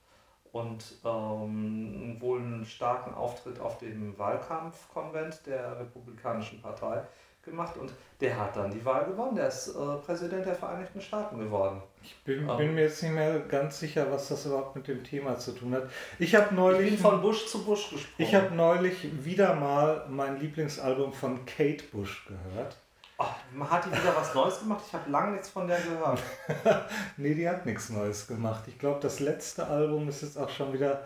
Und 0.52 1.00
ähm, 1.04 2.16
wohl 2.20 2.40
einen 2.40 2.66
starken 2.66 3.16
Auftritt 3.16 3.60
auf 3.60 3.80
dem 3.80 4.18
Wahlkampfkonvent 4.20 5.48
der 5.48 5.80
Republikanischen 5.80 6.62
Partei 6.62 7.04
gemacht 7.48 7.78
und 7.78 7.92
der 8.22 8.38
hat 8.38 8.56
dann 8.56 8.72
die 8.72 8.84
Wahl 8.84 9.06
gewonnen. 9.06 9.36
Der 9.36 9.48
ist 9.48 9.70
äh, 9.70 9.98
Präsident 10.06 10.46
der 10.46 10.56
Vereinigten 10.56 11.02
Staaten 11.02 11.40
geworden. 11.40 11.82
Ich 12.04 12.16
bin, 12.24 12.48
ähm, 12.48 12.58
bin, 12.58 12.76
mir 12.76 12.84
jetzt 12.84 13.02
nicht 13.02 13.14
mehr 13.14 13.40
ganz 13.40 13.80
sicher, 13.80 14.08
was 14.12 14.28
das 14.30 14.46
überhaupt 14.46 14.76
mit 14.76 14.88
dem 14.88 15.04
Thema 15.04 15.38
zu 15.38 15.54
tun 15.54 15.74
hat. 15.74 15.90
Ich 16.20 16.36
habe 16.36 16.54
neulich. 16.54 16.94
Ich 16.94 17.02
bin 17.02 17.12
von 17.12 17.22
Bush 17.22 17.48
zu 17.48 17.64
Bush 17.64 17.90
gesprochen. 17.90 18.14
Ich 18.18 18.36
habe 18.36 18.54
neulich 18.56 19.26
wieder 19.26 19.56
mal 19.56 20.06
mein 20.10 20.40
Lieblingsalbum 20.40 21.14
von 21.14 21.46
Kate 21.46 21.84
Bush 21.92 22.28
gehört. 22.28 22.78
Ach, 23.20 23.34
hat 23.72 23.86
die 23.86 23.92
wieder 23.92 24.16
was 24.16 24.36
Neues 24.36 24.60
gemacht? 24.60 24.84
Ich 24.88 24.94
habe 24.94 25.10
lange 25.10 25.32
nichts 25.32 25.50
von 25.50 25.68
der 25.68 25.80
gehört. 25.80 26.22
nee, 27.18 27.34
die 27.34 27.50
hat 27.50 27.66
nichts 27.66 27.90
Neues 27.90 28.28
gemacht. 28.28 28.64
Ich 28.68 28.78
glaube, 28.78 29.00
das 29.02 29.20
letzte 29.20 29.66
Album 29.66 30.08
ist 30.08 30.22
jetzt 30.22 30.38
auch 30.38 30.50
schon 30.50 30.72
wieder 30.72 31.04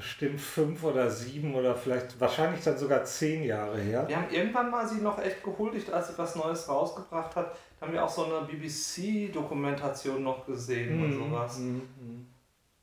bestimmt 0.00 0.40
fünf 0.40 0.82
oder 0.82 1.10
sieben 1.10 1.54
oder 1.54 1.74
vielleicht 1.74 2.18
wahrscheinlich 2.18 2.64
dann 2.64 2.78
sogar 2.78 3.04
zehn 3.04 3.44
Jahre 3.44 3.78
her. 3.78 4.08
Wir 4.08 4.16
haben 4.16 4.30
irgendwann 4.30 4.70
mal 4.70 4.88
sie 4.88 5.02
noch 5.02 5.22
echt 5.22 5.44
gehuldigt, 5.44 5.92
als 5.92 6.08
sie 6.08 6.18
was 6.18 6.36
Neues 6.36 6.66
rausgebracht 6.68 7.36
hat. 7.36 7.54
Da 7.78 7.86
haben 7.86 7.92
wir 7.92 8.02
auch 8.02 8.08
so 8.08 8.24
eine 8.24 8.46
BBC-Dokumentation 8.46 10.22
noch 10.22 10.46
gesehen 10.46 10.98
mm, 10.98 11.02
und 11.02 11.10
mhm, 11.10 11.30
sowas. 11.30 11.58
Mm, 11.58 11.76
mm. 11.76 12.26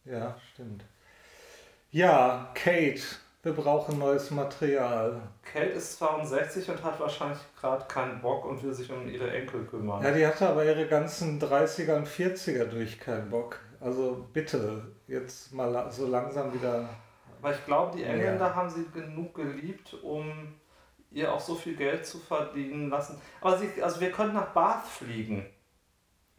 Ja, 0.06 0.36
stimmt. 0.54 0.84
Ja, 1.90 2.52
Kate 2.54 3.02
wir 3.48 3.54
brauchen 3.54 3.98
neues 3.98 4.30
Material. 4.30 5.22
Kate 5.42 5.68
ist 5.68 5.98
62 6.00 6.70
und 6.70 6.84
hat 6.84 7.00
wahrscheinlich 7.00 7.40
gerade 7.60 7.86
keinen 7.88 8.20
Bock 8.20 8.44
und 8.46 8.62
will 8.62 8.74
sich 8.74 8.92
um 8.92 9.08
ihre 9.08 9.32
Enkel 9.32 9.64
kümmern. 9.64 10.04
Ja, 10.04 10.12
die 10.12 10.28
hatte 10.28 10.50
aber 10.50 10.66
ihre 10.66 10.86
ganzen 10.86 11.40
30er 11.40 11.96
und 11.96 12.08
40er 12.08 12.66
durch 12.66 13.00
keinen 13.00 13.30
Bock. 13.30 13.60
Also 13.80 14.26
bitte, 14.34 14.82
jetzt 15.08 15.54
mal 15.54 15.90
so 15.92 16.08
langsam 16.08 16.54
wieder. 16.54 16.90
Weil 17.48 17.56
ich 17.56 17.66
glaube, 17.66 17.96
die 17.96 18.04
Engländer 18.04 18.48
ja. 18.48 18.56
haben 18.56 18.70
sie 18.70 18.86
genug 18.94 19.34
geliebt, 19.34 19.96
um 20.04 20.54
ihr 21.12 21.32
auch 21.32 21.40
so 21.40 21.56
viel 21.56 21.78
Geld 21.78 22.06
zu 22.06 22.20
verdienen 22.20 22.90
lassen. 22.90 23.22
Aber 23.40 23.58
sie, 23.58 23.82
also 23.82 24.02
wir 24.02 24.12
können 24.12 24.34
nach 24.34 24.50
Bath 24.50 24.86
fliegen. 24.86 25.46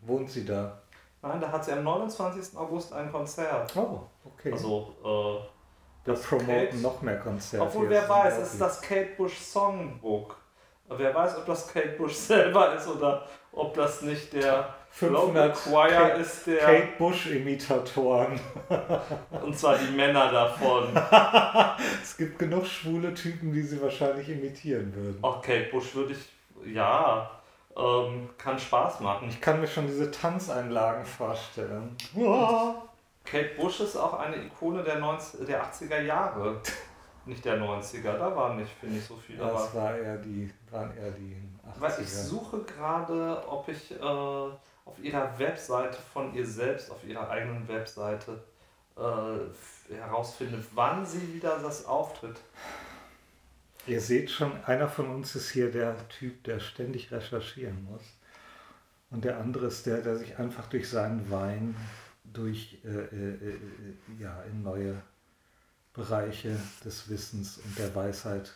Wohnt 0.00 0.30
sie 0.30 0.44
da? 0.44 0.82
Nein, 1.22 1.40
da 1.40 1.50
hat 1.50 1.64
sie 1.64 1.72
am 1.72 1.82
29. 1.82 2.58
August 2.58 2.92
ein 2.92 3.10
Konzert. 3.10 3.74
Oh, 3.74 4.02
okay. 4.22 4.52
Also, 4.52 4.94
äh, 5.02 5.48
das 6.04 6.22
promoten 6.24 6.82
noch 6.82 7.00
mehr 7.00 7.18
Konzerte. 7.18 7.64
Obwohl, 7.64 7.88
wer 7.88 8.06
weiß, 8.06 8.36
es 8.36 8.52
ist 8.52 8.60
das 8.60 8.82
Kate 8.82 9.14
Bush 9.16 9.38
Songbook. 9.38 10.36
Wer 10.88 11.14
weiß, 11.14 11.36
ob 11.38 11.46
das 11.46 11.72
Kate 11.72 11.96
Bush 11.98 12.14
selber 12.14 12.74
ist 12.74 12.88
oder 12.88 13.26
ob 13.52 13.74
das 13.74 14.02
nicht 14.02 14.32
der 14.32 14.74
500 14.90 15.54
Choir 15.54 16.14
ist, 16.16 16.46
der. 16.46 16.58
Kate 16.58 16.88
Bush 16.98 17.26
Imitatoren. 17.26 18.40
und 19.42 19.58
zwar 19.58 19.76
die 19.76 19.94
Männer 19.94 20.30
davon. 20.32 20.88
es 22.02 22.16
gibt 22.16 22.38
genug 22.38 22.66
schwule 22.66 23.12
Typen, 23.14 23.52
die 23.52 23.62
sie 23.62 23.80
wahrscheinlich 23.80 24.28
imitieren 24.28 24.94
würden. 24.94 25.18
Auch 25.22 25.42
Kate 25.42 25.68
Bush 25.70 25.94
würde 25.94 26.14
ich, 26.14 26.74
ja, 26.74 27.30
ähm, 27.76 28.30
kann 28.38 28.58
Spaß 28.58 29.00
machen. 29.00 29.28
Ich 29.28 29.40
kann 29.40 29.60
mir 29.60 29.68
schon 29.68 29.86
diese 29.86 30.10
Tanzeinlagen 30.10 31.04
vorstellen. 31.04 31.96
Kate 33.24 33.50
Bush 33.60 33.80
ist 33.80 33.96
auch 33.96 34.18
eine 34.18 34.36
Ikone 34.36 34.82
der, 34.82 34.98
90, 34.98 35.46
der 35.46 35.62
80er 35.62 36.00
Jahre. 36.00 36.60
Nicht 37.28 37.44
der 37.44 37.60
90er, 37.60 38.16
da 38.16 38.34
waren 38.34 38.56
nicht, 38.56 38.72
finde 38.80 38.98
ich, 38.98 39.04
so 39.04 39.16
viele. 39.16 39.38
Das 39.38 39.74
war 39.74 39.96
eher 39.96 40.16
die, 40.16 40.50
waren 40.70 40.96
eher 40.96 41.10
die 41.10 41.36
80er. 41.62 41.80
Weil 41.80 42.00
ich 42.00 42.10
suche 42.10 42.62
gerade, 42.62 43.42
ob 43.46 43.68
ich 43.68 43.92
äh, 43.92 44.02
auf 44.02 44.98
ihrer 45.02 45.38
Webseite 45.38 45.98
von 46.12 46.34
ihr 46.34 46.46
selbst, 46.46 46.90
auf 46.90 47.04
ihrer 47.04 47.28
eigenen 47.28 47.68
Webseite, 47.68 48.42
äh, 48.96 49.94
herausfinde, 49.94 50.64
wann 50.72 51.04
sie 51.04 51.34
wieder 51.34 51.58
das 51.58 51.84
auftritt. 51.84 52.40
Ihr 53.86 54.00
seht 54.00 54.30
schon, 54.30 54.52
einer 54.64 54.88
von 54.88 55.08
uns 55.10 55.34
ist 55.36 55.50
hier 55.50 55.70
der 55.70 55.96
Typ, 56.08 56.42
der 56.44 56.60
ständig 56.60 57.12
recherchieren 57.12 57.84
muss. 57.84 58.02
Und 59.10 59.24
der 59.24 59.38
andere 59.38 59.66
ist 59.66 59.84
der, 59.84 59.98
der 59.98 60.16
sich 60.16 60.38
einfach 60.38 60.66
durch 60.68 60.88
seinen 60.88 61.30
Wein 61.30 61.76
durch 62.32 62.78
äh, 62.84 62.88
äh, 62.88 63.50
äh, 63.50 63.58
ja, 64.18 64.42
in 64.42 64.62
neue 64.62 65.00
Bereiche 65.98 66.56
des 66.84 67.10
Wissens 67.10 67.58
und 67.58 67.78
der 67.78 67.94
Weisheit 67.94 68.52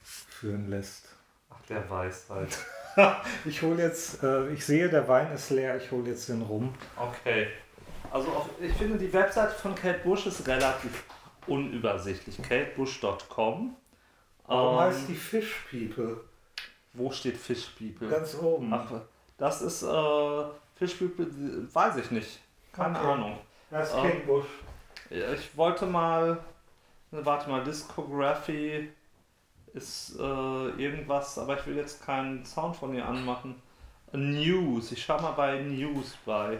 führen 0.00 0.70
lässt. 0.70 1.08
Ach, 1.50 1.60
der 1.68 1.88
Weisheit. 1.90 2.56
ich 3.44 3.62
hole 3.62 3.82
jetzt, 3.82 4.22
äh, 4.22 4.48
ich 4.50 4.64
sehe, 4.64 4.88
der 4.88 5.06
Wein 5.08 5.32
ist 5.32 5.50
leer, 5.50 5.76
ich 5.76 5.90
hole 5.90 6.08
jetzt 6.08 6.28
den 6.28 6.42
rum. 6.42 6.74
Okay. 6.96 7.48
Also 8.10 8.28
auf, 8.30 8.48
ich 8.60 8.72
finde, 8.74 8.98
die 8.98 9.12
Webseite 9.12 9.54
von 9.54 9.74
Kate 9.74 10.00
Bush 10.04 10.26
ist 10.26 10.46
relativ 10.46 11.04
unübersichtlich. 11.46 12.40
katebush.com. 12.42 13.76
Warum 14.46 14.74
ähm, 14.74 14.80
heißt 14.80 15.08
die 15.08 15.14
Fish 15.14 15.66
People? 15.70 16.20
Wo 16.92 17.10
steht 17.10 17.36
Fish 17.36 17.70
People? 17.78 18.08
Ganz 18.08 18.36
oben. 18.36 18.72
Ach, 18.72 18.90
das 19.38 19.62
ist 19.62 19.82
äh, 19.82 20.44
Fish 20.76 20.94
People, 20.94 21.26
weiß 21.72 21.96
ich 21.96 22.10
nicht. 22.10 22.40
Keine 22.72 22.98
okay. 22.98 23.08
Ahnung. 23.08 23.38
Das 23.70 23.88
ist 23.88 23.96
Kate 23.96 24.08
ähm, 24.08 24.26
Bush. 24.26 24.46
Ich 25.08 25.56
wollte 25.56 25.86
mal, 25.86 26.38
warte 27.12 27.50
mal, 27.50 27.62
Discography 27.62 28.90
ist 29.74 30.16
äh, 30.18 30.22
irgendwas, 30.22 31.38
aber 31.38 31.58
ich 31.58 31.66
will 31.66 31.76
jetzt 31.76 32.04
keinen 32.04 32.44
Sound 32.44 32.76
von 32.76 32.94
ihr 32.94 33.06
anmachen. 33.06 33.60
News, 34.12 34.92
ich 34.92 35.02
schau 35.02 35.20
mal 35.20 35.32
bei 35.32 35.60
News 35.60 36.16
bei. 36.24 36.58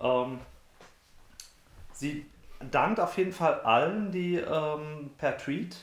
Ähm, 0.00 0.38
sie 1.92 2.26
dankt 2.70 3.00
auf 3.00 3.16
jeden 3.16 3.32
Fall 3.32 3.60
allen, 3.60 4.10
die 4.10 4.36
ähm, 4.36 5.10
per 5.16 5.38
Tweet, 5.38 5.76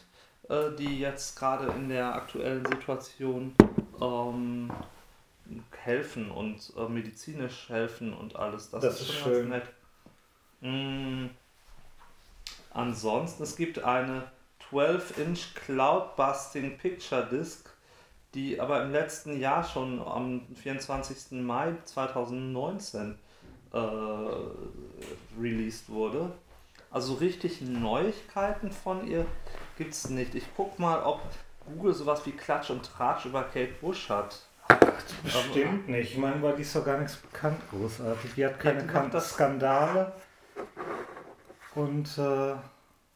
äh, 0.50 0.72
die 0.78 1.00
jetzt 1.00 1.38
gerade 1.38 1.68
in 1.74 1.90
der 1.90 2.14
aktuellen 2.14 2.66
Situation 2.66 3.56
ähm, 4.00 4.72
helfen 5.84 6.30
und 6.30 6.74
äh, 6.78 6.88
medizinisch 6.88 7.70
helfen 7.70 8.14
und 8.14 8.36
alles. 8.36 8.70
Das, 8.70 8.84
das 8.84 9.02
ist, 9.02 9.10
ist 9.10 9.16
schön. 9.16 9.50
nett. 9.50 9.66
Mm. 10.62 11.28
Ansonsten, 12.74 13.44
es 13.44 13.56
gibt 13.56 13.84
eine 13.84 14.24
12-inch 14.70 15.56
Cloud-Busting 15.56 16.78
Picture 16.78 17.28
Disc, 17.30 17.70
die 18.34 18.60
aber 18.60 18.84
im 18.84 18.92
letzten 18.92 19.40
Jahr 19.40 19.64
schon 19.64 20.02
am 20.02 20.42
24. 20.56 21.42
Mai 21.42 21.74
2019 21.84 23.18
äh, 23.74 23.78
released 25.40 25.90
wurde. 25.90 26.32
Also 26.92 27.16
richtig 27.16 27.62
Neuigkeiten 27.62 28.72
von 28.72 29.08
ihr 29.08 29.26
gibt 29.78 29.94
es 29.94 30.10
nicht. 30.10 30.36
Ich 30.36 30.46
guck 30.56 30.78
mal, 30.80 31.04
ob 31.04 31.22
Google 31.66 31.94
sowas 31.94 32.26
wie 32.26 32.32
Klatsch 32.32 32.70
und 32.70 32.84
Tratsch 32.84 33.26
über 33.26 33.44
Kate 33.44 33.74
Bush 33.80 34.10
hat. 34.10 34.40
Bestimmt 35.24 35.90
nicht. 35.90 36.12
Ich 36.12 36.18
meine, 36.18 36.42
weil 36.42 36.56
die 36.56 36.62
ist 36.64 36.76
doch 36.76 36.86
gar 36.86 36.98
nichts 36.98 37.18
bekannt 37.18 37.62
großartig. 37.70 38.34
Die 38.36 38.46
hat 38.46 38.60
keine 38.60 38.86
ja, 38.86 39.20
Skandale. 39.20 40.12
Und 41.76 42.18
äh, 42.18 42.54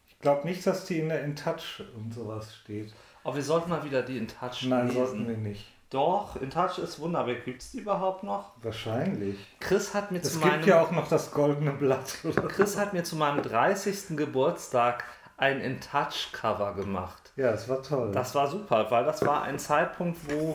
ich 0.08 0.20
glaube 0.20 0.48
nicht, 0.48 0.66
dass 0.66 0.86
die 0.86 1.00
in 1.00 1.10
der 1.10 1.24
InTouch 1.24 1.82
und 1.96 2.14
sowas 2.14 2.56
steht. 2.56 2.94
Aber 3.24 3.36
wir 3.36 3.44
sollten 3.44 3.70
mal 3.70 3.84
wieder 3.84 4.02
die 4.04 4.18
InTouch 4.18 4.64
Nein, 4.68 4.88
lesen. 4.88 4.98
sollten 4.98 5.28
wir 5.28 5.38
nicht. 5.38 5.66
Doch, 5.90 6.36
InTouch 6.42 6.80
ist 6.80 7.00
wunderbar. 7.00 7.36
Gibt 7.36 7.62
es 7.62 7.72
die 7.72 7.80
überhaupt 7.80 8.24
noch? 8.24 8.52
Wahrscheinlich. 8.62 9.38
Chris 9.60 9.94
hat 9.94 10.12
mir 10.12 10.20
es 10.20 10.34
zu 10.34 10.40
meinem... 10.40 10.50
Es 10.50 10.56
gibt 10.58 10.68
ja 10.68 10.82
auch 10.82 10.92
noch 10.92 11.08
das 11.08 11.32
goldene 11.32 11.72
Blatt. 11.72 12.18
Chris 12.50 12.78
hat 12.78 12.94
mir 12.94 13.04
zu 13.04 13.16
meinem 13.16 13.42
30. 13.44 14.18
Geburtstag 14.18 15.04
ein 15.38 15.62
InTouch-Cover 15.62 16.74
gemacht. 16.74 17.32
Ja, 17.36 17.52
das 17.52 17.68
war 17.70 17.84
toll. 17.84 18.12
Das 18.12 18.34
war 18.36 18.48
super, 18.48 18.90
weil 18.90 19.06
das 19.06 19.26
war 19.26 19.44
ein 19.44 19.60
Zeitpunkt, 19.60 20.18
wo 20.30 20.54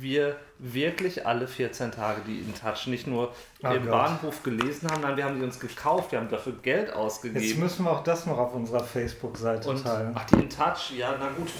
wir 0.00 0.36
wirklich 0.58 1.26
alle 1.26 1.46
14 1.46 1.90
Tage 1.92 2.22
die 2.26 2.38
in 2.38 2.54
Touch 2.54 2.86
nicht 2.86 3.06
nur 3.06 3.32
oh 3.62 3.68
im 3.68 3.82
Gott. 3.82 3.90
Bahnhof 3.90 4.42
gelesen 4.42 4.90
haben, 4.90 5.02
nein, 5.02 5.16
wir 5.16 5.24
haben 5.24 5.38
die 5.38 5.44
uns 5.44 5.58
gekauft, 5.58 6.12
wir 6.12 6.20
haben 6.20 6.28
dafür 6.28 6.54
Geld 6.62 6.92
ausgegeben. 6.92 7.44
Jetzt 7.44 7.58
müssen 7.58 7.84
wir 7.84 7.90
auch 7.90 8.02
das 8.02 8.26
noch 8.26 8.38
auf 8.38 8.54
unserer 8.54 8.84
Facebook-Seite 8.84 9.74
teilen. 9.82 10.12
Ach, 10.14 10.24
die 10.26 10.36
in 10.36 10.48
Touch, 10.48 10.92
ja, 10.96 11.14
na 11.18 11.28
gut. 11.36 11.50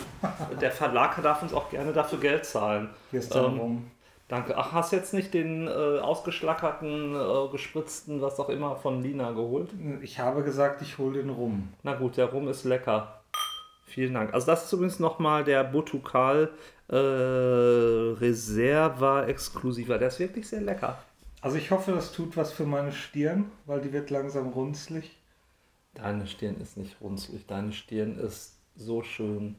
Der 0.61 0.71
Verlag 0.71 1.21
darf 1.23 1.43
uns 1.43 1.53
auch 1.53 1.69
gerne 1.71 1.93
dafür 1.93 2.21
Geld 2.21 2.47
zahlen. 2.47 2.91
Hier 3.11 3.21
ist 3.21 3.35
dann 3.35 3.53
ähm, 3.53 3.59
rum. 3.59 3.91
Danke. 4.29 4.57
Ach, 4.57 4.73
hast 4.73 4.93
jetzt 4.93 5.13
nicht 5.13 5.35
den 5.35 5.69
äh, 5.69 5.99
ausgeschlackerten, 5.99 7.15
äh, 7.15 7.49
gespritzten, 7.53 8.23
was 8.23 8.41
auch 8.41 8.49
immer 8.49 8.77
von 8.77 9.03
Lina 9.03 9.33
geholt? 9.33 9.69
Ich 10.01 10.19
habe 10.21 10.43
gesagt, 10.43 10.81
ich 10.81 10.97
hole 10.97 11.21
den 11.21 11.31
Rum. 11.31 11.69
Na 11.83 11.95
gut, 11.95 12.17
der 12.17 12.27
Rum 12.27 12.49
ist 12.49 12.65
lecker. 12.65 13.21
Vielen 13.85 14.15
Dank. 14.15 14.33
Also 14.33 14.47
das 14.47 14.65
ist 14.65 14.73
übrigens 14.73 15.01
nochmal 15.01 15.45
der 15.45 15.65
Botukal 15.65 16.49
äh, 16.93 18.19
Reserva 18.21 19.25
Exclusiva. 19.25 19.99
Der 19.99 20.09
ist 20.09 20.19
wirklich 20.21 20.47
sehr 20.47 20.61
lecker. 20.61 21.03
Also 21.41 21.57
ich 21.57 21.71
hoffe, 21.71 21.93
das 21.93 22.13
tut 22.13 22.37
was 22.37 22.53
für 22.53 22.65
meine 22.67 22.93
Stirn, 22.93 23.51
weil 23.67 23.81
die 23.81 23.93
wird 23.93 24.11
langsam 24.11 24.49
runzlig. 24.49 25.17
Deine 25.95 26.27
Stirn 26.27 26.61
ist 26.61 26.77
nicht 26.77 27.01
runzlig, 27.01 27.47
deine 27.47 27.73
Stirn 27.73 28.19
ist 28.19 28.57
so 28.77 29.03
schön, 29.03 29.57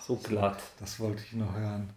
so 0.00 0.16
glatt. 0.16 0.62
Das 0.78 1.00
wollte 1.00 1.22
ich 1.24 1.32
noch 1.34 1.54
hören. 1.54 1.90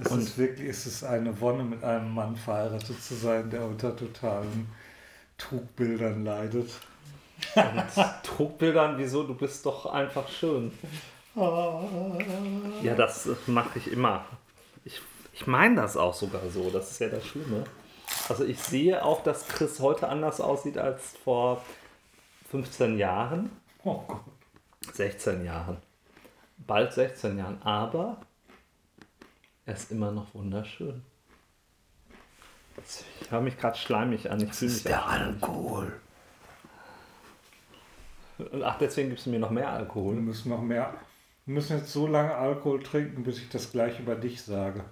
Es 0.00 0.10
Und- 0.10 0.20
ist 0.20 0.36
wirklich, 0.38 0.68
es 0.68 0.86
ist 0.86 1.04
eine 1.04 1.40
Wonne, 1.40 1.64
mit 1.64 1.82
einem 1.84 2.10
Mann 2.12 2.36
verheiratet 2.36 3.02
zu 3.02 3.14
sein, 3.14 3.48
der 3.50 3.64
unter 3.64 3.96
totalen 3.96 4.68
Trugbildern 5.38 6.24
leidet. 6.24 6.70
Und 7.54 7.84
Druckbildern, 8.24 8.98
wieso? 8.98 9.22
Du 9.22 9.34
bist 9.34 9.64
doch 9.66 9.86
einfach 9.86 10.28
schön. 10.28 10.72
Ja, 12.82 12.94
das 12.94 13.28
mache 13.46 13.78
ich 13.78 13.92
immer. 13.92 14.24
Ich, 14.84 15.00
ich 15.32 15.46
meine 15.46 15.76
das 15.76 15.96
auch 15.96 16.14
sogar 16.14 16.42
so. 16.50 16.70
Das 16.70 16.90
ist 16.90 16.98
ja 17.00 17.08
das 17.08 17.24
Schlimme. 17.26 17.64
Also 18.28 18.44
ich 18.44 18.60
sehe 18.60 19.04
auch, 19.04 19.22
dass 19.22 19.46
Chris 19.46 19.80
heute 19.80 20.08
anders 20.08 20.40
aussieht 20.40 20.78
als 20.78 21.14
vor 21.24 21.62
15 22.50 22.98
Jahren, 22.98 23.50
Oh 23.84 24.02
Gott. 24.06 24.20
16 24.92 25.44
Jahren. 25.44 25.78
Bald 26.58 26.92
16 26.92 27.38
Jahren. 27.38 27.62
Aber 27.62 28.18
er 29.64 29.74
ist 29.74 29.90
immer 29.90 30.10
noch 30.10 30.34
wunderschön. 30.34 31.02
Ich 33.20 33.30
höre 33.30 33.40
mich 33.40 33.58
gerade 33.58 33.76
schleimig 33.76 34.30
an. 34.30 34.40
Ich 34.40 34.60
mich 34.60 34.94
auch 34.94 35.10
schleimig. 35.10 35.42
Alkohol. 35.42 36.00
Ach, 38.64 38.78
deswegen 38.78 39.10
gibst 39.10 39.26
du 39.26 39.30
mir 39.30 39.38
noch 39.38 39.50
mehr 39.50 39.64
Wir 39.64 39.72
Alkohol. 39.72 40.14
müssen 40.16 40.50
noch 40.50 40.62
mehr. 40.62 40.94
Wir 41.46 41.54
müssen 41.54 41.78
jetzt 41.78 41.92
so 41.92 42.06
lange 42.06 42.34
Alkohol 42.34 42.82
trinken, 42.82 43.22
bis 43.24 43.38
ich 43.38 43.48
das 43.48 43.72
gleich 43.72 43.98
über 43.98 44.14
dich 44.14 44.42
sage. 44.42 44.84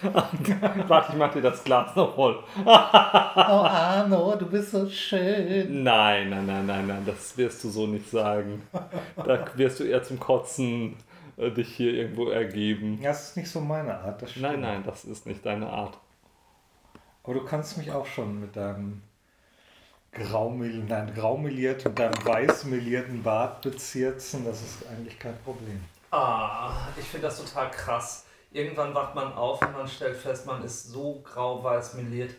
Warte, 0.02 1.12
ich 1.12 1.18
mach 1.18 1.32
dir 1.32 1.42
das 1.42 1.62
Glas 1.64 1.94
noch 1.94 2.14
voll. 2.14 2.42
Oh 2.64 2.70
Arno, 2.70 4.36
du 4.36 4.46
bist 4.46 4.70
so 4.70 4.88
schön. 4.88 5.82
Nein, 5.82 6.30
nein, 6.30 6.46
nein, 6.46 6.64
nein, 6.64 6.86
nein, 6.86 7.02
das 7.04 7.36
wirst 7.36 7.62
du 7.64 7.68
so 7.68 7.86
nicht 7.86 8.08
sagen. 8.08 8.62
Da 9.16 9.44
wirst 9.56 9.80
du 9.80 9.84
eher 9.84 10.02
zum 10.02 10.18
Kotzen 10.18 10.96
äh, 11.36 11.50
dich 11.50 11.76
hier 11.76 11.92
irgendwo 11.92 12.30
ergeben. 12.30 13.00
Das 13.02 13.28
ist 13.30 13.36
nicht 13.36 13.50
so 13.50 13.60
meine 13.60 13.98
Art. 13.98 14.22
Das 14.22 14.30
stimmt. 14.30 14.46
Nein, 14.46 14.60
nein, 14.60 14.82
das 14.84 15.04
ist 15.04 15.26
nicht 15.26 15.44
deine 15.44 15.68
Art. 15.68 15.98
Aber 17.24 17.34
du 17.34 17.44
kannst 17.44 17.76
mich 17.76 17.92
auch 17.92 18.06
schon 18.06 18.40
mit 18.40 18.56
deinem 18.56 19.02
graumel 20.12 20.84
nein, 20.84 21.12
graumeliert 21.14 21.86
und 21.86 21.98
deinem 21.98 22.24
weißmelierten 22.24 23.22
Bart 23.22 23.62
bezirzen. 23.62 24.44
Das 24.44 24.60
ist 24.60 24.86
eigentlich 24.86 25.18
kein 25.18 25.36
Problem. 25.42 25.82
Ah, 26.10 26.88
ich 26.98 27.06
finde 27.06 27.26
das 27.26 27.42
total 27.42 27.70
krass. 27.70 28.26
Irgendwann 28.52 28.94
wacht 28.94 29.14
man 29.14 29.32
auf 29.32 29.62
und 29.62 29.72
man 29.72 29.88
stellt 29.88 30.16
fest, 30.16 30.46
man 30.46 30.62
ist 30.62 30.90
so 30.90 31.22
grau-weiß 31.24 31.94
meliert, 31.94 32.34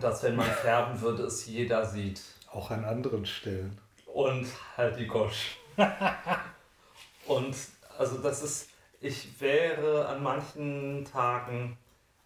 dass 0.00 0.22
wenn 0.22 0.36
man 0.36 0.50
färben 0.62 1.00
würde, 1.00 1.24
es 1.24 1.46
jeder 1.46 1.84
sieht. 1.84 2.22
Auch 2.50 2.70
an 2.70 2.84
anderen 2.84 3.26
Stellen. 3.26 3.78
Und 4.06 4.46
halt 4.76 4.98
die 4.98 5.06
Gosch. 5.06 5.58
und 7.26 7.54
also 7.98 8.18
das 8.18 8.42
ist, 8.42 8.70
ich 9.00 9.38
wäre 9.40 10.08
an 10.08 10.22
manchen 10.22 11.04
Tagen 11.04 11.76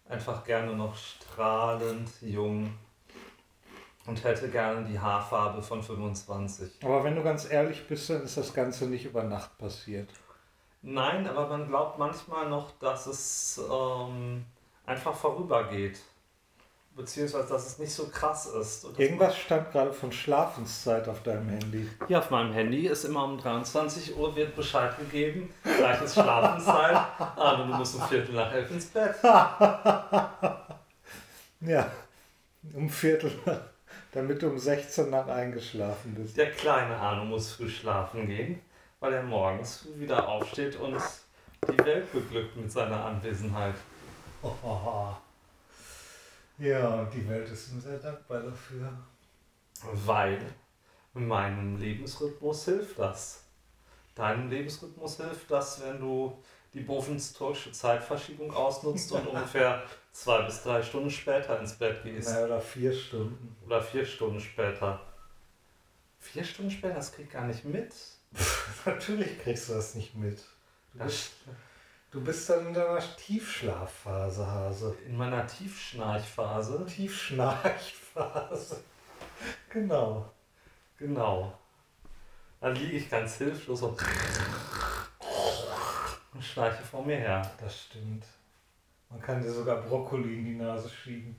einfach 0.07 0.45
gerne 0.45 0.73
noch 0.75 0.95
strahlend 0.95 2.09
jung 2.21 2.73
und 4.09 4.23
hätte 4.23 4.49
gerne 4.49 4.83
die 4.85 4.99
Haarfarbe 4.99 5.61
von 5.61 5.81
25. 5.83 6.83
Aber 6.83 7.03
wenn 7.03 7.15
du 7.15 7.23
ganz 7.23 7.49
ehrlich 7.49 7.87
bist, 7.87 8.09
dann 8.09 8.23
ist 8.23 8.35
das 8.37 8.53
Ganze 8.53 8.87
nicht 8.87 9.05
über 9.05 9.23
Nacht 9.23 9.55
passiert. 9.59 10.09
Nein, 10.81 11.27
aber 11.27 11.47
man 11.47 11.67
glaubt 11.67 11.99
manchmal 11.99 12.49
noch, 12.49 12.71
dass 12.79 13.05
es 13.05 13.61
ähm, 13.71 14.45
einfach 14.85 15.13
vorübergeht. 15.13 15.99
Beziehungsweise, 16.95 17.47
dass 17.47 17.67
es 17.67 17.77
nicht 17.79 17.93
so 17.93 18.07
krass 18.07 18.47
ist. 18.47 18.85
Irgendwas 18.97 19.37
stand 19.37 19.71
gerade 19.71 19.93
von 19.93 20.11
Schlafenszeit 20.11 21.07
auf 21.07 21.21
deinem 21.23 21.47
Handy. 21.47 21.87
Hier 22.07 22.19
auf 22.19 22.29
meinem 22.29 22.51
Handy 22.51 22.87
ist 22.87 23.05
immer 23.05 23.23
um 23.23 23.37
23 23.37 24.17
Uhr 24.17 24.35
wird 24.35 24.55
Bescheid 24.55 24.97
gegeben. 24.97 25.53
Gleich 25.63 26.01
ist 26.01 26.15
Schlafenszeit. 26.15 26.97
Aber 27.37 27.63
du 27.63 27.73
musst 27.75 27.95
um 27.95 28.01
Viertel 28.01 28.33
nach 28.35 28.51
elf 28.51 28.71
ins 28.71 28.87
Bett. 28.87 29.15
Ja, 31.61 31.91
um 32.73 32.87
Viertel, 32.89 33.31
nach- 33.45 33.59
damit 34.11 34.41
du 34.41 34.47
um 34.49 34.57
16 34.57 35.09
nach 35.09 35.27
eingeschlafen 35.27 36.15
bist. 36.15 36.37
Der 36.37 36.51
kleine 36.51 36.95
Arno 36.95 37.25
muss 37.25 37.53
früh 37.53 37.69
schlafen 37.69 38.27
gehen, 38.27 38.61
weil 38.99 39.13
er 39.13 39.23
morgens 39.23 39.77
früh 39.77 40.01
wieder 40.01 40.27
aufsteht 40.27 40.75
und 40.77 40.97
die 41.67 41.85
Welt 41.85 42.11
beglückt 42.11 42.55
mit 42.55 42.71
seiner 42.71 43.05
Anwesenheit. 43.05 43.75
Oh. 44.41 45.13
Ja, 46.61 47.05
die 47.05 47.25
Welt 47.29 47.49
ist 47.49 47.71
ihm 47.71 47.79
sehr 47.79 47.99
dankbar 47.99 48.41
dafür. 48.41 48.91
Weil 50.05 50.41
meinem 51.13 51.77
Lebensrhythmus 51.77 52.65
hilft 52.65 52.99
das. 52.99 53.43
Deinem 54.13 54.49
Lebensrhythmus 54.49 55.15
hilft 55.15 55.49
das, 55.49 55.81
wenn 55.81 55.99
du 56.01 56.37
die 56.73 56.81
bofenstorische 56.81 57.71
Zeitverschiebung 57.71 58.53
ausnutzt 58.53 59.11
und 59.11 59.25
ungefähr 59.27 59.83
zwei 60.11 60.41
bis 60.43 60.63
drei 60.63 60.81
Stunden 60.83 61.09
später 61.09 61.59
ins 61.59 61.73
Bett 61.73 62.03
gehst. 62.03 62.29
Naja, 62.29 62.45
oder 62.45 62.61
vier 62.61 62.93
Stunden. 62.93 63.55
Oder 63.65 63.81
vier 63.81 64.05
Stunden 64.05 64.39
später. 64.39 64.99
Vier 66.19 66.43
Stunden 66.43 66.69
später, 66.71 66.95
das 66.95 67.11
krieg 67.11 67.25
ich 67.27 67.31
gar 67.31 67.45
nicht 67.45 67.65
mit. 67.65 67.93
Natürlich 68.85 69.41
kriegst 69.41 69.69
du 69.69 69.73
das 69.73 69.95
nicht 69.95 70.15
mit. 70.15 70.37
Du 70.93 70.99
Das, 70.99 71.07
bist, 71.07 71.31
du 72.11 72.21
bist 72.21 72.49
dann 72.49 72.67
in 72.67 72.73
deiner 72.73 72.99
Tiefschlafphase, 73.15 74.45
Hase. 74.45 74.95
in 75.07 75.17
meiner 75.17 75.47
Tiefschnarchphase. 75.47 76.85
Tiefschnarchphase. 76.85 78.77
Genau. 79.69 80.29
Genau. 80.97 81.57
Dann 82.59 82.75
liege 82.75 82.97
ich 82.97 83.09
ganz 83.09 83.37
hilflos 83.37 83.81
und 83.83 83.97
und 86.33 86.43
schnarche 86.43 86.83
vor 86.83 87.05
mir 87.05 87.17
her. 87.17 87.51
Das 87.59 87.83
stimmt. 87.83 88.25
Man 89.09 89.21
kann 89.21 89.41
dir 89.41 89.51
sogar 89.51 89.81
Brokkoli 89.81 90.39
in 90.39 90.45
die 90.45 90.55
Nase 90.55 90.89
schieben. 90.89 91.35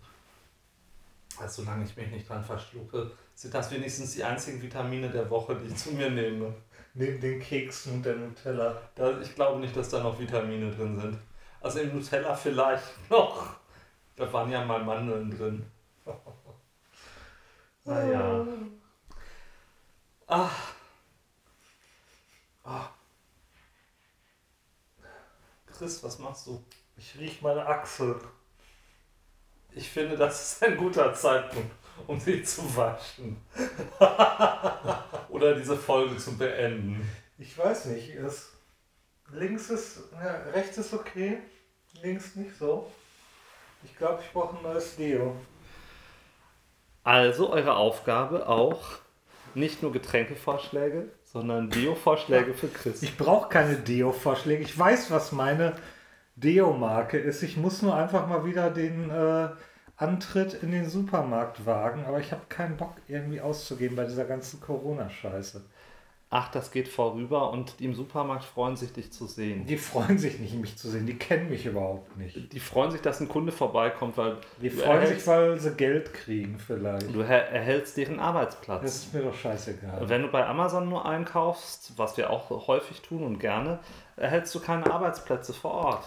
Also 1.38 1.62
solange 1.62 1.84
ich 1.84 1.96
mich 1.96 2.10
nicht 2.10 2.28
dran 2.28 2.44
verschlucke, 2.44 3.10
sind 3.34 3.54
das 3.54 3.70
wenigstens 3.70 4.14
die 4.14 4.24
einzigen 4.24 4.60
Vitamine 4.60 5.08
der 5.08 5.30
Woche, 5.30 5.54
die 5.54 5.68
ich 5.68 5.76
zu 5.76 5.92
mir 5.92 6.10
nehme. 6.10 6.52
Neben 6.92 7.20
den 7.20 7.40
Keksen 7.40 7.94
und 7.94 8.04
der 8.04 8.16
Nutella. 8.16 8.76
Da, 8.96 9.20
ich 9.20 9.34
glaube 9.34 9.60
nicht, 9.60 9.76
dass 9.76 9.88
da 9.90 10.02
noch 10.02 10.18
Vitamine 10.18 10.70
drin 10.72 10.98
sind. 10.98 11.18
Also 11.60 11.78
im 11.80 11.94
Nutella 11.94 12.34
vielleicht 12.34 13.08
noch. 13.08 13.54
Da 14.16 14.30
waren 14.32 14.50
ja 14.50 14.64
mal 14.64 14.84
Mandeln 14.84 15.30
drin. 15.30 15.66
Naja. 17.82 18.46
Ah. 20.26 20.50
Ah. 22.62 22.90
Chris, 25.80 26.04
was 26.04 26.18
machst 26.18 26.46
du? 26.46 26.62
Ich 26.98 27.18
riech 27.18 27.40
meine 27.40 27.64
Achsel. 27.64 28.20
Ich 29.72 29.88
finde, 29.88 30.14
das 30.14 30.52
ist 30.52 30.62
ein 30.62 30.76
guter 30.76 31.14
Zeitpunkt, 31.14 31.70
um 32.06 32.20
sie 32.20 32.42
zu 32.42 32.76
waschen. 32.76 33.38
Oder 35.30 35.54
diese 35.54 35.78
Folge 35.78 36.18
zu 36.18 36.36
beenden. 36.36 37.10
Ich 37.38 37.56
weiß 37.56 37.86
nicht. 37.86 38.10
Es, 38.10 38.52
links 39.32 39.70
ist, 39.70 40.02
ja, 40.12 40.42
rechts 40.52 40.76
ist 40.76 40.92
okay, 40.92 41.38
links 42.02 42.36
nicht 42.36 42.54
so. 42.58 42.92
Ich 43.82 43.96
glaube, 43.96 44.22
ich 44.22 44.30
brauche 44.34 44.58
ein 44.58 44.62
neues 44.62 44.96
Deo. 44.96 45.34
Also 47.04 47.50
eure 47.50 47.76
Aufgabe 47.76 48.46
auch 48.46 48.82
nicht 49.54 49.80
nur 49.80 49.92
Getränkevorschläge, 49.92 51.10
sondern 51.32 51.68
Bio-Vorschläge 51.68 52.54
für 52.54 52.68
Chris. 52.68 53.02
Ich 53.02 53.16
brauche 53.16 53.48
keine 53.48 53.76
Deo-Vorschläge. 53.76 54.62
Ich 54.64 54.76
weiß, 54.76 55.12
was 55.12 55.30
meine 55.30 55.74
Deo-Marke 56.34 57.18
ist. 57.18 57.42
Ich 57.42 57.56
muss 57.56 57.82
nur 57.82 57.94
einfach 57.94 58.26
mal 58.26 58.44
wieder 58.44 58.70
den 58.70 59.10
äh, 59.10 59.48
Antritt 59.96 60.54
in 60.54 60.72
den 60.72 60.88
Supermarkt 60.88 61.66
wagen. 61.66 62.04
Aber 62.06 62.18
ich 62.18 62.32
habe 62.32 62.42
keinen 62.48 62.76
Bock, 62.76 62.94
irgendwie 63.06 63.40
auszugeben 63.40 63.96
bei 63.96 64.06
dieser 64.06 64.24
ganzen 64.24 64.60
Corona-Scheiße. 64.60 65.62
Ach, 66.32 66.48
das 66.52 66.70
geht 66.70 66.86
vorüber 66.86 67.50
und 67.50 67.80
die 67.80 67.86
im 67.86 67.94
Supermarkt 67.94 68.44
freuen 68.44 68.76
sich, 68.76 68.92
dich 68.92 69.10
zu 69.12 69.26
sehen. 69.26 69.66
Die 69.66 69.76
freuen 69.76 70.16
sich 70.16 70.38
nicht, 70.38 70.54
mich 70.54 70.76
zu 70.78 70.88
sehen. 70.88 71.04
Die 71.04 71.16
kennen 71.18 71.50
mich 71.50 71.66
überhaupt 71.66 72.16
nicht. 72.16 72.52
Die 72.52 72.60
freuen 72.60 72.92
sich, 72.92 73.00
dass 73.00 73.18
ein 73.18 73.26
Kunde 73.28 73.50
vorbeikommt, 73.50 74.16
weil 74.16 74.36
Die 74.62 74.70
freuen 74.70 75.04
sich, 75.08 75.26
weil 75.26 75.58
sie 75.58 75.72
Geld 75.74 76.14
kriegen 76.14 76.56
vielleicht. 76.64 77.12
du 77.12 77.20
er- 77.22 77.48
erhältst 77.50 77.96
deren 77.96 78.18
Das 78.18 78.24
Arbeitsplatz. 78.26 78.84
ist 78.84 79.12
mir 79.12 79.22
doch 79.22 79.34
scheißegal. 79.34 80.08
Wenn 80.08 80.22
du 80.22 80.28
bei 80.28 80.46
Amazon 80.46 80.88
nur 80.88 81.04
einkaufst, 81.04 81.94
was 81.96 82.16
wir 82.16 82.30
auch 82.30 82.48
häufig 82.68 83.00
tun 83.02 83.24
und 83.24 83.40
gerne, 83.40 83.80
erhältst 84.16 84.54
du 84.54 84.60
keine 84.60 84.88
Arbeitsplätze 84.88 85.52
vor 85.52 85.72
Ort. 85.72 86.04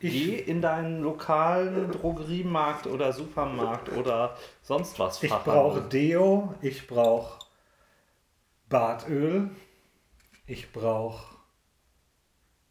Geh 0.00 0.08
Ich, 0.08 0.48
in 0.48 0.60
deinen 0.60 1.00
lokalen 1.02 1.90
Drogeriemarkt 1.92 2.86
oder 2.86 3.12
Supermarkt 3.14 3.88
oder 3.96 4.36
sonst 4.62 4.98
was. 4.98 5.22
ich 5.22 5.30
brauche 5.32 5.80
Deo, 5.80 6.52
ich 6.60 6.86
brauche 6.86 7.41
Bartöl, 8.72 9.50
ich 10.46 10.72
brauche 10.72 11.36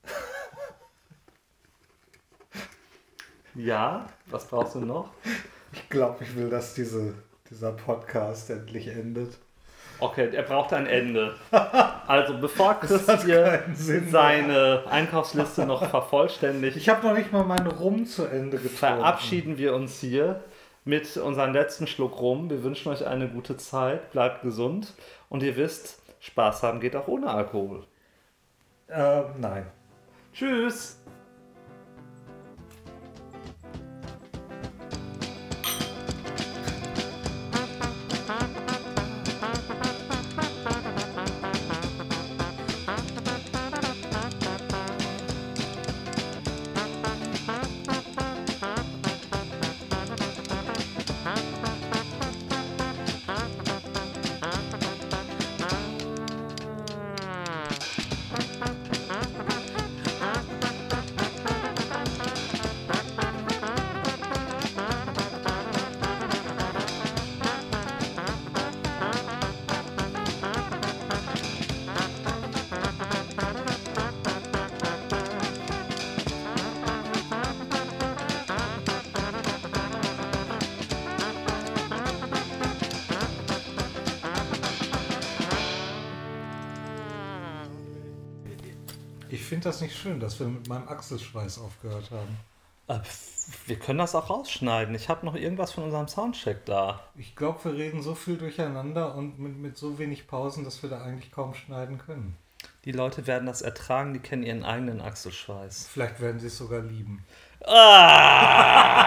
Ja, 3.55 4.07
was 4.25 4.47
brauchst 4.47 4.73
du 4.73 4.79
noch? 4.79 5.11
Ich 5.73 5.87
glaube, 5.89 6.23
ich 6.23 6.35
will, 6.35 6.49
dass 6.49 6.73
diese, 6.73 7.13
dieser 7.51 7.71
Podcast 7.73 8.49
endlich 8.49 8.87
endet. 8.87 9.37
Okay, 9.99 10.33
er 10.33 10.41
braucht 10.41 10.73
ein 10.73 10.87
Ende. 10.87 11.35
Also 12.07 12.39
bevor 12.39 12.77
Das 12.81 13.05
Christian 13.05 13.75
Sinn 13.75 14.01
mehr. 14.05 14.11
seine 14.11 14.83
Einkaufsliste 14.89 15.65
noch 15.67 15.87
vervollständigt, 15.89 16.75
Ich 16.75 16.89
habe 16.89 17.07
noch 17.07 17.13
nicht 17.13 17.31
mal 17.31 17.43
meinen 17.45 17.67
Rum 17.67 18.05
zu 18.07 18.25
Ende 18.25 18.57
getrunken. 18.57 18.75
verabschieden 18.77 19.57
wir 19.57 19.73
uns 19.75 19.99
hier 19.99 20.43
mit 20.83 21.17
unserem 21.17 21.53
letzten 21.53 21.87
Schluck 21.87 22.19
rum. 22.19 22.49
Wir 22.49 22.63
wünschen 22.63 22.91
euch 22.91 23.05
eine 23.05 23.27
gute 23.29 23.57
Zeit, 23.57 24.11
bleibt 24.11 24.41
gesund 24.41 24.93
und 25.29 25.43
ihr 25.43 25.55
wisst, 25.55 26.01
Spaß 26.19 26.63
haben 26.63 26.79
geht 26.79 26.95
auch 26.95 27.07
ohne 27.07 27.29
Alkohol. 27.29 27.85
Äh, 28.87 29.23
nein. 29.39 29.65
Tschüss! 30.33 31.00
Finde 89.61 89.69
das 89.75 89.81
nicht 89.81 89.95
schön, 89.95 90.19
dass 90.19 90.39
wir 90.39 90.47
mit 90.47 90.67
meinem 90.67 90.87
Achselschweiß 90.87 91.59
aufgehört 91.59 92.09
haben. 92.09 92.39
Äh, 92.87 92.99
Wir 93.67 93.77
können 93.77 93.99
das 93.99 94.15
auch 94.15 94.31
rausschneiden. 94.31 94.95
Ich 94.95 95.07
habe 95.07 95.23
noch 95.23 95.35
irgendwas 95.35 95.71
von 95.73 95.83
unserem 95.83 96.07
Soundcheck 96.07 96.65
da. 96.65 96.99
Ich 97.15 97.35
glaube, 97.35 97.63
wir 97.65 97.73
reden 97.73 98.01
so 98.01 98.15
viel 98.15 98.37
durcheinander 98.37 99.13
und 99.13 99.37
mit, 99.37 99.55
mit 99.57 99.77
so 99.77 99.99
wenig 99.99 100.25
Pausen, 100.25 100.63
dass 100.63 100.81
wir 100.81 100.89
da 100.89 101.03
eigentlich 101.03 101.31
kaum 101.31 101.53
schneiden 101.53 101.99
können. 101.99 102.35
Die 102.85 102.91
Leute 102.91 103.27
werden 103.27 103.45
das 103.45 103.61
ertragen, 103.61 104.13
die 104.15 104.19
kennen 104.19 104.41
ihren 104.41 104.63
eigenen 104.65 104.99
Achselschweiß. 104.99 105.89
Vielleicht 105.93 106.19
werden 106.19 106.39
sie 106.39 106.47
es 106.47 106.57
sogar 106.57 106.81
lieben. 106.81 107.23
Ah! 107.63 108.97